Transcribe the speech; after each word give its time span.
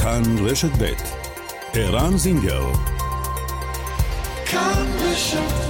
כאן 0.00 0.22
רשת 0.44 0.82
ב' 0.82 0.92
ערן 1.74 2.16
זינגר 2.16 2.72
כאן 4.46 4.86
רשת 5.02 5.66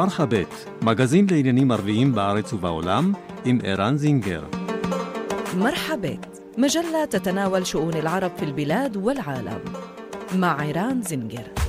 מרחבת, 0.00 0.66
מגזין 0.82 1.26
לעניינים 1.30 1.70
ערביים 1.70 2.14
בארץ 2.14 2.52
ובעולם, 2.52 3.12
עם 3.44 3.58
ערן 3.64 3.96
זינגר. 3.96 4.44
مرحبت 5.58 6.26
مجلة 6.58 7.04
تتناول 7.10 7.66
شؤون 7.66 7.94
العرب 7.94 8.30
في 8.36 8.44
البلاد 8.44 8.96
والعالم 8.96 9.60
مع 10.34 10.60
عيران 10.60 11.02
زنجر 11.02 11.63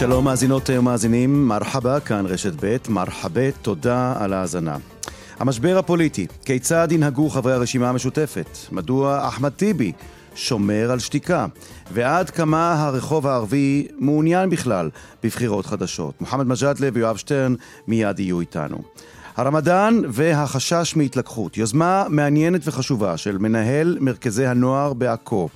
שלום 0.00 0.24
מאזינות 0.24 0.70
ומאזינים, 0.70 1.48
מרחבה, 1.48 2.00
כאן 2.00 2.26
רשת 2.26 2.52
ב', 2.60 2.76
מרחבה, 2.88 3.50
תודה 3.62 4.14
על 4.18 4.32
ההאזנה. 4.32 4.76
המשבר 5.38 5.78
הפוליטי, 5.78 6.26
כיצד 6.44 6.88
ינהגו 6.90 7.30
חברי 7.30 7.52
הרשימה 7.52 7.88
המשותפת? 7.88 8.58
מדוע 8.72 9.28
אחמד 9.28 9.48
טיבי 9.48 9.92
שומר 10.34 10.90
על 10.90 10.98
שתיקה? 10.98 11.46
ועד 11.92 12.30
כמה 12.30 12.86
הרחוב 12.86 13.26
הערבי 13.26 13.88
מעוניין 13.98 14.50
בכלל 14.50 14.90
בבחירות 15.24 15.66
חדשות? 15.66 16.20
מוחמד 16.20 16.46
מג'אדלה 16.46 16.88
ויואב 16.92 17.16
שטרן 17.16 17.54
מיד 17.88 18.20
יהיו 18.20 18.40
איתנו. 18.40 18.78
הרמדאן 19.36 20.00
והחשש 20.08 20.96
מהתלקחות, 20.96 21.56
יוזמה 21.56 22.04
מעניינת 22.08 22.60
וחשובה 22.64 23.16
של 23.16 23.38
מנהל 23.38 23.98
מרכזי 24.00 24.46
הנוער 24.46 24.92
בעכו. 24.92 25.48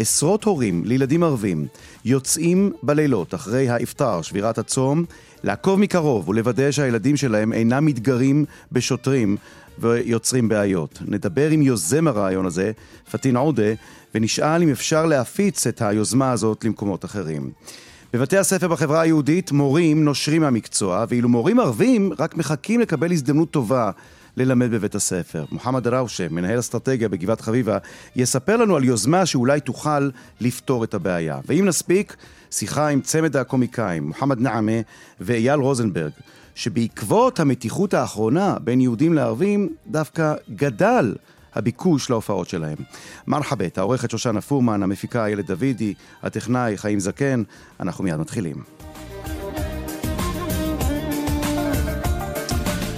עשרות 0.00 0.44
הורים 0.44 0.82
לילדים 0.84 1.22
ערבים 1.22 1.66
יוצאים 2.04 2.72
בלילות 2.82 3.34
אחרי 3.34 3.68
האפטר, 3.68 4.22
שבירת 4.22 4.58
הצום, 4.58 5.04
לעקוב 5.44 5.80
מקרוב 5.80 6.28
ולוודא 6.28 6.70
שהילדים 6.70 7.16
שלהם 7.16 7.52
אינם 7.52 7.86
מתגרים 7.86 8.44
בשוטרים 8.72 9.36
ויוצרים 9.78 10.48
בעיות. 10.48 10.98
נדבר 11.06 11.50
עם 11.50 11.62
יוזם 11.62 12.08
הרעיון 12.08 12.46
הזה, 12.46 12.72
פטין 13.10 13.36
עודה, 13.36 13.72
ונשאל 14.14 14.62
אם 14.62 14.70
אפשר 14.70 15.06
להפיץ 15.06 15.66
את 15.66 15.82
היוזמה 15.82 16.32
הזאת 16.32 16.64
למקומות 16.64 17.04
אחרים. 17.04 17.50
בבתי 18.12 18.38
הספר 18.38 18.68
בחברה 18.68 19.00
היהודית 19.00 19.52
מורים 19.52 20.04
נושרים 20.04 20.42
מהמקצוע, 20.42 21.04
ואילו 21.08 21.28
מורים 21.28 21.60
ערבים 21.60 22.12
רק 22.18 22.36
מחכים 22.36 22.80
לקבל 22.80 23.12
הזדמנות 23.12 23.50
טובה 23.50 23.90
ללמד 24.44 24.70
בבית 24.70 24.94
הספר. 24.94 25.44
מוחמד 25.52 25.86
ראושה, 25.86 26.28
מנהל 26.28 26.58
אסטרטגיה 26.58 27.08
בגבעת 27.08 27.40
חביבה, 27.40 27.78
יספר 28.16 28.56
לנו 28.56 28.76
על 28.76 28.84
יוזמה 28.84 29.26
שאולי 29.26 29.60
תוכל 29.60 30.10
לפתור 30.40 30.84
את 30.84 30.94
הבעיה. 30.94 31.38
ואם 31.46 31.64
נספיק, 31.66 32.16
שיחה 32.50 32.88
עם 32.88 33.00
צמד 33.00 33.36
הקומיקאים, 33.36 34.06
מוחמד 34.08 34.40
נעמה 34.40 34.72
ואייל 35.20 35.60
רוזנברג, 35.60 36.12
שבעקבות 36.54 37.40
המתיחות 37.40 37.94
האחרונה 37.94 38.56
בין 38.64 38.80
יהודים 38.80 39.12
לערבים, 39.14 39.68
דווקא 39.86 40.34
גדל 40.54 41.14
הביקוש 41.54 42.10
להופעות 42.10 42.48
שלהם. 42.48 42.78
מרחבת, 43.26 43.78
העורכת 43.78 44.10
שושנה 44.10 44.40
פורמן, 44.40 44.82
המפיקה 44.82 45.24
איילת 45.24 45.46
דוידי, 45.46 45.94
הטכנאי 46.22 46.78
חיים 46.78 47.00
זקן, 47.00 47.42
אנחנו 47.80 48.04
מיד 48.04 48.16
מתחילים. 48.16 48.79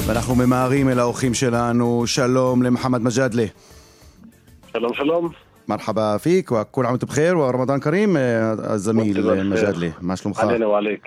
ואנחנו 0.06 0.34
ממהרים 0.34 0.88
אל 0.88 0.98
האורחים 0.98 1.34
שלנו, 1.34 2.06
שלום 2.06 2.62
למוחמד 2.62 3.02
מג'אדלה. 3.02 3.44
שלום 4.72 4.94
שלום. 4.94 5.28
מרחבה 5.68 6.16
פיק, 6.22 6.52
וכל 6.52 6.86
עام 6.86 6.96
בחיר 6.96 7.38
ורמדאן 7.38 7.80
כרים, 7.80 8.16
הזמיל 8.58 9.42
מג'אדלה, 9.44 9.88
מה 10.00 10.16
שלומך? 10.16 10.38
אהלן 10.40 10.62
ועליק. 10.62 11.02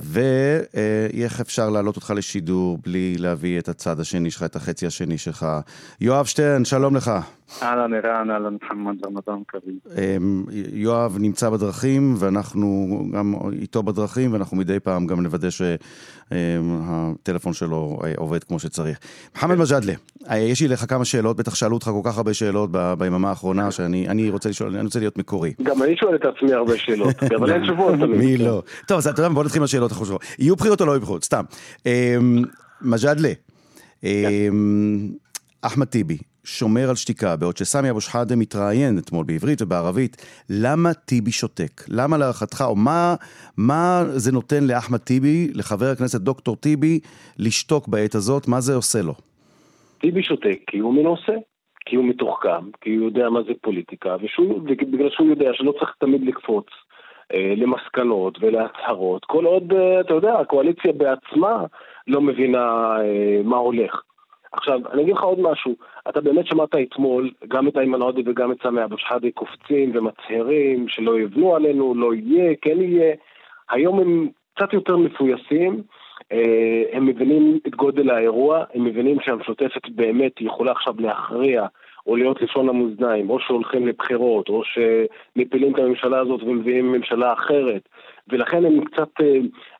ואיך 0.00 1.40
אפשר 1.40 1.70
להעלות 1.70 1.96
אותך 1.96 2.12
לשידור 2.16 2.78
בלי 2.84 3.14
להביא 3.18 3.58
את 3.58 3.68
הצד 3.68 4.00
השני 4.00 4.30
שלך, 4.30 4.42
את 4.42 4.56
החצי 4.56 4.86
השני 4.86 5.18
שלך. 5.18 5.46
יואב 6.00 6.24
שטרן, 6.24 6.64
שלום 6.64 6.96
לך. 6.96 7.10
אהלן 7.62 7.94
ערן, 7.94 8.30
אהלן 8.30 8.52
מוחמד, 8.52 9.06
רמדאן 9.06 9.42
כרים. 9.48 9.78
יואב 10.72 11.16
נמצא 11.20 11.50
בדרכים, 11.50 12.14
ואנחנו 12.18 12.98
גם 13.12 13.34
איתו 13.52 13.82
בדרכים, 13.82 14.32
ואנחנו 14.32 14.56
מדי 14.56 14.80
פעם 14.80 15.06
גם 15.06 15.22
נוודא 15.22 15.48
שהטלפון 16.30 17.52
שלו 17.52 17.98
עובד 18.16 18.44
כמו 18.44 18.58
שצריך. 18.58 18.98
מוחמד 19.34 19.56
מג'אדלה, 19.56 19.92
יש 20.36 20.60
לי 20.60 20.68
לך 20.68 20.84
כמה 20.88 21.04
שאלות, 21.04 21.36
בטח 21.36 21.54
שאלו 21.54 21.74
אותך 21.74 21.86
כל 21.86 22.10
כך 22.10 22.16
הרבה 22.16 22.34
שאלות 22.34 22.70
ביממה 22.98 23.28
האחרונה, 23.28 23.70
שאני 23.70 24.30
רוצה 24.30 24.48
לשאול, 24.48 24.74
אני 24.76 24.84
רוצה 24.84 24.98
להיות 24.98 25.18
מקורי. 25.18 25.52
גם 25.62 25.82
אני 25.82 25.96
שואל 25.96 26.14
את 26.14 26.24
עצמי 26.24 26.52
הרבה 26.52 26.78
שאלות, 26.78 27.22
אבל 27.38 27.52
אין 27.52 27.62
תשובות 27.62 27.94
תמיד. 27.94 28.18
מי 28.18 28.36
לא? 28.36 28.62
טוב, 28.86 28.98
אז 28.98 29.06
אתה 29.06 29.22
יודע, 29.22 29.34
בוא 29.34 29.44
נתחיל 29.44 29.60
מהשאלות 29.60 29.92
החשובות. 29.92 30.22
יהיו 30.38 30.56
בחירות 30.56 30.80
או 30.80 30.86
לא 30.86 30.92
יהיו 30.92 31.00
בחירות? 31.00 31.24
סתם. 31.24 31.44
מג'אדלה, 32.82 33.32
אחמד 35.62 35.86
טיבי, 35.86 36.18
שומר 36.58 36.88
על 36.88 36.96
שתיקה, 36.96 37.36
בעוד 37.36 37.56
שסמי 37.56 37.90
אבו 37.90 38.00
שחאדה 38.00 38.36
מתראיין 38.36 38.98
אתמול 38.98 39.24
בעברית 39.24 39.62
ובערבית, 39.62 40.16
למה 40.50 40.94
טיבי 40.94 41.30
שותק? 41.30 41.74
למה 41.88 42.18
להערכתך, 42.18 42.64
או 42.66 42.76
מה, 42.76 43.14
מה 43.56 44.02
זה 44.04 44.32
נותן 44.32 44.64
לאחמד 44.64 44.98
טיבי, 44.98 45.48
לחבר 45.54 45.86
הכנסת 45.86 46.20
דוקטור 46.20 46.56
טיבי, 46.56 47.00
לשתוק 47.38 47.88
בעת 47.88 48.14
הזאת? 48.14 48.48
מה 48.48 48.60
זה 48.60 48.74
עושה 48.74 49.02
לו? 49.02 49.14
טיבי 50.00 50.22
שותק 50.22 50.58
כי 50.66 50.78
הוא 50.78 50.94
מנוסה, 50.94 51.36
כי 51.86 51.96
הוא 51.96 52.04
מתוחכם, 52.04 52.64
כי 52.80 52.94
הוא 52.94 53.04
יודע 53.04 53.28
מה 53.28 53.40
זה 53.42 53.52
פוליטיקה, 53.60 54.16
ובגלל 54.16 55.10
שהוא 55.10 55.28
יודע 55.28 55.50
שלא 55.52 55.72
צריך 55.72 55.90
תמיד 55.98 56.22
לקפוץ 56.26 56.66
אה, 57.34 57.54
למסקנות 57.56 58.38
ולהצהרות, 58.40 59.24
כל 59.24 59.44
עוד, 59.44 59.72
אה, 59.72 60.00
אתה 60.00 60.14
יודע, 60.14 60.38
הקואליציה 60.38 60.92
בעצמה 60.92 61.64
לא 62.06 62.20
מבינה 62.20 62.96
אה, 63.00 63.40
מה 63.44 63.56
הולך. 63.56 64.02
עכשיו, 64.52 64.80
אני 64.92 65.02
אגיד 65.02 65.14
לך 65.14 65.22
עוד 65.22 65.40
משהו, 65.40 65.76
אתה 66.08 66.20
באמת 66.20 66.46
שמעת 66.46 66.74
אתמול 66.74 67.30
גם 67.48 67.68
את 67.68 67.76
איימן 67.76 68.02
עודה 68.02 68.20
וגם 68.26 68.52
את 68.52 68.56
סמי 68.62 68.84
אבו 68.84 68.98
שחאדה 68.98 69.28
קופצים 69.34 69.92
ומצהירים 69.94 70.88
שלא 70.88 71.20
יבנו 71.20 71.56
עלינו, 71.56 71.94
לא 71.94 72.14
יהיה, 72.14 72.54
כן 72.62 72.82
יהיה. 72.82 73.14
היום 73.70 74.00
הם 74.00 74.28
קצת 74.54 74.72
יותר 74.72 74.96
מפויסים, 74.96 75.82
הם 76.92 77.06
מבינים 77.06 77.58
את 77.66 77.74
גודל 77.74 78.10
האירוע, 78.10 78.64
הם 78.74 78.84
מבינים 78.84 79.20
שהמשותפת 79.20 79.88
באמת 79.88 80.40
יכולה 80.40 80.72
עכשיו 80.72 80.94
להכריע 80.98 81.66
או 82.06 82.16
להיות 82.16 82.42
לשון 82.42 82.68
המאזניים, 82.68 83.30
או 83.30 83.40
שהולכים 83.40 83.86
לבחירות, 83.86 84.48
או 84.48 84.62
שמפילים 84.64 85.74
את 85.74 85.78
הממשלה 85.78 86.18
הזאת 86.18 86.42
ומביאים 86.42 86.92
ממשלה 86.92 87.32
אחרת. 87.32 87.88
ולכן 88.32 88.64
הם 88.64 88.84
קצת 88.84 89.08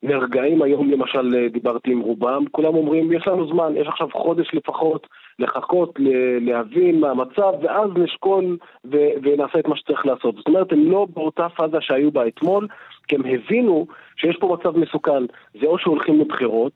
נרגעים 0.02 0.62
היום, 0.62 0.90
למשל 0.90 1.48
דיברתי 1.52 1.92
עם 1.92 2.00
רובם, 2.00 2.44
כולם 2.50 2.74
אומרים, 2.74 3.12
יש 3.12 3.28
לנו 3.28 3.46
זמן, 3.46 3.72
יש 3.76 3.88
עכשיו 3.88 4.08
חודש 4.12 4.54
לפחות 4.54 5.06
לחכות, 5.38 5.98
להבין 6.40 7.00
מה 7.00 7.10
המצב, 7.10 7.52
ואז 7.62 7.90
נשקול 7.96 8.56
ו- 8.84 9.10
ונעשה 9.22 9.58
את 9.58 9.68
מה 9.68 9.76
שצריך 9.76 10.06
לעשות. 10.06 10.36
זאת 10.36 10.46
אומרת, 10.48 10.72
הם 10.72 10.90
לא 10.90 11.06
באותה 11.14 11.48
פאזה 11.48 11.76
שהיו 11.80 12.10
בה 12.10 12.26
אתמול, 12.26 12.66
כי 13.08 13.14
הם 13.16 13.22
הבינו 13.24 13.86
שיש 14.16 14.36
פה 14.36 14.56
מצב 14.60 14.78
מסוכן. 14.78 15.22
זה 15.60 15.66
או 15.66 15.78
שהולכים 15.78 16.20
לבחירות, 16.20 16.72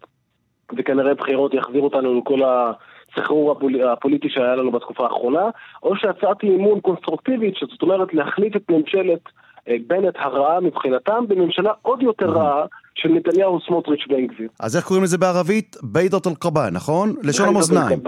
וכנראה 0.76 1.14
בחירות 1.14 1.54
יחזירו 1.54 1.84
אותנו 1.84 2.18
לכל 2.18 2.42
ה... 2.42 2.72
הסחרור 3.16 3.52
הפול... 3.52 3.88
הפוליטי 3.88 4.28
שהיה 4.28 4.56
לנו 4.56 4.70
בתקופה 4.70 5.04
האחרונה, 5.04 5.50
או 5.82 5.96
שהצעת 5.96 6.42
אי 6.42 6.48
אמון 6.48 6.80
קונסטרוקטיבית, 6.80 7.56
שזאת 7.56 7.82
אומרת 7.82 8.14
להחליף 8.14 8.56
את 8.56 8.70
ממשלת 8.70 9.20
בנט 9.68 10.14
הרעה 10.16 10.60
מבחינתם 10.60 11.24
בממשלה 11.28 11.72
עוד 11.82 12.02
יותר 12.02 12.30
רעה 12.30 12.66
של 12.94 13.08
נתניהו, 13.08 13.60
סמוטריץ' 13.66 14.00
ובן 14.08 14.26
גביר. 14.26 14.48
אז 14.60 14.76
איך 14.76 14.86
קוראים 14.86 15.04
לזה 15.04 15.18
בערבית? 15.18 15.76
ביידות 15.82 16.26
אל-קבאן, 16.26 16.74
נכון? 16.74 17.14
לשון 17.22 17.48
המאזניים. 17.48 18.00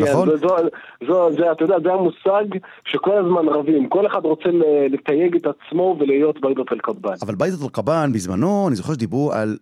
נכון? 0.00 0.28
כן, 0.30 0.36
זו, 0.36 0.56
זו, 1.06 1.32
זה, 1.32 1.52
אתה 1.52 1.64
יודע, 1.64 1.76
זה 1.84 1.92
המושג 1.92 2.58
שכל 2.84 3.16
הזמן 3.16 3.48
רבים. 3.48 3.88
כל 3.88 4.06
אחד 4.06 4.24
רוצה 4.24 4.48
לתייג 4.90 5.36
את 5.36 5.46
עצמו 5.46 5.96
ולהיות 6.00 6.40
ביידות 6.40 6.72
אל-קבאן. 6.72 7.14
אבל 7.22 7.34
ביידות 7.34 7.62
אל-קבאן, 7.62 8.12
בזמנו, 8.12 8.68
אני 8.68 8.76
זוכר 8.76 8.92
שדיברו 8.92 9.32
על 9.32 9.56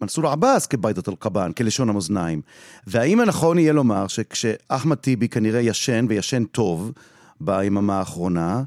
מנסור 0.00 0.26
עבאס 0.26 0.66
כביידת 0.66 1.08
אל-קבאן, 1.08 1.52
כלשון 1.52 1.88
המאזניים. 1.88 2.40
והאם 2.86 3.20
הנכון 3.20 3.58
יהיה 3.58 3.72
לומר 3.72 4.06
שכשאחמד 4.06 4.96
טיבי 4.96 5.28
כנראה 5.28 5.60
ישן 5.60 6.06
וישן 6.08 6.44
טוב 6.44 6.92
ביממה 7.40 7.98
האחרונה, 7.98 8.62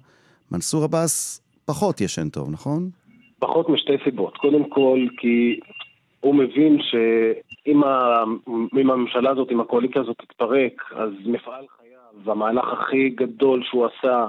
מנסור 0.52 0.84
עבאס 0.84 1.42
פחות 1.66 2.02
ישן 2.02 2.30
טוב, 2.30 2.52
נכון? 2.52 2.90
פחות 3.40 3.70
משתי 3.70 3.94
סיבות. 4.04 4.38
קודם 4.38 4.70
כל, 4.70 5.00
כי 5.18 5.60
הוא 6.20 6.36
מבין 6.36 6.78
שאם 6.82 7.84
הממשלה 8.90 9.30
הזאת, 9.32 9.52
אם 9.52 9.62
הקואליציה 9.62 10.02
הזאת 10.02 10.18
תתפרק, 10.18 10.92
אז 10.96 11.10
מפעל 11.26 11.66
חייו, 11.78 12.32
המהלך 12.32 12.66
הכי 12.74 13.10
גדול 13.10 13.64
שהוא 13.64 13.86
עשה, 13.86 14.28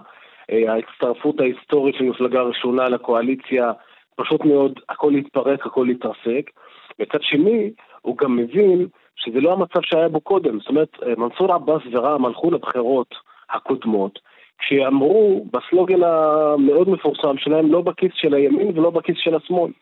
ההצטרפות 0.49 1.41
ההיסטורית 1.41 1.95
של 1.99 2.05
מפלגה 2.05 2.43
ראשונה 2.43 2.89
לקואליציה, 2.89 3.73
פשוט 4.17 4.45
מאוד, 4.45 4.81
הכל 4.89 5.13
יתפרק, 5.17 5.67
הכל 5.67 5.87
יתרסק. 5.91 6.51
מצד 6.99 7.23
שני, 7.23 7.71
הוא 8.03 8.17
גם 8.17 8.37
מבין 8.37 8.87
שזה 9.17 9.41
לא 9.41 9.53
המצב 9.53 9.81
שהיה 9.83 10.09
בו 10.09 10.21
קודם. 10.21 10.59
זאת 10.61 10.69
אומרת, 10.69 10.97
מנסור 11.19 11.53
עבאס 11.53 11.83
ורע"מ 11.93 12.25
הלכו 12.25 12.51
לבחירות 12.51 13.15
הקודמות, 13.51 14.19
כשאמרו 14.59 15.45
בסלוגן 15.53 16.03
המאוד 16.03 16.89
מפורסם 16.89 17.39
שלהם, 17.39 17.73
לא 17.73 17.81
בכיס 17.81 18.13
של 18.15 18.35
הימין 18.35 18.79
ולא 18.79 18.91
בכיס 18.91 19.17
של 19.19 19.35
השמאל. 19.35 19.73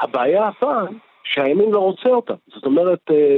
הבעיה 0.00 0.48
הפעם, 0.48 0.86
שהימין 1.24 1.70
לא 1.70 1.78
רוצה 1.78 2.08
אותם. 2.08 2.34
זאת 2.54 2.64
אומרת, 2.64 3.00
אה, 3.10 3.36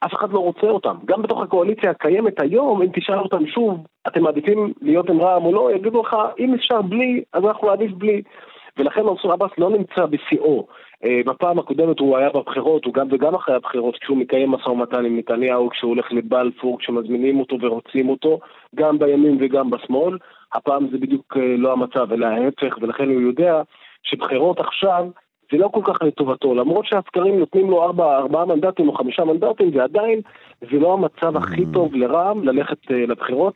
אף 0.00 0.14
אחד 0.14 0.32
לא 0.32 0.38
רוצה 0.38 0.66
אותם. 0.66 0.96
גם 1.04 1.22
בתוך 1.22 1.42
הקואליציה 1.42 1.90
הקיימת 1.90 2.40
היום, 2.40 2.82
אם 2.82 2.88
תשאל 2.92 3.18
אותם 3.18 3.46
שוב, 3.46 3.86
אתם 4.06 4.22
מעדיפים 4.22 4.72
להיות 4.82 5.10
עם 5.10 5.20
רע"מ 5.20 5.44
או 5.44 5.52
לא, 5.52 5.70
יגידו 5.74 6.02
לך, 6.02 6.16
אם 6.38 6.54
אפשר 6.54 6.82
בלי, 6.82 7.22
אז 7.32 7.44
אנחנו 7.44 7.68
נעדיף 7.68 7.92
בלי. 7.92 8.22
ולכן 8.78 9.02
מנסור 9.02 9.32
עבאס 9.32 9.50
לא 9.58 9.70
נמצא 9.70 10.06
בשיאו. 10.06 10.66
אה, 11.04 11.20
בפעם 11.26 11.58
הקודמת 11.58 11.98
הוא 11.98 12.16
היה 12.16 12.30
בבחירות, 12.30 12.84
הוא 12.84 12.94
גם 12.94 13.06
וגם 13.10 13.34
אחרי 13.34 13.54
הבחירות, 13.54 13.96
כשהוא 13.98 14.16
מקיים 14.16 14.50
משא 14.50 14.68
ומתן 14.68 15.04
עם 15.04 15.18
נתניהו, 15.18 15.70
כשהוא 15.70 15.88
הולך 15.88 16.12
לבלפור, 16.12 16.78
כשמזמינים 16.78 17.40
אותו 17.40 17.56
ורוצים 17.60 18.08
אותו, 18.08 18.40
גם 18.74 18.98
בימין 18.98 19.36
וגם 19.40 19.70
בשמאל. 19.70 20.18
הפעם 20.52 20.88
זה 20.90 20.98
בדיוק 20.98 21.36
אה, 21.36 21.56
לא 21.58 21.72
המצב, 21.72 22.12
אלא 22.12 22.26
ההפך, 22.26 22.78
ולכן 22.80 23.08
הוא 23.08 23.20
יודע 23.20 23.62
שבחירות 24.02 24.60
עכשיו 24.60 25.06
זה 25.52 25.58
לא 25.58 25.68
כל 25.68 25.80
כך 25.84 26.02
לטובתו, 26.02 26.54
למרות 26.54 26.86
שהסקרים 26.86 27.38
נותנים 27.38 27.70
לו 27.70 27.82
ארבע, 27.82 28.16
ארבעה 28.16 28.44
מנדטים 28.44 28.88
או 28.88 28.94
חמישה 28.94 29.24
מנדטים, 29.24 29.70
ועדיין 29.76 30.20
זה 30.60 30.78
לא 30.78 30.92
המצב 30.92 31.36
הכי 31.36 31.62
mm. 31.62 31.74
טוב 31.74 31.94
לרע"מ 31.94 32.44
ללכת 32.44 32.84
uh, 32.84 32.92
לבחירות. 32.92 33.54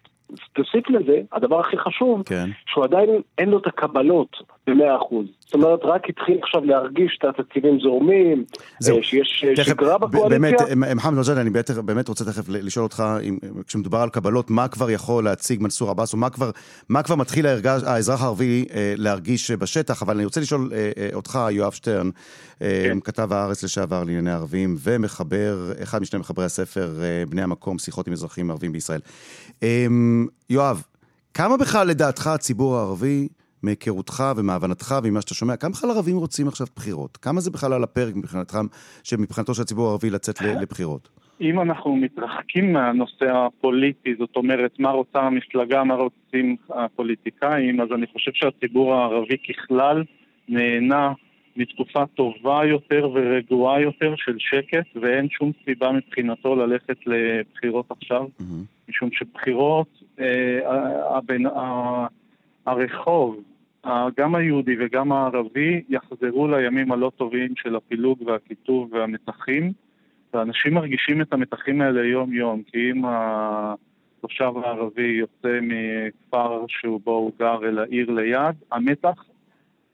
תוסיף 0.53 0.91
לזה, 0.91 1.21
הדבר 1.33 1.61
הכי 1.61 1.79
חשוב, 1.79 2.23
כן. 2.27 2.51
שהוא 2.67 2.85
עדיין 2.85 3.11
אין 3.39 3.49
לו 3.49 3.59
את 3.59 3.67
הקבלות 3.67 4.37
במאה 4.71 4.97
אחוז. 4.97 5.27
זאת 5.45 5.55
אומרת, 5.55 5.81
רק 5.83 6.03
התחיל 6.09 6.39
עכשיו 6.43 6.65
להרגיש 6.65 7.19
את 7.19 7.25
התקציבים 7.25 7.81
זורמים. 7.81 8.45
אה, 8.89 9.03
שיש 9.03 9.45
אה, 9.49 9.55
תכף, 9.55 9.67
שגרה 9.67 9.99
בקואליציה. 9.99 10.29
באמת, 10.29 10.61
אה, 10.61 10.95
מוחמד 10.95 11.19
מג'אד, 11.19 11.39
אני 11.39 11.51
באמת, 11.51 11.71
באמת 11.71 12.09
רוצה 12.09 12.25
תכף 12.25 12.49
לשאול 12.49 12.83
אותך, 12.83 13.05
אם, 13.23 13.39
כשמדובר 13.67 13.99
על 13.99 14.09
קבלות, 14.09 14.51
מה 14.51 14.69
כבר 14.69 14.91
יכול 14.91 15.25
להציג 15.25 15.63
מנסור 15.63 15.91
עבאס, 15.91 16.13
או 16.13 16.19
מה 16.19 16.31
כבר, 16.31 16.51
מה 16.89 17.03
כבר 17.03 17.15
מתחיל 17.15 17.47
האזרח 17.87 18.23
הערבי 18.23 18.65
להרגיש 18.97 19.51
בשטח, 19.51 20.03
אבל 20.03 20.15
אני 20.15 20.25
רוצה 20.25 20.41
לשאול 20.41 20.73
אותך, 21.15 21.39
יואב 21.51 21.73
שטרן, 21.73 22.11
כן. 22.59 22.99
כתב 23.05 23.33
הארץ 23.33 23.65
לשעבר 23.65 24.05
לענייני 24.05 24.33
ערבים, 24.33 24.77
ומחבר, 24.79 25.73
אחד 25.83 26.03
משני 26.03 26.19
מחברי 26.19 26.45
הספר, 26.45 26.91
בני 27.29 27.43
המקום, 27.43 27.79
שיחות 27.79 28.07
עם 28.07 28.13
אזרחים 28.13 28.51
ערבים 28.51 28.73
בישראל. 28.73 29.01
יואב, 30.51 30.83
כמה 31.35 31.57
בכלל 31.57 31.87
לדעתך 31.87 32.27
הציבור 32.27 32.77
הערבי 32.77 33.29
מהיכרותך 33.63 34.23
ומהבנתך 34.37 34.95
וממה 35.05 35.21
שאתה 35.21 35.35
שומע, 35.35 35.57
כמה 35.57 35.71
בכלל 35.71 35.91
ערבים 35.91 36.17
רוצים 36.17 36.49
עכשיו 36.49 36.67
בחירות? 36.77 37.17
כמה 37.17 37.41
זה 37.41 37.51
בכלל 37.51 37.73
על 37.73 37.83
הפרק 37.83 38.17
מבחינתך, 38.17 38.59
מבחינתו 39.19 39.55
של 39.55 39.63
הציבור 39.63 39.87
הערבי 39.87 40.11
לצאת 40.11 40.41
לבחירות? 40.41 41.09
אם 41.41 41.61
אנחנו 41.61 41.97
מתרחקים 41.97 42.73
מהנושא 42.73 43.25
הפוליטי, 43.25 44.15
זאת 44.19 44.37
אומרת, 44.37 44.81
מה 44.81 44.91
רוצה 44.91 45.19
המפלגה, 45.19 45.85
מה 45.85 45.95
רוצים 45.95 46.57
הפוליטיקאים, 46.71 47.81
אז 47.81 47.89
אני 47.95 48.07
חושב 48.13 48.31
שהציבור 48.35 48.95
הערבי 48.95 49.37
ככלל 49.39 50.05
נהנה 50.49 51.13
מתקופה 51.57 52.07
טובה 52.07 52.61
יותר 52.65 53.11
ורגועה 53.15 53.81
יותר 53.81 54.15
של 54.17 54.37
שקט, 54.39 54.87
ואין 55.03 55.29
שום 55.29 55.53
סיבה 55.65 55.93
מבחינתו 55.93 56.57
ללכת 56.57 56.97
לבחירות 57.07 57.91
עכשיו, 57.91 58.25
mm-hmm. 58.25 58.89
משום 58.89 59.09
שבחירות, 59.13 60.03
אה, 60.21 61.17
הבן, 61.17 61.47
הרחוב, 62.67 63.43
גם 64.17 64.35
היהודי 64.35 64.77
וגם 64.81 65.13
הערבי, 65.13 65.83
יחזרו 65.89 66.49
לימים 66.49 66.93
הלא 66.93 67.13
טובים 67.17 67.53
של 67.57 67.77
הפילוג 67.77 68.23
והקיטוב 68.27 68.93
והמתחים, 68.93 69.73
ואנשים 70.35 70.75
מרגישים 70.75 71.23
את 71.23 71.33
המתחים 71.33 71.81
האלה 71.81 72.05
יום-יום, 72.05 72.63
כי 72.63 72.91
אם 72.91 73.03
התושב 73.07 74.53
הערבי 74.65 75.07
יוצא 75.07 75.59
מכפר 75.63 76.65
שהוא 76.69 77.01
בו 77.05 77.11
הוא 77.11 77.33
גר 77.39 77.59
אל 77.65 77.79
העיר 77.79 78.11
ליד, 78.11 78.55
המתח 78.73 79.25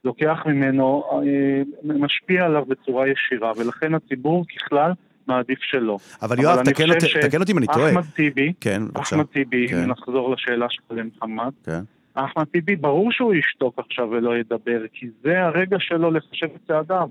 לוקח 0.03 0.37
ממנו, 0.45 1.03
אה, 1.11 1.61
משפיע 1.83 2.45
עליו 2.45 2.65
בצורה 2.65 3.05
ישירה, 3.07 3.51
ולכן 3.57 3.93
הציבור 3.93 4.45
ככלל 4.47 4.91
מעדיף 5.27 5.59
שלא. 5.61 5.97
אבל 6.21 6.39
יואב, 6.39 6.63
תקן, 6.63 6.89
אותי, 6.89 7.05
תקן 7.21 7.41
אותי 7.41 7.51
אם 7.51 7.57
אני 7.57 7.67
טועה. 7.67 7.89
אחמד 7.89 8.03
טיבי, 8.15 8.53
כן, 8.61 8.81
אחמד 8.93 9.25
טיבי, 9.25 9.67
כן. 9.67 9.77
אם 9.77 9.89
נחזור 9.89 10.33
לשאלה 10.33 10.65
שלך 10.69 10.85
למחמד, 10.91 11.51
כן. 11.63 11.81
אחמד 12.25 12.43
טיבי, 12.43 12.75
ברור 12.75 13.11
שהוא 13.11 13.33
ישתוק 13.33 13.79
עכשיו 13.79 14.09
ולא 14.09 14.37
ידבר, 14.37 14.87
כי 14.93 15.07
זה 15.23 15.43
הרגע 15.43 15.77
שלו 15.79 16.11
לחשב 16.11 16.47
את 16.55 16.67
צעדיו. 16.67 17.09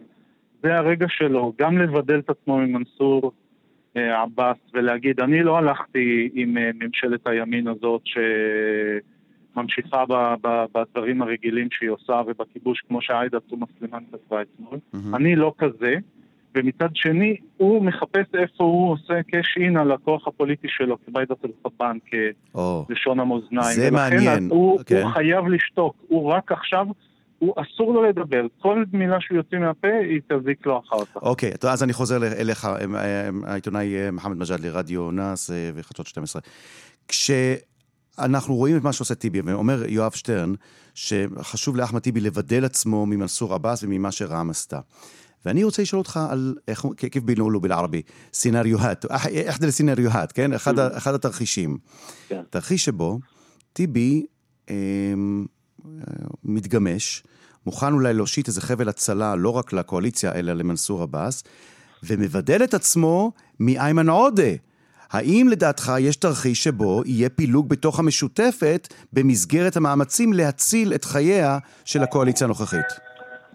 זה 0.63 0.77
הרגע 0.77 1.07
שלו, 1.09 1.53
גם 1.59 1.79
לבדל 1.79 2.19
את 2.19 2.31
עצמו 2.31 2.59
ממנסור 2.59 3.33
אה, 3.97 4.23
עבאס 4.23 4.57
ולהגיד, 4.75 5.21
אני 5.21 5.43
לא 5.43 5.59
הלכתי 5.59 6.31
עם 6.35 6.59
אה, 6.59 6.71
ממשלת 6.75 7.27
הימין 7.27 7.69
הזאת 7.69 8.03
שממשיכה 9.55 10.05
בדברים 10.75 11.23
הרגילים 11.23 11.69
שהיא 11.71 11.91
עושה 11.91 12.23
ובכיבוש, 12.27 12.81
כמו 12.89 13.03
שעאידה 13.03 13.41
תומא 13.41 13.67
סלימאן 13.79 14.03
כתבה 14.13 14.43
אתמול. 14.43 14.79
Mm-hmm. 14.95 15.17
אני 15.17 15.37
לא 15.37 15.53
כזה. 15.59 15.95
ומצד 16.57 16.89
שני, 16.95 17.37
הוא 17.57 17.85
מחפש 17.85 18.35
איפה 18.35 18.65
הוא 18.65 18.93
עושה 18.93 19.23
קאש 19.23 19.59
אין 19.61 19.77
על 19.77 19.93
הכוח 19.93 20.29
הפוליטי 20.29 20.69
שלו, 20.71 20.97
כביידת 21.07 21.45
אל-חבן, 21.45 21.97
כלשון 22.87 23.21
המאזניים. 23.21 23.77
זה 23.77 23.91
מעניין. 23.91 24.49
הוא, 24.51 24.81
okay. 24.81 24.85
כן. 24.85 25.03
הוא 25.03 25.11
חייב 25.13 25.47
לשתוק, 25.49 25.97
הוא 26.09 26.33
רק 26.33 26.53
עכשיו... 26.53 26.87
הוא 27.39 27.55
אסור 27.57 27.95
לו 27.95 28.03
לדבר, 28.03 28.47
כל 28.59 28.85
מילה 28.93 29.17
שהוא 29.21 29.37
יוצא 29.37 29.57
מהפה 29.57 29.89
היא 29.89 30.21
תזיק 30.29 30.67
לו 30.67 30.83
אחר 30.87 31.05
כך. 31.05 31.17
אוקיי, 31.23 31.53
okay, 31.53 31.69
אז 31.69 31.83
אני 31.83 31.93
חוזר 31.93 32.17
אליך, 32.41 32.65
אה, 32.65 32.77
אה, 32.95 33.29
העיתונאי 33.47 33.97
אה, 33.97 34.11
מוחמד 34.11 34.37
מג'אדלי, 34.37 34.71
רדיו 34.71 35.11
נאס 35.11 35.51
וחדשות 35.75 36.07
12. 36.07 36.43
כשאנחנו 37.09 38.55
רואים 38.55 38.77
את 38.77 38.83
מה 38.83 38.93
שעושה 38.93 39.15
טיבי, 39.15 39.41
ואומר 39.45 39.83
יואב 39.89 40.13
שטרן, 40.13 40.53
שחשוב 40.95 41.77
לאחמד 41.77 42.01
טיבי 42.01 42.21
לבדל 42.21 42.65
עצמו 42.65 43.07
ממנסור 43.07 43.55
עבאס 43.55 43.85
וממה 43.85 44.13
שרע"מ 44.13 44.51
עשתה. 44.51 44.81
ואני 45.47 45.65
רוצה 45.65 45.83
לשאול 45.83 45.99
אותך 45.99 46.21
על, 46.31 46.55
איך, 46.69 46.87
כיף 46.97 47.23
בינולו 47.23 47.61
בערבי, 47.61 48.03
סינריוהת, 48.33 49.07
אחד 49.49 49.65
הסינריוהת, 49.65 50.33
כן? 50.33 50.53
אחד, 50.53 50.79
mm-hmm. 50.79 50.97
אחד 50.97 51.15
התרחישים. 51.15 51.79
כן. 52.29 52.41
תרחיש 52.51 52.85
שבו 52.85 53.19
טיבי 53.73 54.27
אה, 54.71 54.75
מתגמש, 56.45 57.23
מוכן 57.67 57.93
אולי 57.93 58.15
להושיט 58.15 58.49
איזה 58.49 58.61
חבל 58.61 58.89
הצלה 58.89 59.37
לא 59.37 59.51
רק 59.51 59.73
לקואליציה, 59.73 60.33
אלא 60.33 60.53
למנסור 60.53 61.03
עבאס, 61.03 61.45
ומבדל 62.03 62.65
את 62.65 62.75
עצמו 62.75 63.33
מאיימן 63.61 64.09
עודה. 64.09 64.53
האם 65.11 65.49
לדעתך 65.51 65.93
יש 66.01 66.17
תרחיש 66.17 66.65
שבו 66.65 67.03
יהיה 67.07 67.29
פילוג 67.29 67.69
בתוך 67.69 67.99
המשותפת 67.99 68.95
במסגרת 69.13 69.77
המאמצים 69.77 70.33
להציל 70.33 70.95
את 70.95 71.05
חייה 71.05 71.59
של 71.85 72.03
הקואליציה 72.03 72.45
הנוכחית? 72.45 73.06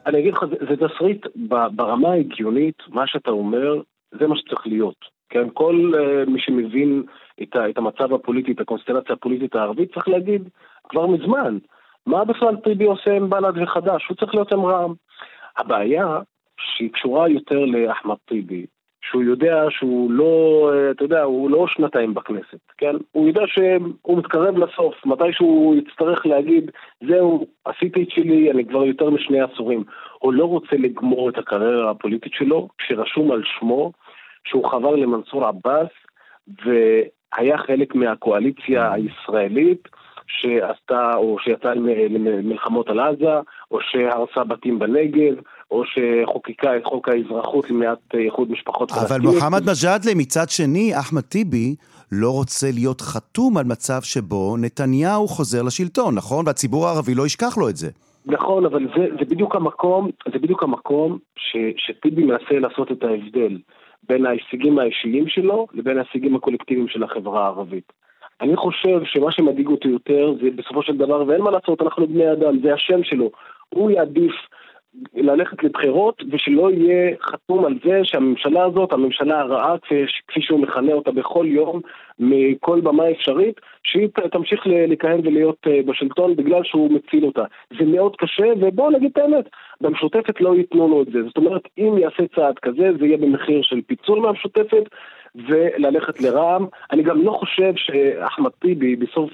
אני 0.06 0.19
אגיד 0.19 0.33
לך, 0.33 0.45
זה, 0.69 0.88
תסריט 0.88 1.27
ברמה 1.75 2.09
ההגיונית, 2.12 2.83
מה 2.89 3.07
שאתה 3.07 3.31
אומר, 3.31 3.81
זה 4.11 4.28
מה 4.28 4.35
שצריך 4.35 4.68
להיות. 4.68 5.06
כן, 5.30 5.47
כל 5.54 5.92
uh, 5.94 6.30
מי 6.30 6.40
שמבין 6.40 7.04
את, 7.42 7.56
ה, 7.56 7.69
את 7.69 7.78
המצב 7.78 8.14
הפוליטי, 8.14 8.52
את 8.52 8.59
הקונסטלציה 8.59 9.16
הפוליטית 9.16 9.56
הערבית, 9.56 9.94
צריך 9.94 10.07
להגיד 10.07 10.49
כבר 10.90 11.07
מזמן, 11.07 11.57
מה 12.06 12.25
בכלל 12.25 12.56
טיבי 12.56 12.85
עושה 12.85 13.14
עם 13.14 13.30
בל"ד 13.30 13.57
וחד"ש? 13.64 14.07
הוא 14.07 14.18
צריך 14.18 14.35
להיות 14.35 14.52
עם 14.52 14.66
רע"מ. 14.66 14.94
הבעיה 15.57 16.19
שהיא 16.59 16.92
קשורה 16.92 17.30
יותר 17.30 17.59
לאחמד 17.66 18.16
טיבי, 18.25 18.66
שהוא 19.11 19.23
יודע 19.23 19.65
שהוא 19.69 20.11
לא, 20.11 20.69
אה, 20.73 20.91
אתה 20.91 21.03
יודע, 21.03 21.23
הוא 21.23 21.49
לא 21.49 21.68
שנתיים 21.68 22.13
בכנסת, 22.13 22.59
כן? 22.77 22.95
הוא 23.11 23.27
יודע 23.27 23.41
שהוא 23.47 24.18
מתקרב 24.18 24.57
לסוף, 24.57 25.06
מתי 25.06 25.33
שהוא 25.33 25.75
יצטרך 25.75 26.25
להגיד, 26.25 26.71
זהו, 27.07 27.47
עשיתי 27.65 28.03
את 28.03 28.11
שלי, 28.11 28.51
אני 28.51 28.65
כבר 28.65 28.85
יותר 28.85 29.09
משני 29.09 29.41
עשורים. 29.41 29.83
הוא 30.19 30.33
לא 30.33 30.45
רוצה 30.45 30.75
לגמור 30.75 31.30
את 31.30 31.37
הקריירה 31.37 31.91
הפוליטית 31.91 32.33
שלו, 32.33 32.68
כשרשום 32.77 33.31
על 33.31 33.41
שמו 33.59 33.91
שהוא 34.47 34.71
חבר 34.71 34.95
למנסור 34.95 35.45
עבאס, 35.45 35.89
והיה 36.65 37.57
חלק 37.57 37.95
מהקואליציה 37.95 38.94
הישראלית. 38.94 39.87
שעשתה, 40.27 41.11
או 41.15 41.37
שיצאה 41.39 41.73
למלחמות 41.73 42.89
על 42.89 42.99
עזה, 42.99 43.39
או 43.71 43.81
שהרסה 43.81 44.44
בתים 44.44 44.80
בנגב, 44.80 45.33
או 45.71 45.83
שחוקקה 45.85 46.78
את 46.78 46.85
חוק 46.85 47.09
האזרחות 47.09 47.69
למניעת 47.69 47.99
איחוד 48.13 48.51
משפחות 48.51 48.92
אבל 48.92 49.19
מוחמד 49.21 49.61
מג'אדלה, 49.61 50.11
מצד 50.16 50.49
שני, 50.49 50.99
אחמד 50.99 51.21
טיבי 51.21 51.75
לא 52.11 52.30
רוצה 52.30 52.68
להיות 52.73 53.01
חתום 53.01 53.57
על 53.57 53.66
מצב 53.66 54.01
שבו 54.01 54.57
נתניהו 54.57 55.28
חוזר 55.28 55.61
לשלטון, 55.63 56.16
נכון? 56.16 56.47
והציבור 56.47 56.87
הערבי 56.87 57.16
לא 57.16 57.25
ישכח 57.25 57.57
לו 57.57 57.69
את 57.69 57.75
זה. 57.75 57.90
נכון, 58.25 58.66
אבל 58.66 58.87
זה, 58.95 59.07
זה 59.19 59.25
בדיוק 59.25 59.56
המקום, 59.56 60.09
זה 60.33 60.40
בדיוק 60.40 60.63
המקום 60.63 61.18
ש, 61.35 61.57
שטיבי 61.78 62.23
מנסה 62.23 62.59
לעשות 62.59 62.92
את 62.92 63.04
ההבדל 63.04 63.57
בין 64.09 64.25
ההישגים 64.25 64.80
האישיים 64.80 65.28
שלו 65.28 65.68
לבין 65.73 65.97
ההישגים 65.97 66.35
הקולקטיביים 66.35 66.87
של 66.87 67.04
החברה 67.04 67.45
הערבית. 67.45 67.94
אני 68.42 68.56
חושב 68.56 69.01
שמה 69.04 69.31
שמדאיג 69.31 69.68
אותי 69.68 69.87
יותר 69.87 70.33
זה 70.42 70.49
בסופו 70.56 70.83
של 70.83 70.97
דבר, 70.97 71.23
ואין 71.28 71.42
מה 71.42 71.51
לעשות, 71.51 71.81
אנחנו 71.81 72.07
בני 72.07 72.31
אדם, 72.31 72.59
זה 72.63 72.73
השם 72.73 73.04
שלו. 73.04 73.31
הוא 73.69 73.92
יעדיף 73.92 74.31
ללכת 75.14 75.64
לבחירות 75.64 76.24
ושלא 76.31 76.71
יהיה 76.71 77.16
חתום 77.21 77.66
על 77.66 77.80
זה 77.83 78.00
שהממשלה 78.04 78.66
הזאת, 78.66 78.94
הממשלה 78.94 79.40
הרעה 79.40 79.76
כפי 80.28 80.42
שהוא 80.42 80.60
מכנה 80.60 80.94
אותה 80.94 81.12
בכל 81.12 81.45
יום 81.50 81.81
מכל 82.19 82.81
במה 82.81 83.12
אפשרית, 83.12 83.62
שהיא 83.83 84.07
תמשיך 84.31 84.62
לכהן 84.66 85.19
ולהיות 85.24 85.57
אה, 85.68 85.80
בשלטון 85.86 86.36
בגלל 86.36 86.64
שהוא 86.64 86.92
מציל 86.92 87.26
אותה. 87.26 87.44
זה 87.80 87.86
מאוד 87.86 88.16
קשה 88.16 88.45
ובואו 88.60 88.92
נגיד 88.92 89.12
את 89.12 89.18
האמת, 89.18 89.45
במשותפת 89.81 90.42
לא 90.42 90.56
ייתנו 90.56 90.88
לו 90.88 91.02
את 91.02 91.07
זה. 91.14 91.24
זאת 91.24 91.38
אומרת, 91.38 91.62
אם 91.78 91.98
יעשה 91.98 92.24
צעד 92.36 92.60
כזה 92.60 92.90
זה 93.00 93.06
יהיה 93.06 93.18
במחיר 93.18 93.62
של 93.62 93.81
פיצול 93.88 94.19
מהמשותפת 94.19 94.83
וללכת 95.36 96.21
לרע"מ. 96.21 96.66
אני 96.92 97.04
גם 97.04 97.21
לא 97.21 97.31
חושב 97.31 97.74
שאחמד 97.76 98.52
טיבי 98.52 98.95
בסוף... 98.95 99.31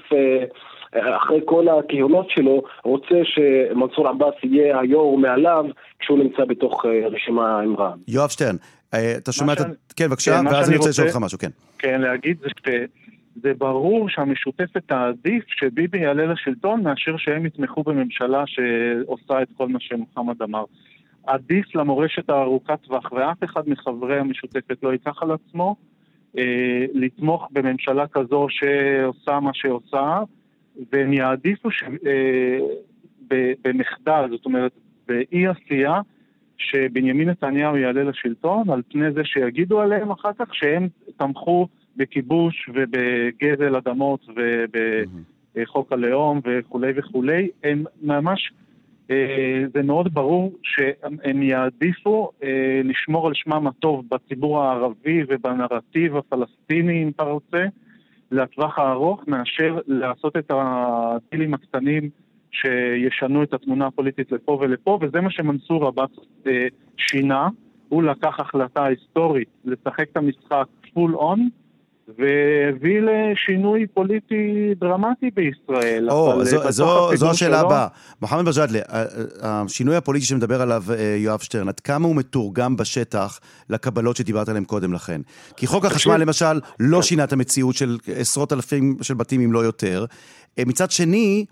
אחרי 0.96 1.40
כל 1.44 1.66
הכהונות 1.68 2.30
שלו, 2.30 2.62
רוצה 2.84 3.14
שמנסור 3.24 4.08
עבאס 4.08 4.34
יהיה 4.42 4.80
היו"ר 4.80 5.18
מעליו 5.18 5.64
כשהוא 5.98 6.18
נמצא 6.18 6.44
בתוך 6.44 6.84
אה, 6.84 7.08
רשימה 7.08 7.60
עם 7.60 7.76
רע"מ. 7.76 7.98
יואב 8.08 8.28
שטרן, 8.28 8.56
אה, 8.94 9.16
אתה 9.16 9.32
שומע 9.32 9.52
את 9.52 9.60
ה... 9.60 9.64
כן, 9.96 10.08
בבקשה, 10.08 10.38
כן, 10.40 10.46
ואז 10.46 10.68
אני 10.68 10.76
רוצה 10.76 10.90
לשאול 10.90 11.08
אותך 11.08 11.18
משהו, 11.20 11.38
כן. 11.38 11.50
כן, 11.78 12.00
להגיד 12.00 12.38
זה 12.40 12.48
שזה 12.66 13.52
ברור 13.58 14.08
שהמשותפת 14.08 14.82
תעדיף 14.86 15.44
שביבי 15.48 15.98
יעלה 15.98 16.26
לשלטון 16.26 16.82
מאשר 16.82 17.16
שהם 17.16 17.46
יתמכו 17.46 17.82
בממשלה 17.82 18.44
שעושה 18.46 19.42
את 19.42 19.48
כל 19.56 19.68
מה 19.68 19.80
שמוחמד 19.80 20.42
אמר. 20.42 20.64
עדיף 21.26 21.74
למורשת 21.74 22.30
הארוכת 22.30 22.78
טווח, 22.86 23.12
ואף 23.12 23.44
אחד 23.44 23.68
מחברי 23.68 24.18
המשותפת 24.18 24.82
לא 24.82 24.92
ייקח 24.92 25.22
על 25.22 25.30
עצמו 25.32 25.76
אה, 26.38 26.84
לתמוך 26.94 27.48
בממשלה 27.50 28.06
כזו 28.06 28.46
שעושה 28.50 29.40
מה 29.40 29.50
שעושה, 29.54 30.18
והם 30.92 31.12
יעדיפו 31.12 31.70
ש... 31.70 31.82
אה, 31.82 32.58
במחדל, 33.64 34.26
זאת 34.30 34.44
אומרת, 34.46 34.72
באי 35.08 35.46
עשייה, 35.46 36.00
שבנימין 36.58 37.28
נתניהו 37.28 37.76
יעלה 37.76 38.02
לשלטון, 38.02 38.70
על 38.70 38.82
פני 38.88 39.12
זה 39.12 39.24
שיגידו 39.24 39.80
עליהם 39.80 40.10
אחר 40.10 40.30
כך 40.38 40.54
שהם 40.54 40.88
תמכו 41.16 41.68
בכיבוש 41.96 42.70
ובגזל 42.74 43.76
אדמות 43.76 44.26
ובחוק 45.54 45.92
הלאום 45.92 46.40
וכולי 46.44 46.92
וכולי, 46.96 47.48
הם 47.64 47.84
ממש, 48.02 48.52
אה, 49.10 49.64
זה 49.74 49.82
מאוד 49.82 50.14
ברור 50.14 50.52
שהם 50.62 51.42
יעדיפו 51.42 52.30
אה, 52.42 52.80
לשמור 52.84 53.26
על 53.26 53.34
שמם 53.34 53.66
הטוב 53.66 54.04
בציבור 54.10 54.62
הערבי 54.62 55.22
ובנרטיב 55.28 56.16
הפלסטיני, 56.16 57.02
אם 57.02 57.08
אתה 57.08 57.22
רוצה, 57.22 57.64
לטווח 58.30 58.78
הארוך 58.78 59.24
מאשר 59.26 59.78
לעשות 59.86 60.36
את 60.36 60.50
הדילים 60.50 61.54
הקטנים 61.54 62.10
שישנו 62.50 63.42
את 63.42 63.54
התמונה 63.54 63.86
הפוליטית 63.86 64.32
לפה 64.32 64.58
ולפה, 64.60 64.98
וזה 65.02 65.20
מה 65.20 65.30
שמנסור 65.30 65.86
עבאס 65.86 66.10
אה, 66.46 66.66
שינה. 66.96 67.48
הוא 67.88 68.02
לקח 68.02 68.40
החלטה 68.40 68.84
היסטורית 68.84 69.48
לשחק 69.64 70.06
את 70.12 70.16
המשחק 70.16 70.64
פול 70.94 71.14
און, 71.14 71.48
והביא 72.18 73.00
לשינוי 73.00 73.86
פוליטי 73.86 74.74
דרמטי 74.80 75.30
בישראל. 75.34 76.10
או, 76.10 76.44
זו, 76.44 76.62
אה, 76.62 76.70
זו, 76.70 77.16
זו 77.16 77.30
השאלה 77.30 77.60
הבאה. 77.60 77.86
מוחמד 78.22 78.42
מג'אדלה, 78.42 78.80
אה, 78.92 79.04
השינוי 79.42 79.96
הפוליטי 79.96 80.26
שמדבר 80.26 80.62
עליו 80.62 80.82
יואב 81.16 81.40
שטרן, 81.40 81.68
עד 81.68 81.80
כמה 81.80 82.06
הוא 82.06 82.16
מתורגם 82.16 82.76
בשטח 82.76 83.40
לקבלות 83.70 84.16
שדיברת 84.16 84.48
עליהן 84.48 84.64
קודם 84.64 84.92
לכן? 84.92 85.20
כי 85.56 85.66
חוק 85.66 85.84
החשמל 85.84 86.16
למשל 86.16 86.60
לא 86.80 87.02
שינה 87.02 87.24
את 87.24 87.32
המציאות 87.32 87.74
של 87.74 87.98
עשרות 88.16 88.52
אלפים 88.52 88.96
של 89.02 89.14
בתים 89.14 89.40
אם 89.40 89.52
לא 89.52 89.58
יותר. 89.58 90.04
מצד 90.66 90.90
שני, 90.90 91.44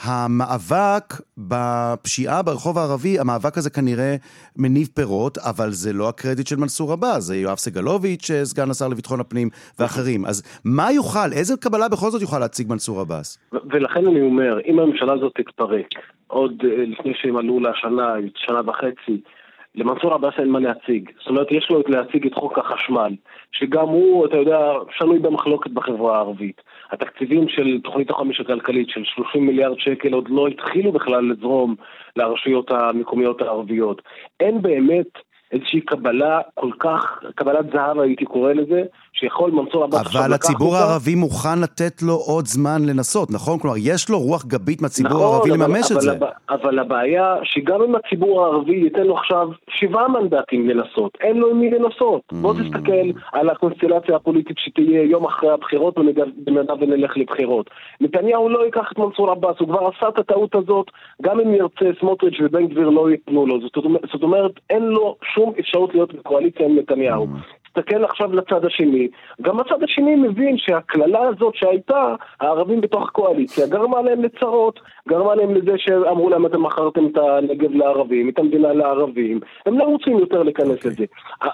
המאבק 0.00 1.06
בפשיעה 1.38 2.42
ברחוב 2.42 2.78
הערבי, 2.78 3.18
המאבק 3.18 3.58
הזה 3.58 3.70
כנראה 3.70 4.16
מניב 4.56 4.88
פירות, 4.94 5.38
אבל 5.38 5.70
זה 5.70 5.92
לא 5.92 6.08
הקרדיט 6.08 6.46
של 6.46 6.56
מנסור 6.56 6.92
עבאס, 6.92 7.22
זה 7.22 7.36
יואב 7.36 7.56
סגלוביץ', 7.56 8.30
סגן 8.42 8.70
השר 8.70 8.88
לביטחון 8.88 9.20
הפנים 9.20 9.48
ואחרים. 9.78 10.26
אז 10.26 10.60
מה 10.64 10.92
יוכל, 10.92 11.32
איזה 11.32 11.54
קבלה 11.56 11.88
בכל 11.88 12.10
זאת 12.10 12.22
יוכל 12.22 12.38
להציג 12.38 12.68
מנסור 12.70 13.00
עבאס? 13.00 13.38
ולכן 13.52 14.06
אני 14.06 14.20
אומר, 14.20 14.58
אם 14.66 14.78
הממשלה 14.78 15.12
הזאת 15.12 15.32
תתפרק, 15.34 15.86
עוד 16.26 16.62
אה, 16.64 16.84
לפני 16.86 17.12
שהם 17.14 17.36
עלו 17.36 17.60
לשנה, 17.60 18.14
שנה 18.36 18.60
וחצי, 18.66 19.20
למנסור 19.74 20.14
עבאס 20.14 20.34
אין 20.38 20.48
מה 20.48 20.60
להציג. 20.60 21.10
זאת 21.18 21.28
אומרת, 21.28 21.46
יש 21.50 21.68
לו 21.70 21.82
להציג 21.88 22.26
את 22.26 22.34
חוק 22.34 22.58
החשמל, 22.58 23.14
שגם 23.52 23.88
הוא, 23.88 24.26
אתה 24.26 24.36
יודע, 24.36 24.58
שנוי 24.98 25.18
במחלוקת 25.18 25.70
בחברה 25.70 26.16
הערבית. 26.16 26.60
התקציבים 26.92 27.48
של 27.48 27.80
תוכנית 27.84 28.10
החומש 28.10 28.40
הכלכלית 28.40 28.88
של 28.88 29.04
30 29.04 29.46
מיליארד 29.46 29.78
שקל 29.78 30.12
עוד 30.12 30.28
לא 30.28 30.48
התחילו 30.48 30.92
בכלל 30.92 31.32
לזרום 31.32 31.74
לרשויות 32.16 32.70
המקומיות 32.70 33.40
הערביות. 33.42 34.02
אין 34.40 34.62
באמת 34.62 35.18
איזושהי 35.52 35.80
קבלה 35.80 36.40
כל 36.54 36.70
כך, 36.78 37.20
קבלת 37.34 37.66
זהב 37.72 37.98
הייתי 37.98 38.24
קורא 38.24 38.52
לזה, 38.52 38.82
שיכול 39.12 39.50
מנסור 39.50 39.84
עבאס 39.84 40.00
עכשיו 40.00 40.10
לקח 40.10 40.16
אותה. 40.16 40.26
אבל 40.26 40.34
הציבור 40.34 40.76
הערבי 40.76 41.14
מוכן 41.14 41.58
לתת 41.62 42.02
לו 42.02 42.14
עוד 42.14 42.46
זמן 42.46 42.78
לנסות, 42.86 43.30
נכון? 43.30 43.58
כלומר, 43.58 43.76
יש 43.78 44.10
לו 44.10 44.18
רוח 44.18 44.44
גבית 44.44 44.82
מהציבור 44.82 45.10
נכון, 45.12 45.34
הערבי 45.34 45.50
אבל, 45.50 45.58
לממש 45.58 45.92
אבל, 45.92 45.96
את 45.96 46.00
זה. 46.00 46.12
אבל, 46.12 46.28
אבל 46.50 46.78
הבעיה, 46.78 47.34
שגם 47.44 47.82
אם 47.82 47.94
הציבור 47.94 48.44
הערבי 48.44 48.76
ייתן 48.76 49.06
לו 49.06 49.18
עכשיו 49.18 49.48
שבעה 49.68 50.08
מנדטים 50.08 50.68
לנסות, 50.68 51.18
אין 51.20 51.36
לו 51.36 51.50
עם 51.50 51.60
מי 51.60 51.70
לנסות. 51.70 52.22
Mm. 52.32 52.36
בוא 52.36 52.54
תסתכל 52.54 53.18
על 53.32 53.50
הקונסטלציה 53.50 54.16
הפוליטית 54.16 54.56
שתהיה 54.58 55.02
יום 55.02 55.24
אחרי 55.24 55.50
הבחירות, 55.50 55.94
במידה 56.46 56.74
ונלך 56.80 57.16
לבחירות. 57.16 57.70
נתניהו 58.00 58.48
לא 58.48 58.64
ייקח 58.64 58.92
את 58.92 58.98
מנסור 58.98 59.30
עבאס, 59.30 59.56
הוא 59.58 59.68
כבר 59.68 59.90
עשה 59.96 60.08
את 60.08 60.18
הטעות 60.18 60.54
הזאת, 60.54 60.86
גם 61.22 61.40
אם 61.40 61.54
ירצה 61.54 62.00
סמוטריץ' 62.00 62.40
ובן 62.44 62.66
גביר 62.66 62.88
לא 62.88 63.10
ייתנו 63.10 63.46
לו. 63.46 63.58
זאת 64.12 64.22
אומרת, 64.22 64.52
אין 64.70 64.82
לו 64.82 65.16
שום 65.34 65.41
אפשרות 65.60 65.94
להיות 65.94 66.14
בקואליציה 66.14 66.66
עם 66.66 66.78
נתניהו. 66.78 67.26
תסתכל 67.74 68.04
עכשיו 68.04 68.34
לצד 68.34 68.64
השני, 68.64 69.08
גם 69.42 69.60
הצד 69.60 69.82
השני 69.82 70.16
מבין 70.16 70.58
שהקללה 70.58 71.20
הזאת 71.20 71.54
שהייתה, 71.54 72.14
הערבים 72.40 72.80
בתוך 72.80 73.08
הקואליציה, 73.08 73.66
גרמה 73.66 74.02
להם 74.02 74.22
לצרות, 74.22 74.80
גרמה 75.08 75.34
להם 75.34 75.54
לזה 75.54 75.72
שאמרו 75.76 76.30
להם 76.30 76.46
אתם 76.46 76.62
מכרתם 76.62 77.06
את 77.06 77.16
הנגב 77.16 77.74
לערבים, 77.74 78.28
את 78.28 78.38
המדינה 78.38 78.72
לערבים, 78.72 79.40
הם 79.66 79.78
לא 79.78 79.84
רוצים 79.84 80.18
יותר 80.18 80.42
להיכנס 80.42 80.68
okay. 80.68 80.74
אוקיי. 80.74 80.90
לזה. 80.90 81.04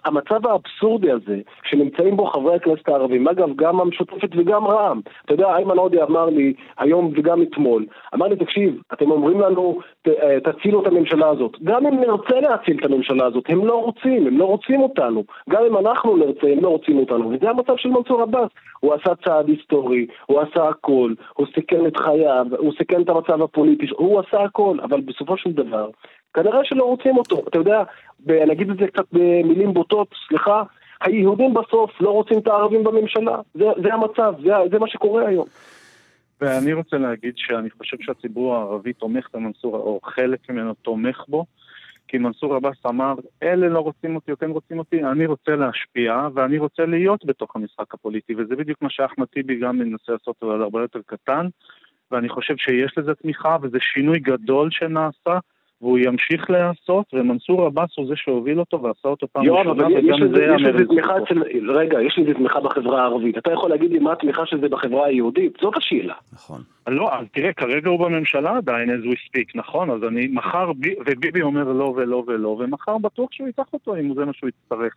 המצב 0.05 0.47
האבסורדי 0.47 1.11
הזה, 1.11 1.39
שנמצאים 1.65 2.17
בו 2.17 2.27
חברי 2.27 2.55
הכנסת 2.57 2.89
הערבים, 2.89 3.29
אגב, 3.29 3.49
גם 3.57 3.81
המשותפת 3.81 4.29
וגם 4.37 4.67
רע"מ, 4.67 5.01
אתה 5.25 5.35
יודע, 5.35 5.47
איימן 5.57 5.79
עודה 5.79 6.05
אמר 6.05 6.27
לי 6.27 6.53
היום 6.79 7.13
וגם 7.17 7.43
אתמול, 7.43 7.87
אמר 8.15 8.27
לי, 8.27 8.37
תקשיב, 8.37 8.81
אתם 8.93 9.11
אומרים 9.11 9.41
לנו, 9.41 9.79
אה, 10.09 10.39
תצילו 10.41 10.83
את 10.83 10.87
הממשלה 10.87 11.29
הזאת. 11.29 11.57
גם 11.65 11.87
אם 11.87 12.01
נרצה 12.01 12.41
להציל 12.41 12.79
את 12.81 12.85
הממשלה 12.85 13.27
הזאת, 13.27 13.45
הם 13.49 13.67
לא 13.67 13.83
רוצים, 13.85 14.27
הם 14.27 14.39
לא 14.39 14.45
רוצים 14.45 14.81
אותנו. 14.81 15.25
גם 15.51 15.63
אם 15.65 15.77
אנחנו 15.77 16.08
נרצה, 16.17 16.47
הם 16.47 16.61
לא 16.61 16.69
רוצים 16.69 16.99
אותנו. 16.99 17.31
וזה 17.31 17.51
המצב 17.51 17.77
של 17.77 17.89
מנסור 17.89 18.23
עבאס. 18.23 18.51
הוא 18.81 18.95
עשה 18.95 19.15
צעד 19.25 19.49
היסטורי, 19.49 20.07
הוא 20.27 20.41
עשה 20.41 20.69
הכל, 20.69 21.15
הוא 21.35 21.47
סיכן 21.55 21.87
את 21.87 21.97
חייו, 21.97 22.47
הוא 22.59 22.73
סיכן 22.79 23.03
את 23.03 23.09
המצב 23.09 23.43
הפוליטי, 23.43 23.87
הוא 23.97 24.21
עשה 24.21 24.43
הכל, 24.43 24.77
אבל 24.83 25.01
בסופו 25.01 25.37
של 25.37 25.53
דבר, 25.53 25.91
כנראה 26.35 26.65
שלא 26.65 26.85
רוצים 26.85 27.17
אותו. 27.17 27.43
אתה 27.49 27.59
יודע, 27.59 27.83
נגיד 28.27 28.71
את 28.71 28.77
זה 28.77 28.87
קצת 28.87 29.05
במילים 29.13 29.75
בוטות, 29.75 30.09
סליחה, 30.29 30.63
היהודים 31.01 31.55
בסוף 31.55 32.01
לא 32.01 32.11
רוצים 32.11 32.39
את 32.39 32.47
הערבים 32.47 32.85
בממשלה. 32.85 33.41
זה, 33.55 33.65
זה 33.83 33.95
המצב, 33.95 34.35
זה, 34.43 34.53
זה 34.71 34.79
מה 34.79 34.89
שקורה 34.89 35.29
היום. 35.29 35.47
ואני 36.41 36.73
רוצה 36.73 36.97
להגיד 36.99 37.33
שאני 37.37 37.71
חושב 37.71 37.97
שהציבור 38.01 38.55
הערבי 38.55 38.93
תומך 38.93 39.29
במנסור, 39.35 39.77
או 39.77 40.01
חלק 40.05 40.51
ממנו 40.51 40.75
תומך 40.75 41.25
בו, 41.29 41.45
כי 42.09 42.19
מנסור 42.19 42.55
עבאס 42.55 42.87
אמר, 42.87 43.15
אלה 43.43 43.69
לא 43.69 43.81
רוצים 43.81 44.15
אותי 44.15 44.33
או 44.33 44.37
כן 44.37 44.51
רוצים 44.51 44.79
אותי, 44.79 45.05
אני 45.05 45.27
רוצה 45.27 45.57
להשפיע 45.57 46.29
ואני 46.35 46.59
רוצה 46.59 46.87
להיות 46.87 47.25
בתוך 47.25 47.57
המשחק 47.57 47.95
הפוליטי, 47.95 48.35
וזה 48.35 48.57
בדיוק 48.57 48.83
מה 48.83 48.91
שאחמד 48.91 49.27
טיבי 49.27 49.61
גם 49.61 49.79
מנסה 49.79 50.13
לעשות, 50.13 50.37
אבל 50.43 50.63
הרבה 50.63 50.81
יותר 50.81 51.01
קטן, 51.07 51.47
ואני 52.11 52.29
חושב 52.29 52.55
שיש 52.57 52.99
לזה 52.99 53.15
תמיכה, 53.15 53.57
וזה 53.63 53.79
שינוי 53.81 54.19
גדול 54.19 54.71
שנעשה. 54.71 55.39
והוא 55.83 55.99
ימשיך 55.99 56.51
להיעשות, 56.51 57.07
ומנסור 57.13 57.67
עבאס 57.67 57.91
הוא 57.97 58.07
זה 58.07 58.15
שהוביל 58.17 58.61
אותו 58.61 58.83
ועשה 58.83 59.09
אותו 59.09 59.27
פעם 59.33 59.51
ראשונה, 59.51 59.73
וגם 59.73 59.91
זה 60.35 60.45
יאמר 60.45 60.71
לזכותו. 60.71 61.35
רגע, 61.69 62.03
יש 62.03 62.19
לזה 62.19 62.35
תמיכה 62.35 62.61
בחברה 62.61 63.03
הערבית. 63.03 63.39
אתה 63.39 63.53
יכול 63.53 63.71
להגיד 63.71 63.91
לי 63.91 63.99
מה 63.99 64.13
התמיכה 64.13 64.47
של 64.47 64.61
זה 64.61 64.69
בחברה 64.69 65.07
היהודית? 65.07 65.53
זאת 65.61 65.77
השאלה. 65.77 66.15
נכון. 66.33 66.61
לא, 66.89 67.15
אז 67.15 67.27
תראה, 67.33 67.53
כרגע 67.53 67.91
הוא 67.91 68.01
בממשלה 68.01 68.57
עדיין, 68.57 68.91
as 68.91 69.07
we 69.07 69.15
speak, 69.15 69.51
נכון? 69.55 69.91
אז 69.91 70.05
אני 70.05 70.27
מחר, 70.27 70.71
וביבי 71.07 71.43
אומר 71.43 71.65
לא 71.73 71.95
ולא 71.97 72.25
ולא, 72.27 72.49
ומחר 72.49 72.99
בטוח 72.99 73.29
שהוא 73.33 73.47
ייקח 73.47 73.73
אותו 73.73 73.97
אם 73.97 74.15
זה 74.15 74.25
מה 74.25 74.33
שהוא 74.33 74.49
יצטרך. 74.49 74.95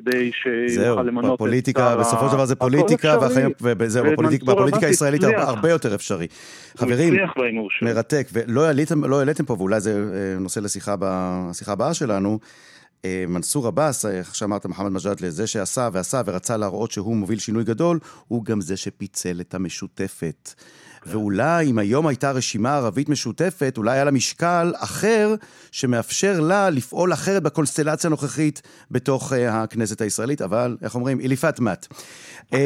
כדי 0.00 0.30
שיוכל 0.32 1.02
למנות 1.02 1.24
את 1.24 1.34
בפוליטיקה, 1.34 1.96
בסופו 1.96 2.28
של 2.28 2.34
דבר 2.34 2.44
זה 2.44 2.54
פוליטיקה, 2.54 3.16
והחיים, 3.20 3.50
וזהו, 3.60 4.04
בפוליטיקה 4.46 4.86
הישראלית 4.86 5.22
הרבה 5.24 5.70
יותר 5.70 5.94
אפשרי. 5.94 6.26
חברים, 6.76 7.14
מרתק, 7.82 8.28
ולא 8.32 8.62
לא 9.06 9.18
העליתם 9.18 9.44
פה, 9.44 9.54
ואולי 9.58 9.80
זה 9.80 9.92
אה, 10.14 10.38
נושא 10.40 10.60
לשיחה 10.60 10.92
הבאה 11.66 11.94
שלנו, 11.94 12.38
אה, 13.04 13.24
מנסור 13.28 13.66
עבאס, 13.66 14.04
אה, 14.04 14.10
איך 14.10 14.34
שאמרת, 14.34 14.66
מוחמד 14.66 14.92
מג'אדלה, 14.92 15.30
זה 15.30 15.46
שעשה 15.46 15.88
ועשה 15.92 16.22
ורצה 16.26 16.56
להראות 16.56 16.90
שהוא 16.90 17.16
מוביל 17.16 17.38
שינוי 17.38 17.64
גדול, 17.64 17.98
הוא 18.28 18.44
גם 18.44 18.60
זה 18.60 18.76
שפיצל 18.76 19.40
את 19.40 19.54
המשותפת. 19.54 20.54
ואולי 21.06 21.70
אם 21.70 21.78
היום 21.78 22.06
הייתה 22.06 22.30
רשימה 22.30 22.76
ערבית 22.76 23.08
משותפת, 23.08 23.74
אולי 23.76 23.92
היה 23.92 24.04
לה 24.04 24.10
משקל 24.10 24.72
אחר 24.76 25.34
שמאפשר 25.70 26.40
לה 26.40 26.70
לפעול 26.70 27.12
אחרת 27.12 27.42
בקונסטלציה 27.42 28.08
הנוכחית 28.08 28.62
בתוך 28.90 29.32
uh, 29.32 29.36
הכנסת 29.36 30.00
הישראלית, 30.00 30.42
אבל 30.42 30.76
איך 30.82 30.94
אומרים, 30.94 31.20
אליפת 31.20 31.60
מת. 31.60 31.86
um, 32.50 32.56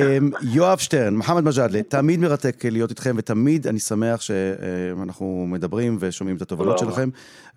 יואב 0.55 0.79
שטרן, 0.79 1.17
מוחמד 1.17 1.45
מג'אדלה, 1.45 1.83
תמיד 1.83 2.21
מרתק 2.21 2.65
להיות 2.65 2.91
איתכם, 2.91 3.15
ותמיד 3.19 3.67
אני 3.67 3.79
שמח 3.79 4.21
שאנחנו 4.21 5.47
מדברים 5.49 5.97
ושומעים 6.01 6.37
את 6.37 6.43
התובנות 6.43 6.79
שלכם, 6.79 7.09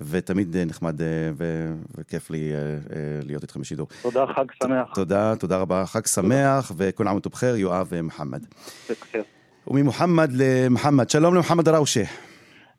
ותמיד 0.02 0.58
נחמד 0.58 1.02
וכיף 1.98 2.30
לי 2.30 2.52
להיות 3.24 3.44
איתכם 3.44 3.62
בשידור. 3.62 3.88
תודה, 4.02 4.26
חג 4.36 4.46
שמח. 4.64 4.88
תודה, 4.94 5.36
תודה 5.36 5.58
רבה, 5.58 5.86
חג 5.86 6.06
שמח, 6.06 6.72
וכל 6.78 7.08
עמוד 7.08 7.28
ובחר, 7.28 7.56
יואב 7.56 7.88
ומוחמד. 7.90 8.46
וממוחמד 9.68 10.30
למוחמד, 10.34 11.10
שלום 11.10 11.34
למוחמד 11.34 11.66
דראושה. 11.66 12.04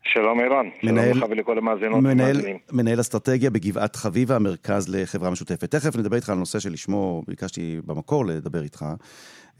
שלום 0.03 0.41
ערן, 0.41 0.69
מנהל, 0.83 1.13
שלום 1.15 1.25
לך 1.25 1.31
ולכל 1.31 1.59
המאזינות 1.59 2.03
מנהל, 2.03 2.37
מנהל 2.73 3.01
אסטרטגיה 3.01 3.51
בגבעת 3.51 3.97
חביבה, 3.97 4.37
המרכז 4.37 4.95
לחברה 4.95 5.31
משותפת. 5.31 5.71
תכף 5.71 5.97
נדבר 5.97 6.17
איתך 6.17 6.31
על 6.31 6.37
נושא 6.37 6.59
שלשמו 6.59 7.23
ביקשתי 7.29 7.77
במקור 7.87 8.27
לדבר 8.27 8.63
איתך, 8.63 8.85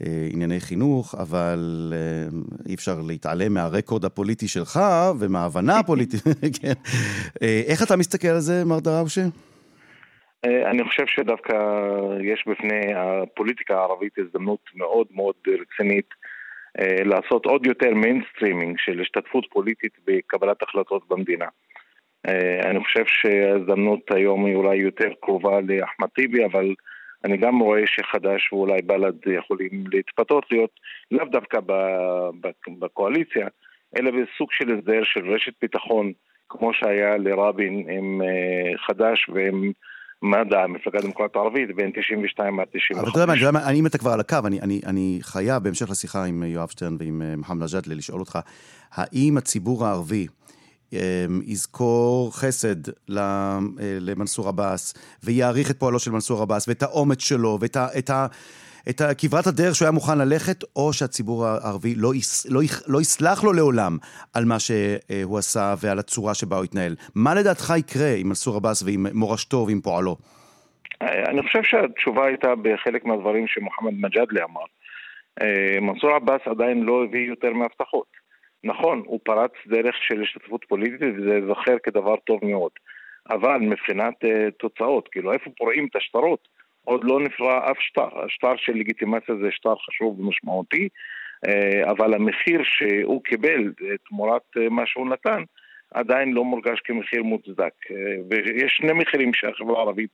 אה, 0.05 0.27
ענייני 0.33 0.59
חינוך, 0.59 1.15
אבל 1.15 1.93
אה, 1.95 2.39
אי 2.69 2.75
אפשר 2.75 2.95
להתעלם 3.07 3.53
מהרקורד 3.53 4.05
הפוליטי 4.05 4.47
שלך 4.47 4.79
ומההבנה 5.19 5.79
הפוליטית. 5.79 6.21
כן. 6.61 6.73
אה, 7.41 7.61
איך 7.67 7.83
אתה 7.83 7.95
מסתכל 7.95 8.27
על 8.27 8.39
זה, 8.39 8.65
מר 8.65 8.79
דראושה? 8.79 9.21
אני 10.45 10.83
חושב 10.83 11.03
שדווקא 11.07 11.53
יש 12.33 12.45
בפני 12.47 12.93
הפוליטיקה 12.95 13.75
הערבית 13.75 14.13
הזדמנות 14.17 14.59
מאוד 14.75 15.07
מאוד 15.11 15.35
רצינית 15.47 16.05
אה, 16.11 16.26
לעשות 17.05 17.45
עוד 17.45 17.65
יותר 17.65 17.93
mainstreaming 17.93 18.77
של 18.79 19.01
השתתפות 19.01 19.45
פוליטית 19.51 19.93
בקבלת 20.07 20.63
החלטות 20.63 21.07
במדינה. 21.07 21.45
אה, 22.27 22.69
אני 22.69 22.83
חושב 22.83 23.03
שההזדמנות 23.07 24.11
היום 24.11 24.45
היא 24.45 24.55
אולי 24.55 24.75
יותר 24.75 25.09
קרובה 25.21 25.61
לאחמד 25.61 26.07
טיבי, 26.07 26.45
אבל 26.45 26.75
אני 27.25 27.37
גם 27.37 27.59
רואה 27.59 27.81
שחד"ש 27.85 28.53
ואולי 28.53 28.81
בל"ד 28.81 29.27
יכולים 29.27 29.83
להתפתות 29.91 30.45
להיות 30.51 30.79
לאו 31.11 31.25
דווקא 31.25 31.59
בקואליציה, 32.79 33.47
אלא 33.97 34.11
בסוג 34.11 34.51
של 34.51 34.77
הסדר 34.77 35.03
של 35.03 35.33
רשת 35.33 35.53
ביטחון, 35.61 36.11
כמו 36.49 36.73
שהיה 36.73 37.17
לרבין 37.17 37.89
עם 37.89 38.21
אה, 38.21 38.77
חד"ש 38.77 39.29
ועם 39.29 39.71
מד"ע, 40.21 40.63
המפלגה 40.63 40.99
הדמוקרטית 40.99 41.35
הערבית, 41.35 41.75
בין 41.75 41.91
92 41.91 42.59
עד 42.59 42.67
95. 42.67 43.01
אבל 43.01 43.09
אתה 43.09 43.19
יודע 43.19 43.51
מה, 43.51 43.71
אם 43.71 43.85
אתה 43.85 43.97
כבר 43.97 44.11
על 44.11 44.19
הקו, 44.19 44.37
אני, 44.45 44.61
אני, 44.61 44.81
אני 44.85 45.19
חייב, 45.21 45.63
בהמשך 45.63 45.89
לשיחה 45.89 46.23
עם 46.23 46.43
יואב 46.43 46.69
שטרן 46.69 46.95
ועם 46.99 47.21
אה, 47.21 47.35
מוחמד 47.35 47.63
נג'אדלה, 47.63 47.95
לשאול 47.95 48.19
אותך, 48.19 48.39
האם 48.91 49.37
הציבור 49.37 49.85
הערבי 49.85 50.27
אמ, 50.93 50.99
יזכור 51.45 52.35
חסד 52.35 52.89
אה, 53.17 53.59
למנסור 53.79 54.47
עבאס, 54.47 54.93
ויעריך 55.23 55.71
את 55.71 55.79
פועלו 55.79 55.99
של 55.99 56.11
מנסור 56.11 56.41
עבאס, 56.41 56.67
ואת 56.67 56.83
האומץ 56.83 57.21
שלו, 57.21 57.57
ואת 57.61 58.09
ה... 58.09 58.27
את 58.89 59.01
כברת 59.17 59.47
הדרך 59.47 59.75
שהוא 59.75 59.85
היה 59.85 59.91
מוכן 59.91 60.17
ללכת, 60.17 60.63
או 60.75 60.93
שהציבור 60.93 61.45
הערבי 61.45 61.93
לא, 61.95 62.15
יס, 62.15 62.51
לא, 62.51 62.61
לא 62.87 63.01
יסלח 63.01 63.43
לו 63.43 63.53
לעולם 63.53 63.97
על 64.35 64.45
מה 64.45 64.59
שהוא 64.59 65.37
עשה 65.37 65.73
ועל 65.81 65.99
הצורה 65.99 66.33
שבה 66.33 66.55
הוא 66.55 66.63
התנהל. 66.63 66.95
מה 67.15 67.35
לדעתך 67.35 67.73
יקרה 67.77 68.13
עם 68.17 68.27
מנסור 68.27 68.55
עבאס 68.55 68.83
ועם 68.83 69.05
מורשתו 69.13 69.65
ועם 69.67 69.81
פועלו? 69.81 70.15
אני 71.01 71.41
חושב 71.43 71.63
שהתשובה 71.63 72.25
הייתה 72.25 72.53
בחלק 72.61 73.05
מהדברים 73.05 73.47
שמוחמד 73.47 73.93
מג'אדלה 73.93 74.43
אמר. 74.43 74.65
אה, 75.41 75.79
מנסור 75.81 76.11
עבאס 76.11 76.41
עדיין 76.45 76.83
לא 76.83 77.03
הביא 77.03 77.27
יותר 77.27 77.53
מהבטחות. 77.53 78.07
נכון, 78.63 79.03
הוא 79.05 79.19
פרץ 79.23 79.51
דרך 79.67 79.95
של 80.07 80.21
השתתפות 80.21 80.65
פוליטית 80.69 81.01
וזה 81.17 81.33
ייזכר 81.35 81.77
כדבר 81.83 82.15
טוב 82.15 82.39
מאוד. 82.43 82.71
אבל 83.29 83.57
מבחינת 83.57 84.13
uh, 84.23 84.51
תוצאות, 84.59 85.07
כאילו 85.11 85.33
איפה 85.33 85.49
פורעים 85.57 85.87
את 85.91 85.95
השטרות, 85.95 86.47
עוד 86.87 87.03
לא 87.03 87.19
נפרע 87.19 87.71
אף 87.71 87.77
שטר. 87.79 88.25
השטר 88.25 88.55
של 88.57 88.73
לגיטימציה 88.73 89.35
זה 89.35 89.51
שטר 89.51 89.75
חשוב 89.75 90.19
ומשמעותי, 90.19 90.89
אה, 91.47 91.91
אבל 91.91 92.13
המחיר 92.13 92.61
שהוא 92.63 93.23
קיבל 93.23 93.73
אה, 93.81 93.97
תמורת 94.09 94.41
אה, 94.57 94.69
מה 94.69 94.83
שהוא 94.85 95.09
נתן 95.09 95.43
עדיין 95.93 96.33
לא 96.33 96.43
מורגש 96.43 96.79
כמחיר 96.79 97.23
מוצדק. 97.23 97.73
ויש 98.29 98.73
שני 98.77 98.93
מחירים 98.93 99.33
שהחברה 99.33 99.77
הערבית 99.77 100.09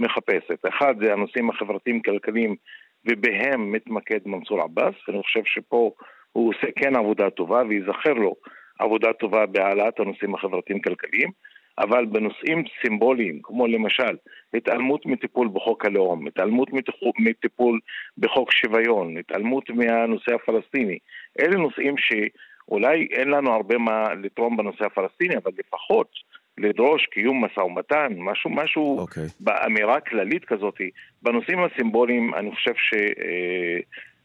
מחפשת. 0.00 0.66
אחד 0.68 0.94
זה 1.00 1.12
הנושאים 1.12 1.50
החברתיים-כלכליים 1.50 2.56
ובהם 3.04 3.72
מתמקד 3.72 4.20
מנסור 4.26 4.62
עבאס, 4.62 4.94
ואני 5.08 5.22
חושב 5.22 5.42
שפה 5.44 5.90
הוא 6.32 6.48
עושה 6.54 6.66
כן 6.76 6.96
עבודה 6.96 7.30
טובה 7.30 7.62
וייזכר 7.68 8.12
לו 8.12 8.34
עבודה 8.78 9.12
טובה 9.12 9.46
בהעלאת 9.46 10.00
הנושאים 10.00 10.34
החברתיים-כלכליים. 10.34 11.30
אבל 11.78 12.04
בנושאים 12.04 12.64
סימבוליים, 12.82 13.40
כמו 13.42 13.66
למשל 13.66 14.16
התעלמות 14.54 15.06
מטיפול 15.06 15.48
בחוק 15.52 15.84
הלאום, 15.84 16.26
התעלמות 16.26 16.68
מטיפול 17.18 17.80
בחוק 18.18 18.52
שוויון, 18.52 19.16
התעלמות 19.18 19.70
מהנושא 19.70 20.34
הפלסטיני, 20.34 20.98
אלה 21.40 21.56
נושאים 21.56 21.94
שאולי 21.98 23.08
אין 23.10 23.28
לנו 23.28 23.52
הרבה 23.52 23.78
מה 23.78 24.14
לתרום 24.14 24.56
בנושא 24.56 24.84
הפלסטיני, 24.84 25.36
אבל 25.36 25.52
לפחות 25.58 26.08
לדרוש 26.58 27.06
קיום 27.06 27.44
משא 27.44 27.60
ומתן, 27.60 28.12
משהו, 28.16 28.50
משהו 28.50 28.96
okay. 28.98 29.00
אוקיי. 29.00 29.26
באמירה 29.40 30.00
כללית 30.00 30.44
כזאת. 30.44 30.80
בנושאים 31.22 31.58
הסימבוליים 31.64 32.34
אני 32.34 32.50
חושב 32.54 32.72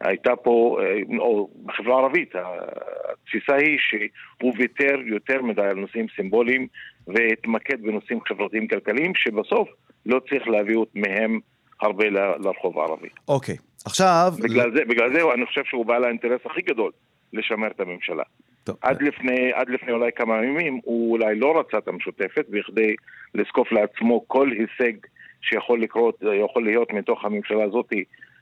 שהייתה 0.03 0.35
פה, 0.35 0.79
אה, 0.81 1.17
או 1.19 1.49
בחברה 1.65 1.95
הערבית, 1.95 2.33
התפיסה 2.35 3.55
היא 3.55 3.77
שהוא 3.79 4.53
ויתר 4.57 4.95
יותר 5.05 5.41
מדי 5.41 5.61
על 5.61 5.75
נושאים 5.75 6.05
סימבוליים 6.15 6.67
והתמקד 7.07 7.81
בנושאים 7.81 8.19
חברתיים 8.27 8.67
כלכליים, 8.67 9.15
שבסוף 9.15 9.69
לא 10.05 10.21
צריך 10.29 10.47
להביא 10.47 10.77
מהם 10.95 11.39
הרבה 11.81 12.05
לרחוב 12.39 12.79
הערבי. 12.79 13.09
אוקיי, 13.27 13.55
okay. 13.55 13.59
עכשיו... 13.85 14.33
בגלל 14.43 14.71
זה, 14.75 14.85
בגלל 14.85 15.13
זה 15.13 15.21
אני 15.33 15.45
חושב 15.45 15.63
שהוא 15.63 15.85
בעל 15.85 16.03
האינטרס 16.03 16.41
הכי 16.45 16.61
גדול 16.61 16.91
לשמר 17.33 17.67
את 17.67 17.79
הממשלה. 17.79 18.23
טוב. 18.63 18.75
עד 18.81 19.01
לפני, 19.01 19.51
עד 19.53 19.69
לפני 19.69 19.91
אולי 19.91 20.11
כמה 20.15 20.45
ימים 20.45 20.79
הוא 20.83 21.11
אולי 21.11 21.35
לא 21.35 21.59
רצה 21.59 21.77
את 21.77 21.87
המשותפת 21.87 22.45
בכדי 22.49 22.95
לזקוף 23.35 23.71
לעצמו 23.71 24.23
כל 24.27 24.49
הישג 24.51 24.93
שיכול 25.41 25.81
לקרות, 25.81 26.23
יכול 26.43 26.63
להיות 26.63 26.93
מתוך 26.93 27.25
הממשלה 27.25 27.63
הזאת, 27.63 27.89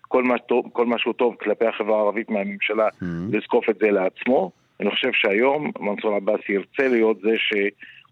כל, 0.10 0.24
מה 0.24 0.38
טוב, 0.38 0.66
כל 0.74 0.86
משהו 0.86 1.14
טוב 1.14 1.36
כלפי 1.40 1.66
החברה 1.66 1.98
הערבית 1.98 2.30
מהממשלה, 2.30 2.88
mm-hmm. 2.88 3.06
לזקוף 3.32 3.70
את 3.70 3.76
זה 3.82 3.92
לעצמו. 3.92 4.52
אני 4.80 4.92
חושב 4.92 5.10
שהיום 5.14 5.72
מנסור 5.80 6.16
עבאס 6.16 6.40
ירצה 6.50 6.88
להיות 6.88 7.18
זה 7.22 7.32
ש... 7.38 7.54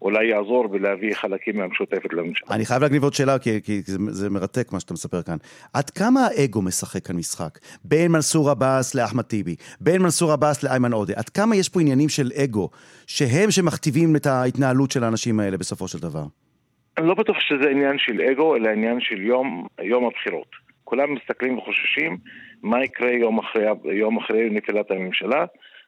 אולי 0.02 0.26
יעזור 0.26 0.68
ולהביא 0.70 1.14
חלקים 1.14 1.58
מהמשותפת 1.58 2.12
לממשלה. 2.12 2.48
אני 2.50 2.66
חייב 2.66 2.82
להגניב 2.82 3.02
עוד 3.02 3.14
שאלה, 3.14 3.38
כי, 3.38 3.62
כי 3.62 3.82
זה, 3.82 3.98
זה 4.08 4.30
מרתק 4.30 4.72
מה 4.72 4.80
שאתה 4.80 4.94
מספר 4.94 5.22
כאן. 5.22 5.36
עד 5.74 5.90
כמה 5.90 6.20
האגו 6.20 6.62
משחק 6.62 7.04
כאן 7.04 7.16
משחק? 7.16 7.58
בין 7.84 8.12
מנסור 8.12 8.50
עבאס 8.50 8.94
לאחמד 8.94 9.22
טיבי, 9.22 9.56
בין 9.80 10.02
מנסור 10.02 10.32
עבאס 10.32 10.62
לאיימן 10.62 10.92
עודה, 10.92 11.14
עד 11.16 11.28
כמה 11.28 11.56
יש 11.56 11.68
פה 11.68 11.80
עניינים 11.80 12.08
של 12.08 12.30
אגו, 12.44 12.70
שהם 13.06 13.50
שמכתיבים 13.50 14.16
את 14.16 14.26
ההתנהלות 14.26 14.90
של 14.90 15.04
האנשים 15.04 15.40
האלה 15.40 15.56
בסופו 15.56 15.88
של 15.88 15.98
דבר? 15.98 16.24
אני 16.98 17.06
לא 17.08 17.14
בטוח 17.14 17.36
שזה 17.40 17.70
עניין 17.70 17.98
של 17.98 18.20
אגו, 18.20 18.56
אלא 18.56 18.68
עניין 18.68 19.00
של 19.00 19.20
יום, 19.20 19.66
יום 19.82 20.04
הבחירות. 20.06 20.67
כולם 20.88 21.14
מסתכלים 21.14 21.58
וחוששים 21.58 22.16
מה 22.62 22.84
יקרה 22.84 23.10
יום 23.12 23.38
אחרי, 23.38 23.66
יום 23.84 24.18
אחרי 24.18 24.50
נפילת 24.50 24.90
הממשלה. 24.90 25.44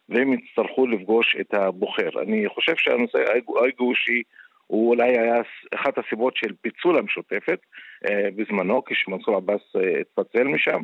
והם 0.08 0.32
יצטרכו 0.32 0.86
לפגוש 0.86 1.36
את 1.40 1.54
הבוחר. 1.54 2.08
אני 2.22 2.48
חושב 2.48 2.76
שהנושא 2.76 3.18
האגושי 3.62 4.22
הוא 4.66 4.90
אולי 4.90 5.18
היה 5.18 5.34
אחת 5.74 5.98
הסיבות 5.98 6.36
של 6.36 6.52
פיצול 6.60 6.98
המשותפת 6.98 7.58
אה, 8.06 8.28
בזמנו, 8.36 8.84
כשמנסור 8.84 9.36
עבאס 9.36 9.60
אה, 9.76 10.00
התפצל 10.00 10.44
משם, 10.44 10.82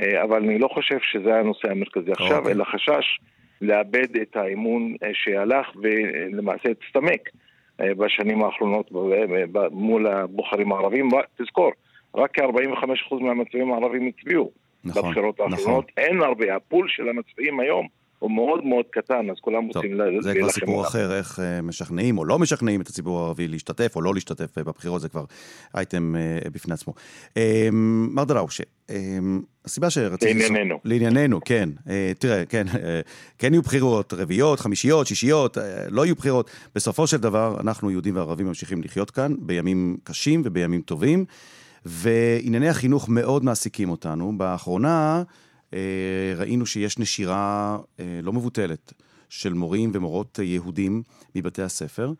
אה, 0.00 0.22
אבל 0.22 0.36
אני 0.36 0.58
לא 0.58 0.68
חושב 0.68 0.98
שזה 1.02 1.34
הנושא 1.34 1.70
המרכזי 1.70 2.12
עכשיו, 2.12 2.30
okay. 2.30 2.38
אוקיי. 2.38 2.52
אלא 2.52 2.64
חשש 2.64 3.18
לאבד 3.60 4.16
את 4.22 4.36
האמון 4.36 4.94
אה, 5.02 5.10
שהלך 5.12 5.66
ולמעשה 5.82 6.68
הצטמק 6.70 7.30
אה, 7.80 7.94
בשנים 7.94 8.44
האחרונות 8.44 8.90
מול 9.70 10.06
הבוחרים 10.06 10.72
הערבים. 10.72 11.08
תזכור, 11.38 11.72
רק 12.14 12.30
כ-45% 12.34 13.14
מהמצביעים 13.14 13.72
הערבים 13.72 14.10
הצביעו 14.16 14.50
נכון, 14.84 15.02
בבחירות 15.02 15.40
האחרונות. 15.40 15.64
נכון. 15.64 15.82
אין 15.96 16.22
הרבה, 16.22 16.56
הפול 16.56 16.86
של 16.88 17.08
המצביעים 17.08 17.60
היום 17.60 17.86
הוא 18.18 18.30
מאוד 18.30 18.64
מאוד 18.64 18.84
קטן, 18.90 19.30
אז 19.30 19.36
כולם 19.40 19.66
רוצים 19.66 19.94
להילחם 19.94 20.22
זה 20.22 20.34
כבר 20.34 20.50
סיפור 20.50 20.82
אחר, 20.82 21.18
איך 21.18 21.40
אה, 21.40 21.62
משכנעים 21.62 22.18
או 22.18 22.24
לא 22.24 22.38
משכנעים 22.38 22.80
את 22.80 22.88
הציבור 22.88 23.20
הערבי 23.20 23.48
להשתתף 23.48 23.96
או 23.96 24.02
לא 24.02 24.14
להשתתף 24.14 24.58
בבחירות, 24.58 25.00
זה 25.00 25.08
כבר 25.08 25.24
אייטם 25.74 26.14
אה, 26.16 26.50
בפני 26.52 26.74
עצמו. 26.74 26.94
אה, 27.36 27.68
מר 27.72 28.24
דלאושה, 28.24 28.64
הסיבה 29.64 29.90
שרציתי... 29.90 30.34
לענייננו. 30.34 30.78
לענייננו, 30.84 31.40
כן. 31.44 31.68
תראה, 32.18 32.44
כן, 32.46 32.66
כן 33.38 33.52
יהיו 33.52 33.62
בחירות 33.62 34.12
רביעיות, 34.12 34.60
חמישיות, 34.60 35.06
שישיות, 35.06 35.58
לא 35.88 36.04
יהיו 36.04 36.14
בחירות. 36.14 36.50
בסופו 36.74 37.06
של 37.06 37.16
דבר, 37.16 37.56
אנחנו, 37.60 37.90
יהודים 37.90 38.16
וערבים, 38.16 38.46
ממשיכים 38.46 38.82
לחיות 38.82 39.10
כאן 39.10 39.34
בימים 39.38 39.96
קשים 40.04 40.42
ובימים 40.44 40.80
טובים, 40.80 41.24
וענייני 41.86 42.68
החינוך 42.68 43.08
מאוד 43.08 43.44
מעסיקים 43.44 43.90
אותנו. 43.90 44.38
באחרונה... 44.38 45.22
אה, 45.74 46.34
ראינו 46.36 46.66
שיש 46.66 46.98
נשירה 46.98 47.78
אה, 48.00 48.20
לא 48.22 48.32
מבוטלת 48.32 48.92
של 49.28 49.52
מורים 49.52 49.90
ומורות 49.94 50.38
יהודים 50.42 51.02
מבתי 51.34 51.62
הספר. 51.62 52.12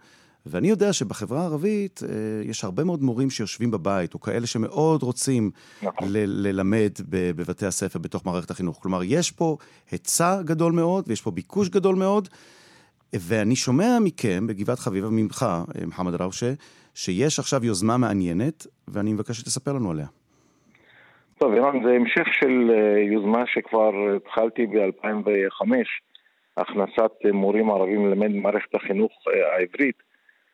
ואני 0.47 0.71
יודע 0.71 0.93
שבחברה 0.93 1.41
הערבית 1.41 2.01
אה, 2.03 2.09
יש 2.45 2.65
הרבה 2.65 2.85
מאוד 2.85 3.03
מורים 3.03 3.31
שיושבים 3.31 3.71
בבית, 3.71 4.15
או 4.15 4.21
כאלה 4.21 4.47
שמאוד 4.47 5.03
רוצים 5.03 5.51
נכון. 5.83 6.09
ל- 6.09 6.47
ללמד 6.47 6.93
בבתי 7.09 7.67
הספר 7.67 7.99
בתוך 7.99 8.27
מערכת 8.27 8.51
החינוך. 8.51 8.79
כלומר, 8.83 9.03
יש 9.05 9.31
פה 9.31 9.57
היצע 9.91 10.43
גדול 10.43 10.73
מאוד, 10.73 11.05
ויש 11.07 11.21
פה 11.21 11.31
ביקוש 11.31 11.69
גדול 11.69 11.97
מאוד, 11.97 12.29
ואני 13.13 13.57
שומע 13.57 13.99
מכם, 13.99 14.47
בגבעת 14.47 14.79
חביבה, 14.79 15.09
ממך, 15.11 15.47
מוחמד 15.87 16.15
ראושה, 16.15 16.53
שיש 16.99 17.39
עכשיו 17.39 17.65
יוזמה 17.65 17.97
מעניינת, 17.97 18.67
ואני 18.89 19.13
מבקש 19.13 19.37
שתספר 19.37 19.73
לנו 19.73 19.91
עליה. 19.91 20.07
טוב, 21.39 21.53
אירן, 21.53 21.85
זה 21.85 21.91
המשך 21.91 22.27
של 22.41 22.71
אה, 22.71 23.01
יוזמה 23.13 23.45
שכבר 23.47 23.91
התחלתי 24.17 24.67
ב-2005, 24.67 25.63
הכנסת 26.57 27.13
מורים 27.33 27.71
ערבים 27.71 28.07
ללמד 28.07 28.33
במערכת 28.33 28.75
החינוך 28.75 29.13
העברית. 29.53 30.09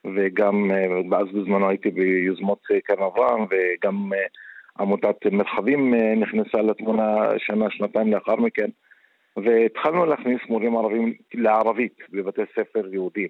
וגם, 0.05 0.71
אה, 0.71 1.19
אז 1.19 1.27
בזמנו 1.35 1.69
הייתי 1.69 1.91
ביוזמות 1.91 2.59
אה, 2.71 3.07
אברהם, 3.07 3.47
וגם 3.51 4.13
אה, 4.13 4.19
עמותת 4.81 5.27
מרחבים 5.33 5.95
נכנסה 6.17 6.63
לתמונה 6.63 7.29
שנה, 7.39 7.71
שנתיים 7.71 8.13
לאחר 8.13 8.37
מכן, 8.37 8.71
והתחלנו 9.37 10.07
להכניס 10.07 10.41
מורים 10.49 10.77
ערבים 10.77 11.15
לערבית 11.35 11.99
בבתי 12.13 12.43
ספר 12.57 12.87
יהודים. 12.93 13.29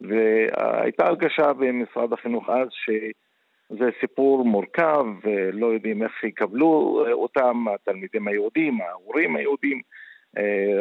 והייתה 0.00 1.06
הרגשה 1.06 1.52
במשרד 1.52 2.12
החינוך 2.12 2.48
אז 2.50 2.68
שזה 2.70 3.90
סיפור 4.00 4.44
מורכב, 4.44 5.04
ולא 5.22 5.66
יודעים 5.66 6.02
איך 6.02 6.24
יקבלו 6.24 7.04
אותם, 7.12 7.64
התלמידים 7.74 8.28
היהודים, 8.28 8.80
ההורים 8.80 9.36
היהודים, 9.36 9.80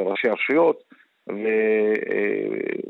ראשי 0.06 0.30
הרשויות. 0.30 0.84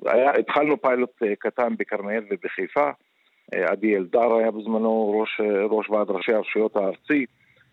והתחלנו 0.01 0.81
פיילוט 0.81 1.23
אה, 1.23 1.35
קטן 1.35 1.75
בכרמיאל 1.77 2.23
ובחיפה. 2.29 2.89
אה, 3.53 3.71
עדי 3.71 3.97
אלדר 3.97 4.35
היה 4.35 4.51
בזמנו 4.51 5.19
ראש, 5.19 5.41
אה, 5.41 5.65
ראש 5.65 5.89
ועד 5.89 6.09
ראשי 6.09 6.33
הרשויות 6.33 6.75
הארצי, 6.75 7.25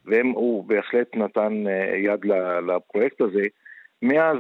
והוא 0.05 0.65
בהחלט 0.65 1.17
נתן 1.17 1.65
יד 2.05 2.25
לפרויקט 2.67 3.21
הזה. 3.21 3.43
מאז 4.03 4.37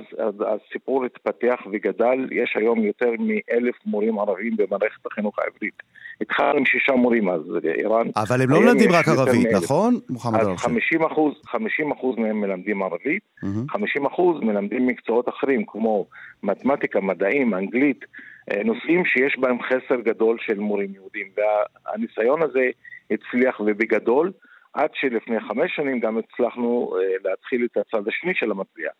הסיפור 0.47 1.05
התפתח 1.05 1.61
וגדל, 1.73 2.29
יש 2.31 2.55
היום 2.57 2.83
יותר 2.83 3.11
מאלף 3.19 3.75
מורים 3.87 4.19
ערבים 4.19 4.57
במערכת 4.57 5.07
החינוך 5.07 5.39
העברית. 5.39 5.83
התחלנו 6.21 6.59
עם 6.59 6.65
שישה 6.65 6.93
מורים 6.93 7.29
אז, 7.29 7.41
איראן. 7.65 8.07
אבל 8.17 8.43
הם 8.43 8.51
לא 8.51 8.61
מלמדים 8.61 8.91
רק 8.93 9.09
ערבית, 9.09 9.47
נכון, 9.53 9.95
מוחמד 10.11 10.41
אז 10.41 10.49
50 10.57 11.05
אחוז, 11.05 11.35
50 11.47 11.93
אחוז 11.93 12.17
מהם 12.19 12.41
מלמדים 12.41 12.83
ערבית, 12.83 13.23
50 13.69 14.07
אחוז 14.07 14.41
מלמדים 14.43 14.87
מקצועות 14.87 15.29
אחרים, 15.29 15.65
כמו 15.67 16.07
מתמטיקה, 16.43 17.01
מדעים, 17.01 17.55
אנגלית, 17.55 18.05
אה, 18.51 18.63
נושאים 18.65 19.05
שיש 19.05 19.39
בהם 19.39 19.63
חסר 19.63 20.01
גדול 20.05 20.37
של 20.41 20.59
מורים 20.59 20.95
יהודים. 20.95 21.27
והניסיון 21.37 22.43
הזה 22.43 22.71
הצליח 23.11 23.61
ובגדול, 23.61 24.33
עד 24.75 24.91
שלפני 24.95 25.41
חמש 25.41 25.77
שנים 25.77 26.01
גם 26.01 26.19
הצלחנו 26.19 26.95
אה, 26.97 27.31
להתחיל 27.31 27.69
את 27.73 27.77
הצד 27.77 28.09
השני 28.09 28.35
של 28.35 28.51
המטבע. 28.51 28.91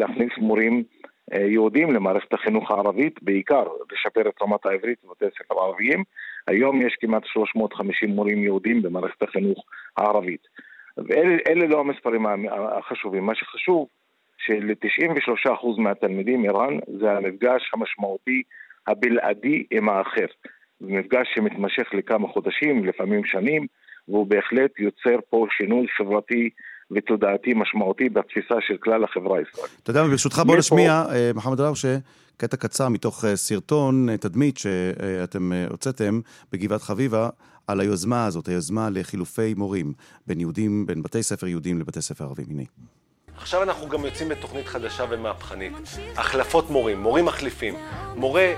להכניס 0.00 0.32
מורים 0.38 0.82
אה, 1.32 1.40
יהודים 1.40 1.92
למערכת 1.92 2.32
החינוך 2.32 2.70
הערבית, 2.70 3.22
בעיקר 3.22 3.64
לשפר 3.92 4.28
את 4.28 4.42
רמת 4.42 4.66
העברית 4.66 4.98
בבתי 5.04 5.24
הספר 5.24 5.60
הערביים. 5.60 6.04
היום 6.48 6.86
יש 6.86 6.96
כמעט 7.00 7.22
350 7.24 8.10
מורים 8.10 8.42
יהודים 8.42 8.82
במערכת 8.82 9.22
החינוך 9.22 9.64
הערבית. 9.96 10.46
ואלה 10.96 11.66
לא 11.66 11.80
המספרים 11.80 12.26
החשובים. 12.78 13.26
מה 13.26 13.34
שחשוב, 13.34 13.88
של-93% 14.38 15.78
מהתלמידים 15.78 16.44
איראן 16.44 16.78
זה 17.00 17.12
המפגש 17.12 17.70
המשמעותי 17.74 18.42
הבלעדי 18.86 19.64
עם 19.70 19.88
האחר. 19.88 20.26
זה 20.80 20.86
מפגש 20.92 21.28
שמתמשך 21.34 21.94
לכמה 21.94 22.28
חודשים, 22.28 22.84
לפעמים 22.84 23.24
שנים, 23.24 23.66
והוא 24.08 24.26
בהחלט 24.26 24.78
יוצר 24.78 25.16
פה 25.30 25.46
שינוי 25.50 25.88
חברתי 25.88 26.50
ותודעתי 26.90 27.54
משמעותי 27.54 28.08
בתפיסה 28.08 28.54
של 28.60 28.76
כלל 28.76 29.04
החברה 29.04 29.38
הישראלית. 29.38 29.80
אתה 29.82 29.90
יודע, 29.90 30.02
ברשותך 30.02 30.42
בוא 30.46 30.56
נשמיע, 30.56 31.04
אה, 31.10 31.30
מחמד 31.34 31.60
ראושה, 31.60 31.96
קטע 32.36 32.56
קצר 32.56 32.88
מתוך 32.88 33.24
אה, 33.24 33.36
סרטון 33.36 34.08
אה, 34.08 34.16
תדמית 34.16 34.58
שאתם 34.58 35.52
הוצאתם 35.70 36.20
בגבעת 36.52 36.82
חביבה 36.82 37.28
על 37.66 37.80
היוזמה 37.80 38.26
הזאת, 38.26 38.48
היוזמה 38.48 38.88
לחילופי 38.90 39.54
מורים 39.54 39.92
בין 40.26 40.40
יהודים, 40.40 40.86
בין 40.86 41.02
בתי 41.02 41.22
ספר 41.22 41.46
יהודים 41.46 41.80
לבתי 41.80 42.02
ספר 42.02 42.24
ערבים. 42.24 42.46
הנה. 42.50 42.62
עכשיו 43.36 43.62
אנחנו 43.62 43.88
גם 43.88 44.04
יוצאים 44.04 44.28
בתוכנית 44.28 44.66
חדשה 44.66 45.04
ומהפכנית. 45.10 45.72
החלפות 46.16 46.70
מורים, 46.70 47.00
מורים 47.00 47.24
מחליפים. 47.24 47.74
מורה 48.16 48.54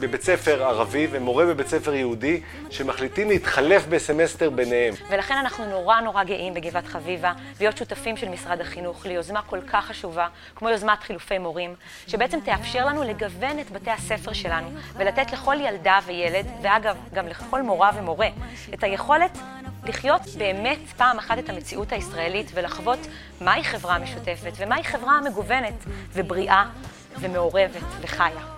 בבית 0.00 0.22
ספר 0.22 0.62
ערבי 0.62 1.08
ומורה 1.10 1.46
בבית 1.46 1.68
ספר 1.68 1.94
יהודי 1.94 2.40
שמחליטים 2.70 3.28
להתחלף 3.28 3.86
בסמסטר 3.86 4.50
ביניהם. 4.50 4.94
ולכן 5.10 5.34
אנחנו 5.34 5.64
נורא 5.64 6.00
נורא 6.00 6.24
גאים 6.24 6.54
בגבעת 6.54 6.86
חביבה 6.86 7.32
להיות 7.60 7.76
שותפים 7.76 8.16
של 8.16 8.28
משרד 8.28 8.60
החינוך 8.60 9.06
ליוזמה 9.06 9.42
כל 9.42 9.60
כך 9.66 9.86
חשובה, 9.86 10.28
כמו 10.56 10.68
יוזמת 10.70 11.02
חילופי 11.02 11.38
מורים, 11.38 11.74
שבעצם 12.06 12.38
תאפשר 12.44 12.86
לנו 12.86 13.02
לגוון 13.02 13.58
את 13.60 13.70
בתי 13.70 13.90
הספר 13.90 14.32
שלנו 14.32 14.68
ולתת 14.96 15.32
לכל 15.32 15.56
ילדה 15.60 15.98
וילד, 16.06 16.46
ואגב, 16.62 16.96
גם 17.14 17.28
לכל 17.28 17.62
מורה 17.62 17.90
ומורה, 17.94 18.28
את 18.74 18.84
היכולת 18.84 19.38
לחיות 19.84 20.22
באמת 20.38 20.78
פעם 20.96 21.18
אחת 21.18 21.38
את 21.38 21.48
המציאות 21.48 21.92
הישראלית 21.92 22.50
ולחוות 22.54 22.98
מהי 23.40 23.64
חברה 23.64 23.98
משותפת 23.98 24.52
ומהי 24.56 24.84
חברה 24.84 25.20
מגוונת 25.20 25.84
ובריאה 26.12 26.64
ומעורבת 27.20 27.82
וחיה. 28.00 28.55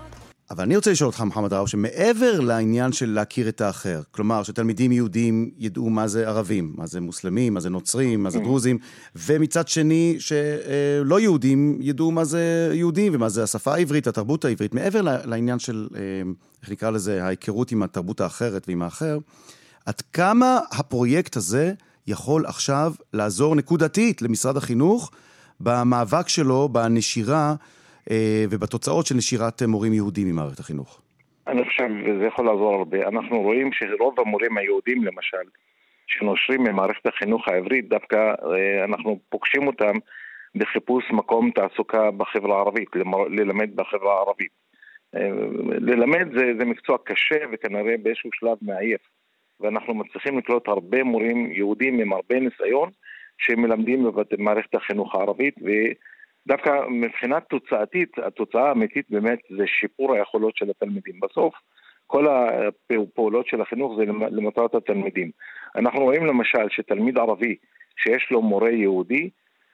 אבל 0.51 0.65
אני 0.65 0.77
רוצה 0.77 0.91
לשאול 0.93 1.07
אותך, 1.07 1.21
מוחמד 1.21 1.53
ראו, 1.53 1.67
שמעבר 1.67 2.41
לעניין 2.41 2.93
של 2.93 3.11
להכיר 3.11 3.49
את 3.49 3.61
האחר, 3.61 4.01
כלומר, 4.11 4.43
שתלמידים 4.43 4.93
יהודים 4.93 5.51
ידעו 5.59 5.91
מה 5.91 6.09
זה 6.09 6.29
ערבים, 6.29 6.73
מה 6.77 6.87
זה 6.87 7.01
מוסלמים, 7.01 7.55
מה 7.55 7.61
זה 7.61 7.71
נוצרים, 7.71 8.23
מה 8.23 8.31
זה 8.31 8.39
דרוזים, 8.39 8.79
ומצד 9.17 9.69
שני, 9.69 10.17
שלא 10.19 11.21
יהודים 11.21 11.79
ידעו 11.81 12.11
מה 12.11 12.25
זה 12.25 12.71
יהודים 12.75 13.15
ומה 13.15 13.29
זה 13.29 13.43
השפה 13.43 13.75
העברית, 13.75 14.07
התרבות 14.07 14.45
העברית. 14.45 14.75
מעבר 14.75 15.03
לעניין 15.03 15.59
של, 15.59 15.89
אה, 15.95 16.01
איך 16.63 16.71
נקרא 16.71 16.91
לזה, 16.91 17.25
ההיכרות 17.25 17.73
עם 17.73 17.83
התרבות 17.83 18.21
האחרת 18.21 18.65
ועם 18.69 18.83
האחר, 18.83 19.19
עד 19.87 20.01
כמה 20.13 20.61
הפרויקט 20.71 21.37
הזה 21.37 21.73
יכול 22.07 22.47
עכשיו 22.47 22.95
לעזור 23.13 23.55
נקודתית 23.55 24.23
למשרד 24.23 24.57
החינוך 24.57 25.11
במאבק 25.61 26.29
שלו, 26.29 26.69
בנשירה, 26.69 27.51
אה, 27.51 27.78
ובתוצאות 28.51 29.07
של 29.07 29.15
נשירת 29.15 29.63
מורים 29.63 29.93
יהודים 29.93 30.29
ממערכת 30.29 30.59
החינוך? 30.59 31.01
אני 31.47 31.65
חושב, 31.65 31.89
וזה 32.05 32.27
יכול 32.27 32.47
לעזור 32.47 32.75
הרבה, 32.75 33.09
אנחנו 33.09 33.43
רואים 33.43 33.71
שרוב 33.73 34.21
המורים 34.21 34.59
היהודים 34.59 35.05
למשל, 35.05 35.49
שנושרים 36.07 36.63
ממערכת 36.63 37.07
החינוך 37.07 37.49
העברית, 37.49 37.89
דווקא 37.89 38.17
אה, 38.17 38.85
אנחנו 38.85 39.19
פוגשים 39.29 39.67
אותם 39.67 39.93
בחיפוש 40.55 41.05
מקום 41.11 41.51
תעסוקה 41.51 42.11
בחברה 42.11 42.57
הערבית, 42.57 42.89
ללמד 43.31 43.77
בחברה 43.77 44.15
הערבית. 44.15 44.53
אה, 45.15 45.29
ללמד 45.81 46.29
זה, 46.39 46.53
זה 46.59 46.65
מקצוע 46.65 46.97
קשה 47.05 47.39
וכנראה 47.53 47.95
באיזשהו 48.03 48.31
שלב 48.33 48.57
מעייף, 48.63 49.01
ואנחנו 49.61 49.95
מצליחים 49.95 50.39
לקלוט 50.39 50.69
הרבה 50.69 51.05
מורים 51.05 51.53
יהודים 51.53 52.01
עם 52.01 52.13
הרבה 52.13 52.41
ניסיון 52.41 52.91
שמלמדים 53.39 54.07
במערכת 54.31 54.75
החינוך 54.75 55.15
הערבית. 55.15 55.55
דווקא 56.49 56.71
מבחינה 56.89 57.41
תוצאתית, 57.41 58.19
התוצאה 58.19 58.69
האמיתית 58.69 59.07
באמת 59.11 59.39
זה 59.57 59.65
שיפור 59.67 60.15
היכולות 60.15 60.57
של 60.57 60.71
התלמידים. 60.71 61.21
בסוף, 61.21 61.55
כל 62.07 62.27
הפעולות 62.29 63.47
של 63.47 63.61
החינוך 63.61 63.97
זה 63.97 64.05
למטרת 64.31 64.75
התלמידים. 64.75 65.31
אנחנו 65.77 66.01
רואים 66.01 66.27
למשל 66.27 66.69
שתלמיד 66.69 67.19
ערבי 67.19 67.57
שיש 67.97 68.29
לו 68.31 68.43
מורה 68.43 68.71
יהודי, 68.71 69.31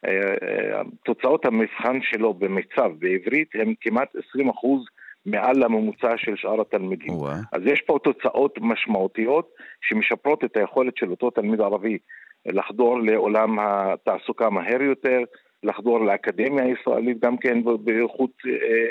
אה, 0.06 0.10
אה, 0.42 0.82
תוצאות 1.04 1.46
המבחן 1.46 1.98
שלו 2.02 2.34
במיצב 2.34 2.90
בעברית 2.98 3.48
הם 3.54 3.74
כמעט 3.80 4.08
20 4.28 4.48
אחוז 4.48 4.84
מעל 5.26 5.62
הממוצע 5.62 6.16
של 6.16 6.36
שאר 6.36 6.60
התלמידים. 6.60 7.12
ווא. 7.12 7.30
אז 7.52 7.62
יש 7.64 7.80
פה 7.80 7.98
תוצאות 8.04 8.58
משמעותיות 8.60 9.50
שמשפרות 9.80 10.44
את 10.44 10.56
היכולת 10.56 10.96
של 10.96 11.10
אותו 11.10 11.30
תלמיד 11.30 11.60
ערבי 11.60 11.98
לחדור 12.46 13.00
לעולם 13.00 13.58
התעסוקה 13.58 14.50
מהר 14.50 14.82
יותר, 14.82 15.18
לחדור 15.64 16.04
לאקדמיה 16.04 16.64
הישראלית 16.64 17.20
גם 17.20 17.36
כן 17.36 17.58
באיכות 17.84 18.30
אה, 18.46 18.86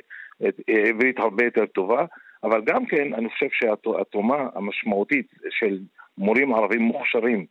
אה, 0.69 0.89
עברית 0.89 1.19
הרבה 1.19 1.45
יותר 1.45 1.65
טובה, 1.65 2.05
אבל 2.43 2.62
גם 2.65 2.86
כן 2.86 3.13
אני 3.13 3.29
חושב 3.29 3.47
שהתרומה 3.51 4.47
המשמעותית 4.55 5.27
של 5.49 5.79
מורים 6.17 6.53
ערבים 6.53 6.81
מוכשרים 6.81 7.45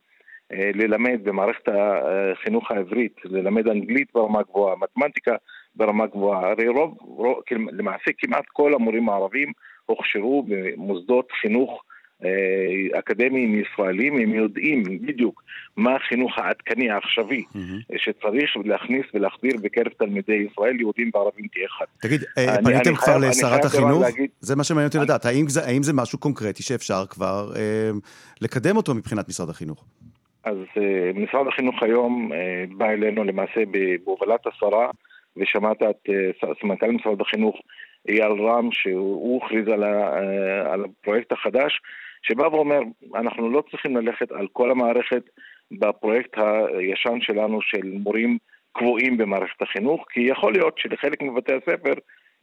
אה, 0.51 0.71
ללמד 0.73 1.19
במערכת 1.23 1.67
החינוך 1.67 2.71
העברית, 2.71 3.15
ללמד 3.25 3.67
אנגלית 3.67 4.07
ברמה 4.13 4.43
גבוהה, 4.43 4.75
מתמטיקה 4.75 5.35
ברמה 5.75 6.07
גבוהה, 6.07 6.51
הרי 6.51 6.67
רוב, 6.67 6.97
רוב 7.01 7.41
למעשה 7.51 8.11
כמעט 8.17 8.45
כל 8.53 8.73
המורים 8.73 9.09
הערבים 9.09 9.51
הוכשרו 9.85 10.45
במוסדות 10.47 11.31
חינוך 11.31 11.71
אה, 11.71 11.92
אקדמיים 12.99 13.61
ישראלים, 13.61 14.17
הם 14.17 14.33
יודעים 14.33 14.83
בדיוק 14.83 15.43
מה 15.77 15.95
החינוך 15.95 16.37
העדכני 16.37 16.91
העכשווי 16.91 17.43
mm-hmm. 17.53 17.97
שצריך 17.97 18.51
להכניס 18.65 19.05
ולהחדיר 19.13 19.53
בקרב 19.61 19.91
תלמידי 19.99 20.47
ישראל, 20.51 20.79
יהודים 20.79 21.11
וערבים 21.13 21.45
כאחד. 21.51 21.85
תגיד, 22.01 22.21
אה, 22.37 22.55
אני, 22.55 22.63
פניתם 22.63 22.89
אני 22.89 22.97
כבר 22.97 23.05
חייב, 23.05 23.23
לשרת 23.23 23.65
החינוך? 23.65 24.01
להגיד... 24.01 24.29
זה 24.39 24.55
מה 24.55 24.63
שמעניין 24.63 24.87
אותי 24.87 24.97
אני... 24.97 25.05
לדעת, 25.05 25.25
האם 25.25 25.47
זה, 25.47 25.65
האם 25.65 25.83
זה 25.83 25.93
משהו 25.93 26.19
קונקרטי 26.19 26.63
שאפשר 26.63 27.05
כבר 27.09 27.51
אה, 27.55 27.89
לקדם 28.41 28.77
אותו 28.77 28.93
מבחינת 28.93 29.29
משרד 29.29 29.49
החינוך? 29.49 29.85
אז 30.43 30.57
אה, 30.77 31.11
משרד 31.15 31.47
החינוך 31.47 31.83
היום 31.83 32.33
אה, 32.33 32.65
בא 32.77 32.89
אלינו 32.89 33.23
למעשה 33.23 33.61
בהובלת 34.03 34.47
השרה, 34.47 34.89
ושמעת 35.37 35.81
את 35.81 36.09
אה, 36.09 36.53
סמנכ"ל 36.61 36.91
משרד 36.91 37.21
החינוך 37.21 37.55
אייל 38.09 38.31
רם, 38.31 38.69
שהוא 38.71 39.41
הכריז 39.43 39.67
על, 39.67 39.83
אה, 39.83 40.73
על 40.73 40.85
הפרויקט 40.85 41.31
החדש, 41.31 41.81
שבא 42.23 42.43
ואומר, 42.43 42.79
אנחנו 43.15 43.49
לא 43.49 43.63
צריכים 43.71 43.97
ללכת 43.97 44.31
על 44.31 44.47
כל 44.53 44.71
המערכת 44.71 45.23
בפרויקט 45.71 46.37
הישן 46.77 47.21
שלנו 47.21 47.61
של 47.61 47.91
מורים 48.03 48.37
קבועים 48.71 49.17
במערכת 49.17 49.61
החינוך, 49.61 50.05
כי 50.09 50.19
יכול 50.19 50.53
להיות 50.53 50.77
שלחלק 50.77 51.21
מבתי 51.21 51.53
הספר 51.53 51.93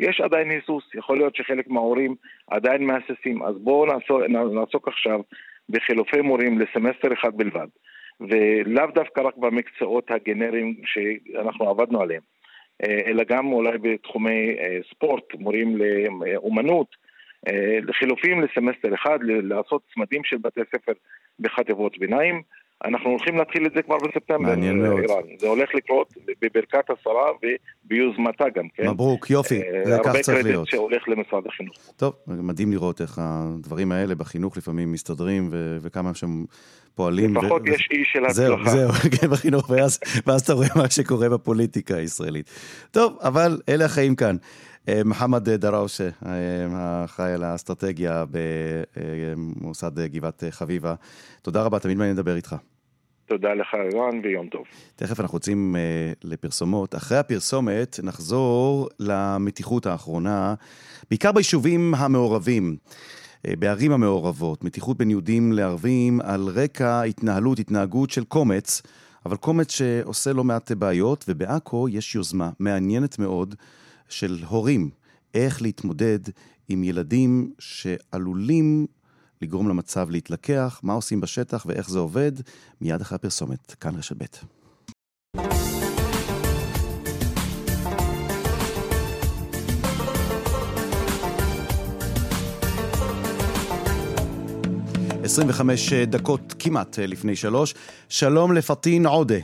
יש 0.01 0.21
עדיין 0.21 0.51
היסוס, 0.51 0.85
יכול 0.95 1.19
להיות 1.19 1.37
שחלק 1.37 1.69
מההורים 1.69 2.15
עדיין 2.47 2.87
מהססים, 2.87 3.43
אז 3.43 3.55
בואו 3.59 3.87
נעסוק, 3.87 4.23
נעסוק 4.55 4.89
עכשיו 4.89 5.21
בחילופי 5.69 6.21
מורים 6.21 6.59
לסמסטר 6.59 7.13
אחד 7.13 7.37
בלבד, 7.37 7.67
ולאו 8.21 8.87
דווקא 8.95 9.21
רק 9.21 9.37
במקצועות 9.37 10.11
הגנריים 10.11 10.75
שאנחנו 10.85 11.69
עבדנו 11.69 12.01
עליהם. 12.03 12.23
אלא 13.07 13.25
גם 13.25 13.53
אולי 13.53 13.79
בתחומי 13.79 14.57
אה, 14.59 14.79
ספורט, 14.91 15.35
מורים 15.35 15.77
לאומנות, 15.77 16.97
אה, 17.49 17.79
לחילופים 17.83 18.41
לסמסטר 18.41 18.95
אחד, 18.95 19.19
לעשות 19.23 19.83
צמדים 19.95 20.21
של 20.25 20.37
בתי 20.37 20.61
ספר 20.73 20.93
בחטיבות 21.41 21.99
ביניים. 21.99 22.43
אנחנו 22.85 23.11
הולכים 23.11 23.37
להתחיל 23.37 23.67
את 23.67 23.73
זה 23.77 23.83
כבר 23.83 23.97
בספטמבר. 23.97 24.39
מעניין 24.39 24.83
מאוד. 24.83 25.01
איראן. 25.01 25.23
זה 25.39 25.47
הולך 25.47 25.75
לקרות 25.75 26.15
בברכת 26.43 26.91
השרה 26.91 27.27
וביוזמתה 27.87 28.45
גם, 28.55 28.69
כן? 28.75 28.89
מברוק, 28.89 29.31
יופי, 29.31 29.61
זה 29.85 29.97
כך 30.05 30.17
צריך 30.17 30.29
להיות. 30.29 30.47
הרבה 30.47 30.53
קרדיט 30.53 30.67
שהולך 30.67 31.09
למשרד 31.09 31.47
החינוך. 31.47 31.77
טוב, 31.97 32.15
מדהים 32.27 32.73
לראות 32.73 33.01
איך 33.01 33.19
הדברים 33.23 33.93
האלה 33.93 34.15
בחינוך 34.15 34.57
לפעמים 34.57 34.93
מסתדרים 34.93 35.49
ו- 35.53 35.77
וכמה 35.83 36.15
שהם 36.15 36.45
פועלים. 36.95 37.37
לפחות 37.37 37.63
ו- 37.63 37.71
יש 37.71 37.89
אי 37.93 38.03
של 38.05 38.25
הצלחה. 38.25 38.71
זהו, 38.71 38.89
זהו, 38.93 39.11
כן, 39.21 39.27
בחינוך, 39.31 39.71
ואז, 39.71 40.01
ואז 40.27 40.41
אתה 40.41 40.53
רואה 40.53 40.69
מה 40.77 40.91
שקורה 40.91 41.29
בפוליטיקה 41.29 41.97
הישראלית. 41.97 42.51
טוב, 42.91 43.19
אבל 43.23 43.59
אלה 43.69 43.85
החיים 43.85 44.15
כאן. 44.17 44.37
אה, 44.91 45.05
מוחמד 45.05 45.49
דראושה, 45.49 46.09
אה, 46.27 46.31
האחראי 46.73 47.33
על 47.33 47.45
האסטרטגיה 47.45 48.25
במוסד 48.31 50.01
גבעת 50.01 50.45
חביבה. 50.51 50.95
תודה 51.43 51.63
רבה, 51.63 51.79
תמיד 51.79 51.97
מעניין 51.97 52.17
לדבר 52.17 52.37
איתך. 52.37 52.57
תודה 53.27 53.55
לך, 53.55 53.75
ערן, 53.75 54.21
ויום 54.25 54.49
טוב. 54.49 54.65
תכף 54.97 55.21
אנחנו 55.21 55.37
יוצאים 55.37 55.77
uh, 55.77 56.19
לפרסומות. 56.25 56.95
אחרי 56.95 57.19
הפרסומת 57.19 58.01
נחזור 58.03 58.89
למתיחות 58.99 59.87
האחרונה, 59.87 60.55
בעיקר 61.11 61.33
ביישובים 61.33 61.95
המעורבים. 61.95 62.77
בערים 63.59 63.93
המעורבות, 63.93 64.65
מתיחות 64.65 64.97
בין 64.97 65.11
יהודים 65.11 65.53
לערבים 65.53 66.21
על 66.21 66.49
רקע 66.55 67.03
התנהלות, 67.03 67.59
התנהגות 67.59 68.11
של 68.11 68.25
קומץ, 68.25 68.83
אבל 69.27 69.37
קומץ 69.37 69.73
שעושה 69.73 70.33
לא 70.33 70.45
מעט 70.45 70.73
בעיות, 70.73 71.25
ובעכו 71.29 71.89
יש 71.89 72.15
יוזמה 72.15 72.51
מעניינת 72.59 73.19
מאוד 73.19 73.55
של 74.13 74.39
הורים, 74.49 74.91
איך 75.35 75.63
להתמודד 75.63 76.19
עם 76.69 76.85
ילדים 76.85 77.53
שעלולים 77.59 78.87
לגרום 79.43 79.69
למצב 79.69 80.11
להתלקח, 80.11 80.81
מה 80.83 80.93
עושים 80.93 81.21
בשטח 81.21 81.67
ואיך 81.69 81.91
זה 81.91 81.99
עובד, 81.99 82.33
מיד 82.81 83.01
אחרי 83.01 83.17
הפרסומת, 83.17 83.75
כאן 83.81 83.95
רשת 83.95 84.17
ב'. 84.23 84.25
עשרים 95.25 95.49
וחמש 95.49 95.93
דקות 95.93 96.55
כמעט 96.59 96.99
לפני 96.99 97.37
שלוש. 97.37 97.75
שלום 98.09 98.53
לפטין 98.53 99.07
עודה. 99.07 99.39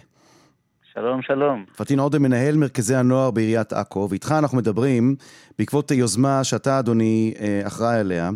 שלום, 0.98 1.22
שלום. 1.22 1.64
פטין 1.76 1.98
עודה, 1.98 2.18
מנהל 2.18 2.56
מרכזי 2.56 2.94
הנוער 2.94 3.30
בעיריית 3.30 3.72
עכו, 3.72 4.06
ואיתך 4.10 4.34
אנחנו 4.38 4.58
מדברים 4.58 5.14
בעקבות 5.58 5.90
יוזמה 5.90 6.44
שאתה, 6.44 6.78
אדוני, 6.78 7.34
אה, 7.40 7.62
אחראי 7.66 7.98
עליה. 7.98 8.30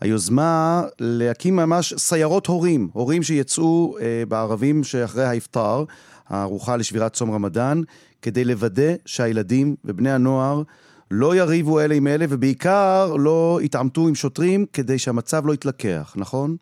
היוזמה 0.00 0.82
להקים 1.00 1.56
ממש 1.56 1.94
סיירות 1.94 2.46
הורים, 2.46 2.88
הורים 2.92 3.22
שיצאו 3.22 3.96
אה, 4.00 4.22
בערבים 4.28 4.84
שאחרי 4.84 5.24
האפטר, 5.24 5.84
הארוחה 6.28 6.76
לשבירת 6.76 7.12
צום 7.12 7.30
רמדאן, 7.30 7.80
כדי 8.22 8.44
לוודא 8.44 8.92
שהילדים 9.06 9.76
ובני 9.84 10.10
הנוער 10.10 10.62
לא 11.10 11.36
יריבו 11.36 11.80
אלה 11.80 11.94
עם 11.94 12.06
אלה, 12.06 12.24
ובעיקר 12.28 13.12
לא 13.18 13.58
יתעמתו 13.62 14.08
עם 14.08 14.14
שוטרים 14.14 14.66
כדי 14.72 14.98
שהמצב 14.98 15.46
לא 15.46 15.52
יתלקח, 15.52 16.14
נכון? 16.16 16.56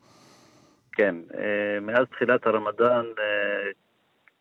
כן, 0.92 1.14
אה, 1.34 1.80
מאז 1.80 2.06
תחילת 2.10 2.46
הרמדאן, 2.46 3.04
אה, 3.18 3.70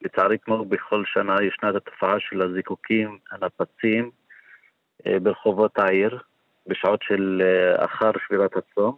לצערי 0.01 0.37
כמו 0.39 0.65
בכל 0.65 1.03
שנה, 1.05 1.35
ישנה 1.43 1.69
את 1.69 1.75
התופעה 1.75 2.15
של 2.19 2.41
הזיקוקים 2.41 3.17
הנפצים 3.31 4.11
אה, 5.07 5.19
ברחובות 5.19 5.79
העיר. 5.79 6.19
בשעות 6.67 6.99
של 7.03 7.41
אה, 7.45 7.85
אחר 7.85 8.11
שבירת 8.27 8.51
הצום. 8.57 8.95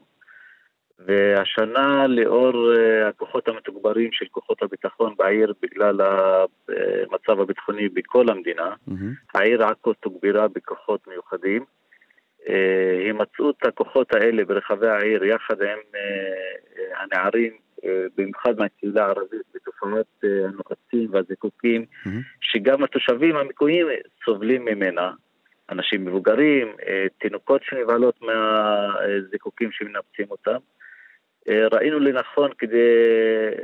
והשנה, 0.99 2.07
לאור 2.07 2.73
אה, 2.75 3.07
הכוחות 3.07 3.47
המתוגברים 3.47 4.09
של 4.11 4.25
כוחות 4.31 4.63
הביטחון 4.63 5.15
בעיר 5.17 5.53
בגלל 5.61 6.01
המצב 6.01 7.39
הביטחוני 7.41 7.89
בכל 7.89 8.29
המדינה, 8.29 8.73
mm-hmm. 8.89 8.93
העיר 9.35 9.63
עכו 9.63 9.93
תוגברה 9.93 10.47
בכוחות 10.47 11.07
מיוחדים. 11.07 11.65
הימצאות 13.05 13.55
הכוחות 13.65 14.15
האלה 14.15 14.45
ברחבי 14.45 14.87
העיר 14.87 15.23
יחד 15.23 15.61
עם 15.61 15.79
הנערים, 16.95 17.53
במיוחד 18.17 18.57
מהקהילה 18.57 19.05
הערבית, 19.05 19.41
בתופעות 19.55 20.07
הנוחצים 20.23 21.07
והזיקוקים, 21.11 21.81
mm-hmm. 21.81 22.09
שגם 22.41 22.83
התושבים 22.83 23.35
המקומיים 23.35 23.87
סובלים 24.25 24.65
ממנה. 24.65 25.11
אנשים 25.69 26.05
מבוגרים, 26.05 26.67
אה, 26.87 27.05
תינוקות 27.19 27.61
שנבהלות 27.63 28.21
מהזיקוקים 28.21 29.71
שמנפצים 29.71 30.25
אותם. 30.31 30.57
אה, 31.49 31.67
ראינו 31.71 31.99
לנכון 31.99 32.51
כדי 32.57 33.03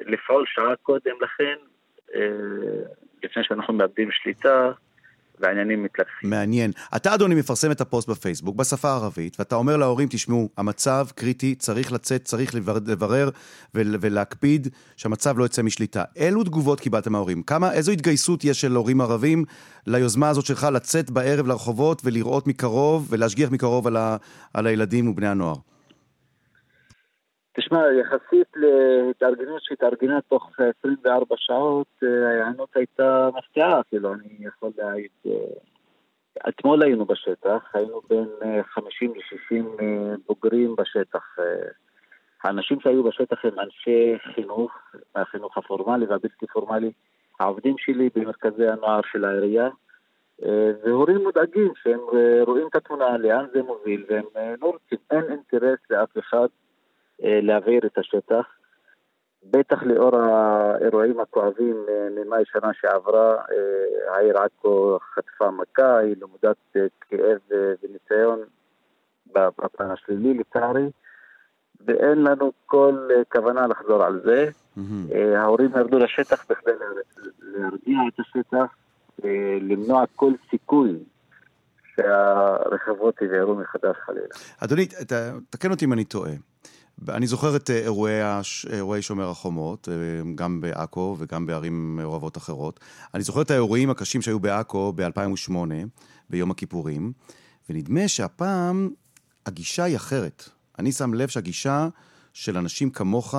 לפעול 0.06 0.46
שעה 0.48 0.76
קודם 0.76 1.16
לכן, 1.22 1.56
אה, 2.16 2.22
לפני 3.24 3.44
שאנחנו 3.44 3.74
מאבדים 3.74 4.12
שליטה, 4.12 4.72
והעניינים 5.40 5.84
מתלקחים. 5.84 6.30
מעניין. 6.30 6.72
אתה, 6.96 7.14
אדוני, 7.14 7.36
מפרסם 7.36 7.72
את 7.72 7.82
הפוסט 7.82 8.10
בפייסבוק 8.10 8.56
בשפה 8.56 8.90
הערבית, 8.90 9.40
ואתה 9.40 9.56
אומר 9.56 9.78
להורים, 9.78 10.08
תשמעו, 10.12 10.50
המצב 10.58 11.08
קריטי, 11.16 11.56
צריך 11.56 11.92
לצאת, 11.92 12.24
צריך 12.24 12.56
לברר 12.56 13.30
ולהקפיד 13.76 14.68
שהמצב 14.98 15.40
לא 15.40 15.46
יצא 15.46 15.62
משליטה. 15.62 16.04
אילו 16.16 16.44
תגובות 16.44 16.80
קיבלת 16.80 17.08
מההורים? 17.08 17.44
כמה, 17.44 17.74
איזו 17.74 17.92
התגייסות 17.92 18.44
יש 18.44 18.62
של 18.62 18.76
הורים 18.76 19.02
ערבים 19.02 19.46
ליוזמה 19.88 20.30
הזאת 20.30 20.46
שלך 20.46 20.68
לצאת 20.74 21.10
בערב 21.10 21.48
לרחובות 21.48 22.02
ולראות 22.06 22.48
מקרוב 22.48 23.08
ולהשגיח 23.10 23.52
מקרוב 23.52 23.88
על, 23.88 23.98
ה, 23.98 24.18
על 24.54 24.68
הילדים 24.68 25.08
ובני 25.08 25.28
הנוער? 25.28 25.56
תשמע, 27.54 27.84
יחסית 27.92 28.48
להתארגנות 28.56 29.64
שהתארגנה 29.64 30.22
תוך 30.22 30.52
24 30.80 31.36
שעות, 31.38 31.88
אה, 32.04 32.30
ההיענות 32.30 32.70
הייתה 32.76 33.30
מפתיעה, 33.38 33.84
כאילו, 33.84 34.14
אני 34.14 34.48
יכול 34.48 34.72
להעיד. 34.78 35.10
אה, 35.26 35.32
אתמול 36.50 36.84
היינו 36.84 37.06
בשטח, 37.06 37.72
היינו 37.74 38.02
בין 38.10 38.28
50 38.64 39.12
אה, 39.12 39.18
ל-60 39.18 39.84
בוגרים 40.28 40.76
בשטח. 40.76 41.36
האנשים 42.44 42.80
שהיו 42.80 43.04
בשטח 43.04 43.46
הם 43.46 43.60
אנשי 43.60 44.18
חינוך, 44.34 44.72
החינוך 45.16 45.58
הפורמלי 45.58 46.06
והבלתי 46.06 46.48
פורמלי, 46.48 46.92
העובדים 47.40 47.76
שלי 47.78 48.10
במרכזי 48.16 48.68
הנוער 48.68 49.02
של 49.12 49.26
העירייה, 49.26 49.70
והורים 50.84 51.18
מודאגים 51.24 51.74
שהם 51.84 52.00
רואים 52.46 52.68
את 52.68 52.76
התמונה, 52.76 53.18
לאן 53.18 53.46
זה 53.54 53.64
מוביל, 53.64 54.06
והם 54.10 54.56
לא 54.62 54.68
רוצים, 54.68 54.98
אין 55.12 55.24
אינטרס 55.32 55.80
לאף 55.90 56.18
אחד 56.20 56.48
להבעיר 57.22 57.82
את 57.86 57.98
השטח. 57.98 58.46
בטח 59.44 59.84
לאור 59.84 60.16
האירועים 60.16 61.20
הכואבים 61.20 61.76
אה, 61.90 62.08
ממאי 62.10 62.44
שנה 62.46 62.72
שעברה, 62.82 63.36
אה, 63.36 64.16
העיר 64.16 64.38
עכו 64.38 64.98
חטפה 65.16 65.52
מכה, 65.52 65.98
היא 65.98 66.16
למודת 66.22 66.58
כאב 67.02 67.40
וניסיון 67.84 68.40
בפן 69.34 69.92
השלילי 69.92 70.34
לצערי, 70.34 70.90
ואין 71.86 72.24
לנו 72.24 72.52
כל 72.66 73.08
כוונה 73.32 73.68
לחזור 73.68 74.04
על 74.04 74.22
זה. 74.26 74.50
Mm-hmm. 74.78 75.38
ההורים 75.38 75.72
ירדו 75.78 75.98
לשטח 76.00 76.46
בכדי 76.50 76.72
להרגיע 77.42 78.00
את 78.08 78.20
השטח, 78.20 78.76
למנוע 79.62 80.04
כל 80.16 80.32
סיכוי 80.50 81.00
שהרחבות 81.96 83.22
יבערו 83.22 83.56
מחדש 83.56 83.96
חלילה. 84.06 84.28
אדוני, 84.64 84.88
תקן 85.50 85.72
אותי 85.72 85.86
אם 85.86 85.94
אני 85.94 86.06
טועה. 86.06 86.32
אני 87.08 87.28
זוכר 87.28 87.56
את 87.56 87.70
אירועי, 87.70 88.22
הש... 88.22 88.66
אירועי 88.66 89.02
שומר 89.02 89.30
החומות, 89.30 89.88
גם 90.36 90.62
בעכו 90.62 91.16
וגם 91.20 91.46
בערים 91.46 91.96
מעורבות 91.96 92.38
אחרות. 92.38 92.80
אני 93.14 93.24
זוכר 93.24 93.42
את 93.42 93.52
האירועים 93.52 93.90
הקשים 93.90 94.22
שהיו 94.22 94.40
בעכו 94.40 94.94
ב-2008, 94.96 95.54
ביום 96.30 96.52
הכיפורים, 96.52 97.12
ונדמה 97.70 98.08
שהפעם 98.08 98.90
הגישה 99.46 99.84
היא 99.84 99.96
אחרת. 99.96 100.50
אני 100.80 100.92
שם 100.92 101.14
לב 101.14 101.28
שהגישה 101.28 101.88
של 102.40 102.58
אנשים 102.58 102.90
כמוך, 102.90 103.36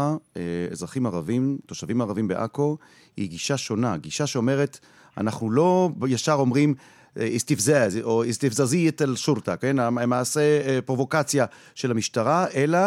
אזרחים 0.72 1.06
ערבים, 1.06 1.58
תושבים 1.66 2.00
ערבים 2.00 2.28
בעכו, 2.28 2.76
היא 3.16 3.28
גישה 3.28 3.56
שונה. 3.56 3.96
גישה 3.96 4.26
שאומרת, 4.26 4.78
אנחנו 5.18 5.50
לא 5.50 5.90
ישר 6.08 6.32
אומרים, 6.32 6.74
אסתפזז 7.18 7.98
או 8.02 8.30
אסתפזזיית 8.30 9.02
אל-שורטה, 9.02 9.56
כן? 9.56 9.76
מעשה 9.88 10.80
פרובוקציה 10.84 11.46
של 11.74 11.90
המשטרה, 11.90 12.46
אלא 12.54 12.78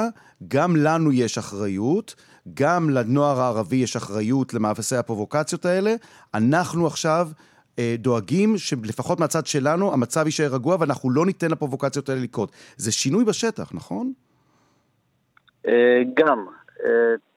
גם 0.47 0.75
לנו 0.75 1.11
יש 1.11 1.37
אחריות, 1.37 2.15
גם 2.53 2.89
לנוער 2.89 3.41
הערבי 3.41 3.75
יש 3.75 3.95
אחריות 3.95 4.53
למעשי 4.53 4.95
הפרובוקציות 4.95 5.65
האלה. 5.65 5.95
אנחנו 6.33 6.87
עכשיו 6.87 7.29
דואגים 7.97 8.57
שלפחות 8.57 9.19
מהצד 9.19 9.45
שלנו 9.45 9.93
המצב 9.93 10.25
יישאר 10.25 10.53
רגוע 10.53 10.77
ואנחנו 10.79 11.09
לא 11.09 11.25
ניתן 11.25 11.51
לפרובוקציות 11.51 12.09
האלה 12.09 12.21
לקרות. 12.21 12.51
זה 12.77 12.91
שינוי 12.91 13.25
בשטח, 13.25 13.71
נכון? 13.73 14.13
גם. 16.13 16.45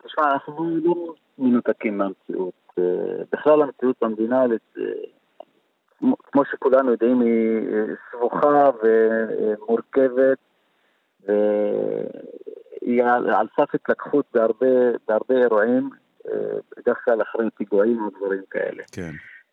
תשמע, 0.04 0.32
אנחנו 0.32 0.76
לא 0.84 1.14
מנותקים 1.38 1.98
מהמציאות. 1.98 2.54
בכלל 3.32 3.62
המציאות 3.62 3.96
במדינה 4.02 4.42
כמו 6.00 6.44
שכולנו 6.44 6.90
יודעים, 6.90 7.20
היא 7.20 7.60
סבוכה 8.10 8.70
ומורכבת, 8.82 10.38
והיא 11.20 13.04
על 13.04 13.46
סף 13.56 13.74
התלקחות 13.74 14.26
בהרבה, 14.34 14.66
בהרבה 15.08 15.34
אירועים, 15.42 15.90
בדרך 16.76 17.04
כלל 17.04 17.22
אחרי 17.22 17.46
פיגועים 17.56 18.02
או 18.02 18.10
דברים 18.10 18.42
כאלה. 18.50 18.82
כן. 18.92 19.10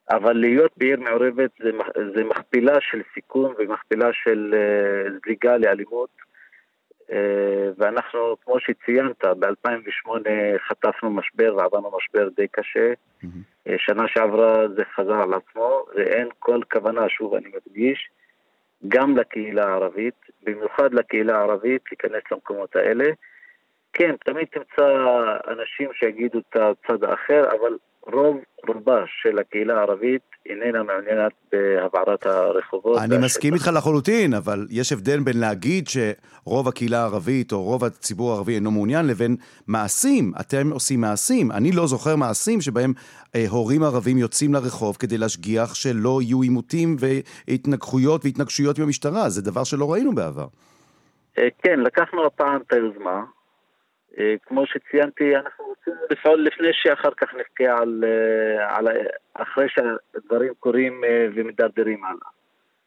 אבל 0.10 0.34
להיות 0.34 0.72
בעיר 0.78 1.00
מעורבת 1.00 1.52
זה, 1.64 1.72
זה 2.16 2.24
מכפילה 2.24 2.74
של 2.80 3.02
סיכון 3.14 3.54
ומכפילה 3.60 4.10
של 4.14 4.56
זליגה 5.26 5.58
לאלימות. 5.58 6.10
ואנחנו, 7.78 8.36
כמו 8.46 8.60
שציינת, 8.60 9.26
ב-2008 9.26 10.10
חטפנו 10.68 11.10
משבר 11.10 11.56
ועברנו 11.58 11.92
משבר 11.98 12.30
די 12.36 12.48
קשה. 12.48 12.94
Mm-hmm. 13.24 13.72
שנה 13.78 14.04
שעברה 14.08 14.68
זה 14.76 14.84
חזר 14.96 15.22
על 15.22 15.34
עצמו, 15.34 15.86
ואין 15.96 16.28
כל 16.40 16.60
כוונה, 16.72 17.10
שוב 17.10 17.34
אני 17.34 17.50
מדגיש, 17.56 18.10
גם 18.88 19.18
לקהילה 19.18 19.66
הערבית, 19.68 20.16
במיוחד 20.44 20.94
לקהילה 20.94 21.38
הערבית, 21.38 21.82
להיכנס 21.92 22.24
למקומות 22.32 22.76
האלה. 22.76 23.06
כן, 23.94 24.16
תמיד 24.26 24.48
תמצא 24.48 25.06
אנשים 25.48 25.90
שיגידו 25.94 26.40
את 26.40 26.56
הצד 26.56 27.04
האחר, 27.04 27.44
אבל 27.52 27.78
רוב 28.12 28.38
רובה 28.68 29.04
של 29.22 29.40
הקהילה 29.40 29.74
הערבית 29.74 30.22
איננה 30.46 30.84
מעוניינת 30.84 31.32
בהבערת 31.52 32.26
הרחובות. 32.26 32.98
אני 33.02 33.18
מסכים 33.18 33.54
איתך 33.54 33.70
לחלוטין, 33.76 34.34
אבל 34.34 34.68
יש 34.70 34.92
הבדל 34.92 35.20
בין 35.20 35.40
להגיד 35.40 35.86
שרוב 35.88 36.68
הקהילה 36.68 37.00
הערבית 37.00 37.52
או 37.52 37.64
רוב 37.64 37.84
הציבור 37.84 38.32
הערבי 38.32 38.56
אינו 38.56 38.72
מעוניין, 38.72 39.08
לבין 39.08 39.36
מעשים. 39.68 40.32
אתם 40.40 40.70
עושים 40.72 41.02
מעשים. 41.02 41.52
אני 41.52 41.72
לא 41.72 41.88
זוכר 41.88 42.16
מעשים 42.16 42.62
שבהם 42.62 42.94
אה, 43.36 43.46
הורים 43.50 43.84
ערבים 43.84 44.18
יוצאים 44.18 44.54
לרחוב 44.54 44.96
כדי 44.96 45.18
להשגיח 45.18 45.76
שלא 45.76 46.20
יהיו 46.22 46.42
עימותים 46.42 46.96
והתנגחויות 47.00 48.26
והתנגשויות 48.26 48.78
עם 48.78 48.84
המשטרה. 48.84 49.30
זה 49.30 49.42
דבר 49.42 49.64
שלא 49.64 49.94
ראינו 49.94 50.16
בעבר. 50.16 50.48
אה, 51.38 51.48
כן, 51.64 51.80
לקחנו 51.80 52.26
הפעם 52.26 52.62
את 52.68 52.74
היוזמה. 52.74 53.24
אה, 54.20 54.36
כמו 54.46 54.66
שציינתי, 54.66 55.36
אנחנו 55.36 55.66
רוצים 55.66 55.94
לפעול 56.10 56.40
לפני 56.40 56.70
שאחר 56.74 57.12
כך 57.18 57.34
נבכה 57.34 57.82
על, 57.82 58.04
אה, 58.04 58.78
על 58.78 58.88
אחרי 59.34 59.68
שהדברים 59.70 60.54
קורים 60.60 61.04
אה, 61.04 61.28
ומדרדרים 61.36 62.04
הלאה. 62.06 62.30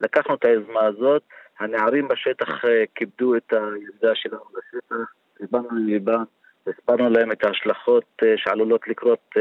לקחנו 0.01 0.35
את 0.35 0.45
היוזמה 0.45 0.85
הזאת, 0.85 1.23
הנערים 1.59 2.09
בשטח 2.09 2.49
כיבדו 2.95 3.37
את 3.37 3.53
היוזמה 3.53 4.15
שלנו 4.15 4.45
בשטח, 4.55 4.97
דיברנו 5.41 5.69
לליבם, 5.71 6.25
הסברנו 6.67 7.11
להם 7.11 7.33
את 7.33 7.45
ההשלכות 7.45 8.23
שעלולות 8.37 8.89
לקרות 8.89 9.35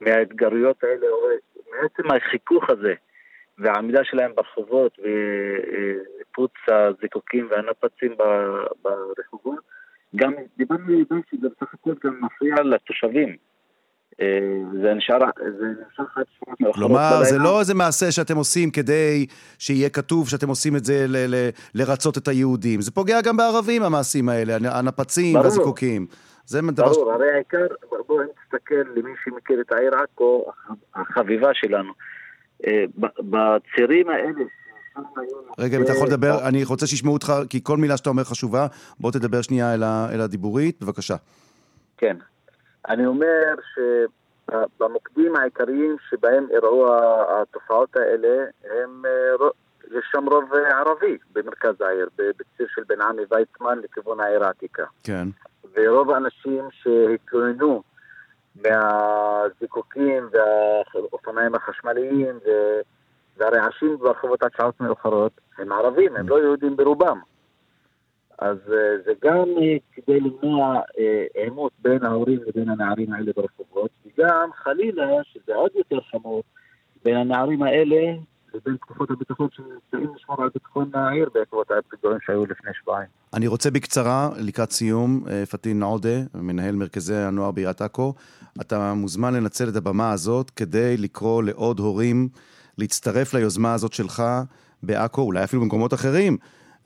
מהאתגריות 0.00 0.84
האלה, 0.84 1.06
או 1.08 1.28
מעצם 1.70 2.10
החיכוך 2.16 2.70
הזה 2.70 2.94
והעמידה 3.58 4.04
שלהם 4.04 4.34
ברחובות 4.34 4.98
וניפוץ 4.98 6.52
הזיקוקים 6.68 7.48
והנפצים 7.50 8.16
ברחובות. 8.82 9.77
גם 10.16 10.32
דיברנו 10.58 10.84
על 11.10 11.20
שזה 11.30 11.48
בסך 11.48 11.74
הכל 11.74 11.94
גם 12.04 12.20
מפריע 12.20 12.54
לתושבים. 12.62 13.36
אה, 14.20 14.26
זה 14.82 14.94
נשאר, 14.94 15.18
זה 15.58 15.66
נמשך 15.66 16.18
עד 16.18 16.24
שעות 16.38 16.60
מאוחרות. 16.60 16.74
כלומר, 16.74 17.24
זה 17.24 17.38
לא 17.38 17.60
איזה 17.60 17.74
מעשה 17.74 18.10
שאתם 18.10 18.36
עושים 18.36 18.70
כדי 18.70 19.26
שיהיה 19.58 19.90
כתוב 19.90 20.28
שאתם 20.28 20.48
עושים 20.48 20.76
את 20.76 20.84
זה 20.84 21.06
ל- 21.08 21.34
ל- 21.34 21.48
לרצות 21.74 22.18
את 22.18 22.28
היהודים. 22.28 22.80
זה 22.80 22.90
פוגע 22.90 23.20
גם 23.20 23.36
בערבים, 23.36 23.82
המעשים 23.82 24.28
האלה, 24.28 24.56
הנפצים 24.78 25.36
והזיקוקים. 25.36 26.06
זה 26.46 26.60
דבר... 26.72 26.92
ברור, 26.92 27.12
הרי 27.12 27.32
העיקר, 27.32 27.66
בואו 28.06 28.22
נסתכל 28.22 28.74
למי 28.96 29.10
שמכיר 29.24 29.60
את 29.60 29.72
העיר 29.72 29.94
עכו, 29.94 30.44
החביבה 30.94 31.50
שלנו. 31.54 31.92
אה, 32.66 32.84
בצירים 33.18 34.08
האלה 34.08 34.44
רגע, 35.58 35.76
אם 35.76 35.82
אתה 35.82 35.92
יכול 35.92 36.06
לדבר, 36.06 36.48
אני 36.48 36.64
רוצה 36.64 36.86
שישמעו 36.86 37.14
אותך, 37.14 37.32
כי 37.50 37.60
כל 37.62 37.76
מילה 37.76 37.96
שאתה 37.96 38.10
אומר 38.10 38.24
חשובה. 38.24 38.66
בוא 39.00 39.10
תדבר 39.10 39.42
שנייה 39.42 39.74
אל 40.12 40.20
הדיבורית, 40.20 40.82
בבקשה. 40.82 41.16
כן. 41.96 42.16
אני 42.88 43.06
אומר 43.06 43.54
שבמוקדים 43.74 45.36
העיקריים 45.36 45.96
שבהם 46.10 46.46
אירעו 46.50 46.86
התופעות 47.28 47.96
האלה, 47.96 48.44
הם, 48.64 49.04
אה, 49.06 49.46
יש 49.98 50.04
שם 50.12 50.24
רוב 50.28 50.52
ערבי 50.54 51.18
במרכז 51.32 51.80
העיר, 51.80 52.08
בציר 52.16 52.66
של 52.74 52.82
בן 52.88 53.00
עמי 53.00 53.22
ויצמן 53.30 53.78
לכיוון 53.78 54.20
העיר 54.20 54.44
העתיקה. 54.44 54.84
כן. 55.04 55.28
ורוב 55.74 56.10
האנשים 56.10 56.68
שהתלוננו 56.70 57.82
מהזיקוקים 58.56 60.28
והאופניים 60.32 61.54
החשמליים 61.54 62.38
ו... 62.46 62.50
והרעשים 63.38 63.96
ברחובות 63.98 64.42
עד 64.42 64.50
שעות 64.56 64.80
מאוחרות 64.80 65.32
הם 65.58 65.72
ערבים, 65.72 66.16
הם 66.16 66.28
לא 66.28 66.42
יהודים 66.42 66.76
ברובם. 66.76 67.20
אז 68.38 68.56
אה, 68.72 69.02
זה 69.04 69.12
גם 69.22 69.48
אה, 69.62 69.76
כדי 69.92 70.20
למנוע 70.20 70.80
אה, 70.98 71.42
עימות 71.42 71.72
בין 71.82 72.04
ההורים 72.04 72.40
לבין 72.46 72.68
הנערים 72.68 73.12
האלה 73.12 73.32
ברחובות, 73.36 73.90
וגם 74.06 74.50
חלילה, 74.54 75.06
שזה 75.24 75.54
עוד 75.54 75.70
יותר 75.74 75.98
חמור, 76.10 76.42
בין 77.04 77.16
הנערים 77.16 77.62
האלה 77.62 78.12
לבין 78.54 78.76
תקופות 78.76 79.10
הביטחון 79.10 79.48
שנמצאים 79.52 80.14
לשמור 80.16 80.42
על 80.42 80.48
ביטחון 80.54 80.90
העיר 80.94 81.28
בעקבות 81.34 81.70
הפיגועים 81.70 82.18
שהיו 82.26 82.46
לפני 82.46 82.70
שבועיים. 82.80 83.08
אני 83.34 83.46
רוצה 83.46 83.70
בקצרה, 83.70 84.30
לקראת 84.40 84.70
סיום, 84.70 85.24
פטין 85.50 85.82
עודה, 85.82 86.18
מנהל 86.34 86.74
מרכזי 86.74 87.14
הנוער 87.14 87.50
בעיריית 87.50 87.80
עכו, 87.80 88.14
אתה 88.60 88.94
מוזמן 88.94 89.34
לנצל 89.34 89.68
את 89.68 89.76
הבמה 89.76 90.12
הזאת 90.12 90.50
כדי 90.50 90.96
לקרוא 90.96 91.42
לעוד 91.42 91.78
הורים 91.78 92.28
להצטרף 92.78 93.34
ליוזמה 93.34 93.74
הזאת 93.74 93.92
שלך 93.92 94.22
בעכו, 94.82 95.22
אולי 95.22 95.44
אפילו 95.44 95.62
במקומות 95.62 95.94
אחרים, 95.94 96.36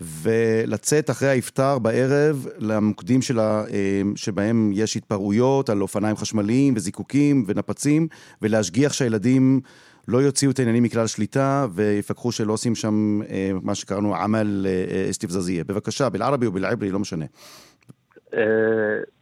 ולצאת 0.01 1.11
אחרי 1.11 1.29
האפטר 1.29 1.79
בערב 1.79 2.47
למוקדים 2.59 3.23
שלה, 3.23 3.65
אה, 3.71 4.03
שבהם 4.17 4.71
יש 4.75 4.97
התפרעויות 4.97 5.71
על 5.71 5.83
אופניים 5.83 6.17
חשמליים 6.17 6.75
וזיקוקים 6.77 7.45
ונפצים, 7.47 8.09
ולהשגיח 8.43 8.93
שהילדים 8.93 9.61
לא 10.09 10.19
יוציאו 10.19 10.51
את 10.51 10.59
העניינים 10.59 10.83
מכלל 10.83 11.07
שליטה 11.07 11.67
ויפקחו 11.75 12.33
שלא 12.33 12.53
עושים 12.53 12.75
שם 12.75 13.21
אה, 13.31 13.51
מה 13.63 13.75
שקראנו 13.75 14.17
עמל 14.17 14.67
אה, 14.69 15.11
אסתיפזזיה. 15.11 15.65
בבקשה, 15.65 16.09
בלערבי 16.09 16.47
או 16.47 16.53
בלעברי, 16.53 16.91
לא 16.91 16.99
משנה. 16.99 17.25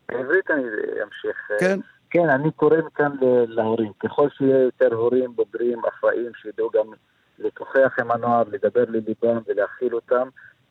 בעברית 0.09 0.51
אני 0.51 0.63
אמשיך. 1.03 1.37
כן. 1.61 1.81
כן, 2.11 2.31
אני 2.31 2.51
קורא 2.53 2.77
מכאן 2.87 3.13
להורים. 3.49 3.93
ככל 4.01 4.29
שיהיה 4.31 4.63
יותר 4.63 4.95
הורים 4.95 5.37
בוגרים, 5.37 5.83
אחראים, 5.89 6.33
שידעו 6.35 6.71
גם 6.71 6.87
לשוחח 7.39 7.97
עם 8.01 8.11
הנוער, 8.11 8.43
לדבר 8.51 8.85
לליבם 8.89 9.39
ולהכיל 9.47 9.95
אותם 9.95 10.29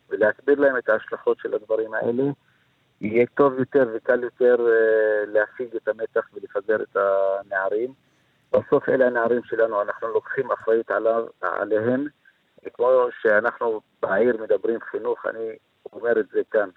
ולהסביר 0.10 0.60
להם 0.60 0.78
את 0.78 0.90
ההשלכות 0.90 1.38
של 1.40 1.54
הדברים 1.54 1.94
האלה, 1.94 2.24
יהיה 3.02 3.26
טוב 3.26 3.60
יותר 3.60 3.90
וקל 3.94 4.24
יותר 4.24 4.56
uh, 4.56 5.30
להפיג 5.30 5.76
את 5.76 5.88
המתח 5.88 6.30
ולפזר 6.34 6.84
את 6.84 6.98
הנערים. 6.98 7.94
בסוף 8.52 8.90
אלה 8.90 9.08
הנערים 9.08 9.44
שלנו, 9.44 9.82
אנחנו 9.82 10.08
לוקחים 10.08 10.52
אחריות 10.52 10.92
עליו, 10.92 11.26
עליהם, 11.42 12.06
כמו 12.74 13.08
שאנחנו 13.22 13.82
בעיר 14.02 14.38
מדברים 14.44 14.80
חינוך, 14.92 15.26
אני 15.26 15.56
אומר 15.94 16.20
את 16.20 16.26
זה 16.34 16.42
כאן. 16.52 16.70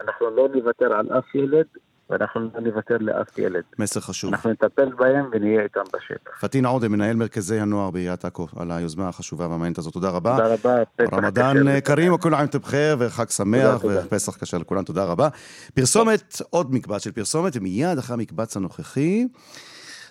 אנחנו 0.00 0.30
לא 0.30 0.48
נוותר 0.48 0.94
על 0.94 1.18
אף 1.18 1.34
ילד, 1.34 1.66
ואנחנו 2.10 2.40
לא 2.54 2.60
נוותר 2.60 2.96
לאף 3.00 3.38
ילד. 3.38 3.62
מסר 3.78 4.00
חשוב. 4.00 4.34
אנחנו 4.34 4.50
נטפל 4.50 4.92
בהם 4.92 5.30
ונהיה 5.32 5.62
איתם 5.62 5.80
בשטח. 5.92 6.30
פטין 6.40 6.66
עודה, 6.66 6.88
מנהל 6.88 7.16
מרכזי 7.16 7.60
הנוער 7.60 7.90
בעיריית 7.90 8.24
עכו, 8.24 8.46
על 8.56 8.70
היוזמה 8.70 9.08
החשובה 9.08 9.48
והמעניינת 9.48 9.78
הזאת. 9.78 9.92
תודה 9.92 10.10
רבה. 10.10 10.36
תודה 10.36 10.54
רבה. 10.54 11.16
רמדאן. 11.16 11.80
כרים 11.80 12.12
וכול 12.12 12.34
עין 12.34 12.46
בחיר 12.54 12.96
וחג 12.98 13.30
שמח. 13.30 13.84
ופסח 13.84 14.36
קשה 14.36 14.58
לכולם, 14.58 14.82
תודה 14.82 15.04
רבה. 15.04 15.28
פרסומת, 15.74 16.42
עוד 16.50 16.74
מקבץ 16.74 17.04
של 17.04 17.12
פרסומת, 17.12 17.56
ומיד 17.56 17.98
אחרי 17.98 18.14
המקבץ 18.14 18.56
הנוכחי, 18.56 19.26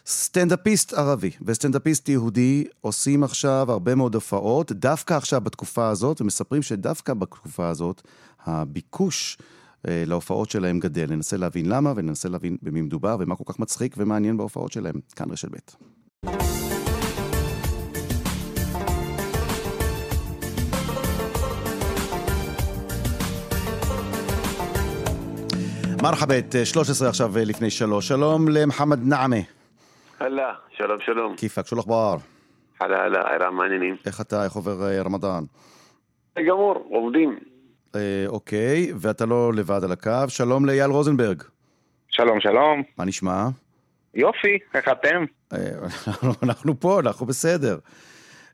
סטנדאפיסט 0.05 0.93
ערבי 0.93 1.31
וסטנדאפיסט 1.45 2.09
יהודי 2.09 2.65
עושים 2.81 3.23
עכשיו 3.23 3.65
הרבה 3.69 3.95
מאוד 3.95 4.15
הופעות, 4.15 4.71
דווקא 4.71 5.13
עכשיו 5.13 5.41
בתקופה 5.41 5.89
הזאת, 5.89 6.21
ומספרים 6.21 6.61
שדווקא 6.61 7.13
בתקופה 7.13 7.69
הזאת, 7.69 8.01
הביקוש 8.45 9.37
אה, 9.87 10.03
להופעות 10.07 10.49
שלהם 10.49 10.79
גדל. 10.79 11.05
ננסה 11.09 11.37
להבין 11.37 11.65
למה 11.69 11.93
וננסה 11.95 12.29
להבין 12.29 12.57
במי 12.61 12.81
מדובר 12.81 13.17
ומה 13.19 13.35
כל 13.35 13.43
כך 13.53 13.59
מצחיק 13.59 13.95
ומעניין 13.97 14.37
בהופעות 14.37 14.71
שלהם. 14.71 14.95
כאן 15.15 15.31
רשת 15.31 15.49
ב'. 15.51 15.57
מרחבת, 26.03 26.55
13 26.63 27.05
אה, 27.05 27.09
עכשיו 27.09 27.37
אה, 27.37 27.45
לפני 27.45 27.69
שלוש. 27.69 28.07
שלום 28.07 28.47
למחמד 28.47 28.99
נעמה. 29.07 29.35
הלאה, 30.19 30.53
שלום 30.77 30.97
שלום. 31.05 31.35
כיפאק, 31.35 31.67
שולח 31.67 31.85
בר. 31.85 32.17
הלאה, 32.79 33.03
הלאה, 33.03 33.21
ערן 33.21 33.53
מעניינים. 33.53 33.95
איך 34.05 34.21
אתה, 34.21 34.43
איך 34.43 34.53
עובר 34.53 35.01
רמדאן? 35.05 35.43
גמור, 36.39 36.87
עובדים. 36.89 37.39
אה, 37.95 38.23
אוקיי, 38.27 38.91
ואתה 38.95 39.25
לא 39.25 39.53
לבד 39.53 39.83
על 39.83 39.91
הקו. 39.91 40.29
שלום 40.29 40.65
לאייל 40.65 40.89
רוזנברג. 40.89 41.43
שלום, 42.09 42.39
שלום. 42.39 42.83
מה 42.97 43.05
נשמע? 43.05 43.47
יופי, 44.13 44.59
איך 44.73 44.87
אתם? 44.87 45.25
אה, 45.53 45.57
אנחנו 46.43 46.79
פה, 46.79 46.99
אנחנו 46.99 47.25
בסדר. 47.25 47.77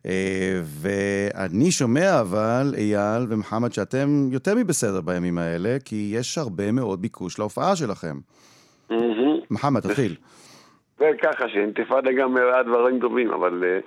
אה, 0.05 0.61
ואני 0.63 1.71
שומע 1.71 2.19
אבל, 2.21 2.73
אייל 2.77 3.25
ומחמד, 3.29 3.73
שאתם 3.73 4.07
יותר 4.31 4.55
מבסדר 4.55 5.01
בימים 5.01 5.37
האלה, 5.37 5.77
כי 5.85 6.11
יש 6.15 6.37
הרבה 6.37 6.71
מאוד 6.71 7.01
ביקוש 7.01 7.39
להופעה 7.39 7.75
שלכם. 7.75 8.17
מחמד, 9.51 9.81
תתחיל. 9.81 10.15
זה 10.97 11.05
ככה 11.23 11.49
שאינתיפאדה 11.49 12.09
גם 12.19 12.33
מראה 12.33 12.63
דברים 12.63 12.99
טובים, 12.99 13.31
אבל 13.31 13.63
אה, 13.63 13.79